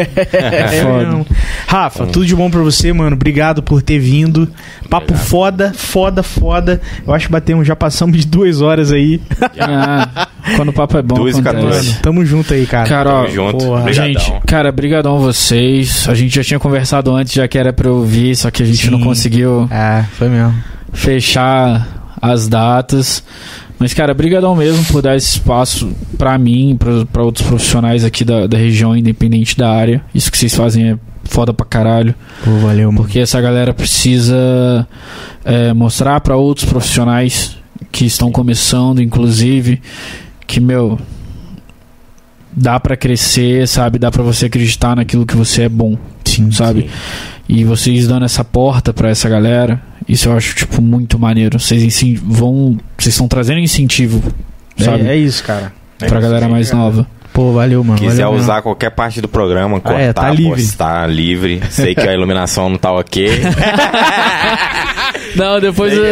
[0.44, 0.98] É foda.
[1.06, 1.26] mesmo.
[1.66, 3.16] Rafa, tudo de bom pra você, mano.
[3.16, 4.48] Obrigado por ter vindo.
[4.88, 5.26] Papo Obrigado.
[5.26, 6.80] foda, foda, foda.
[7.06, 9.20] Eu acho que batemos, já passamos de duas horas aí.
[9.58, 12.88] Ah, quando o papo é bom, Duas e tamo junto aí, cara.
[12.88, 13.56] Cara, ó, Tamo junto.
[13.64, 13.92] porra.
[13.92, 16.06] Gente, cara, brigadão vocês.
[16.08, 18.66] A gente já tinha conversado antes, já que era pra eu ouvir, só que a
[18.66, 19.04] gente não Sim.
[19.04, 20.54] conseguiu Ah, foi mesmo.
[20.92, 21.86] fechar
[22.20, 23.22] as datas.
[23.78, 28.24] Mas, cara, brigadão mesmo por dar esse espaço pra mim, pra, pra outros profissionais aqui
[28.24, 30.02] da, da região, independente da área.
[30.14, 32.14] Isso que vocês fazem é foda pra caralho.
[32.44, 33.04] Pô, valeu, mano.
[33.04, 34.86] Porque essa galera precisa
[35.44, 37.56] é, mostrar pra outros profissionais
[37.90, 39.80] que estão começando, inclusive,
[40.46, 40.98] que, meu,
[42.52, 43.98] dá pra crescer, sabe?
[43.98, 46.82] Dá pra você acreditar naquilo que você é bom, Sim, sabe?
[46.82, 46.88] Sim.
[47.48, 51.60] E vocês dando essa porta pra essa galera, isso eu acho, tipo, muito maneiro.
[51.60, 52.78] Vocês vão.
[52.96, 54.22] Vocês estão trazendo incentivo,
[54.76, 55.06] sabe?
[55.06, 55.72] É, é isso, cara.
[55.98, 57.06] pra galera mais nova.
[57.34, 57.98] Pô, valeu, mano.
[57.98, 60.62] Quiser valeu usar qualquer parte do programa, cortar, é, tá livre.
[60.62, 61.60] postar, livre.
[61.68, 63.28] Sei que a iluminação não tá ok.
[65.36, 65.92] Não, depois.
[65.92, 66.04] eu-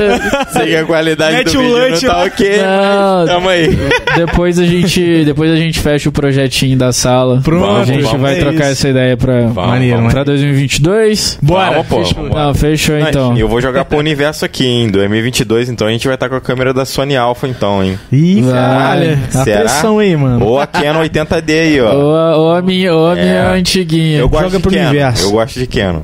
[0.52, 2.56] Sei que a qualidade Mete do o vídeo lunch não tá ok.
[2.58, 3.78] Não, Tamo aí.
[4.16, 5.24] depois a gente.
[5.24, 7.40] Depois a gente fecha o projetinho da sala.
[7.42, 8.72] Pronto, a gente vamos, vai é trocar isso.
[8.72, 10.12] essa ideia pra, Vamos, Maneiro, vamos.
[10.12, 11.38] pra 2022.
[11.42, 11.70] Bora.
[11.70, 12.28] Vamos, pô, fechou.
[12.28, 13.36] Não, fechou então.
[13.36, 16.34] E eu vou jogar pro universo aqui em 2022, então a gente vai estar com
[16.36, 17.98] a câmera da Sony Alpha, então, hein?
[18.10, 19.18] Ih, caralho.
[19.34, 19.60] A Será?
[19.60, 20.44] pressão aí, mano.
[20.44, 21.92] Ou a Canon 80D aí, ó.
[21.94, 23.22] Ou a, ou a minha, ou a É.
[23.22, 24.18] minha antiguinha.
[24.18, 24.88] Eu gosto joga de pro Canon.
[24.88, 25.22] universo.
[25.24, 26.00] Eu gosto de Canon.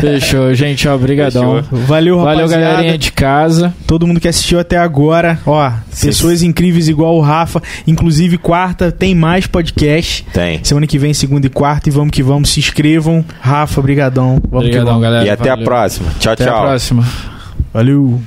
[0.00, 1.62] Fechou, gente, ó, brigadão.
[1.62, 1.78] Fechou.
[1.86, 2.55] Valeu, Valeu, rapaziada.
[2.60, 3.74] Galerinha de casa.
[3.86, 6.06] Todo mundo que assistiu até agora, ó, Sim.
[6.08, 7.62] pessoas incríveis igual o Rafa.
[7.86, 10.24] Inclusive, quarta tem mais podcast.
[10.32, 10.62] Tem.
[10.64, 11.88] Semana que vem, segunda e quarta.
[11.88, 12.50] E vamos que vamos.
[12.50, 13.24] Se inscrevam.
[13.40, 14.40] Rafa, brigadão.
[14.50, 15.02] Vamos que vamos.
[15.02, 15.24] galera.
[15.24, 15.64] E até a Valeu.
[15.64, 16.10] próxima.
[16.18, 16.56] Tchau, Até tchau.
[16.56, 17.04] a próxima.
[17.72, 18.20] Valeu.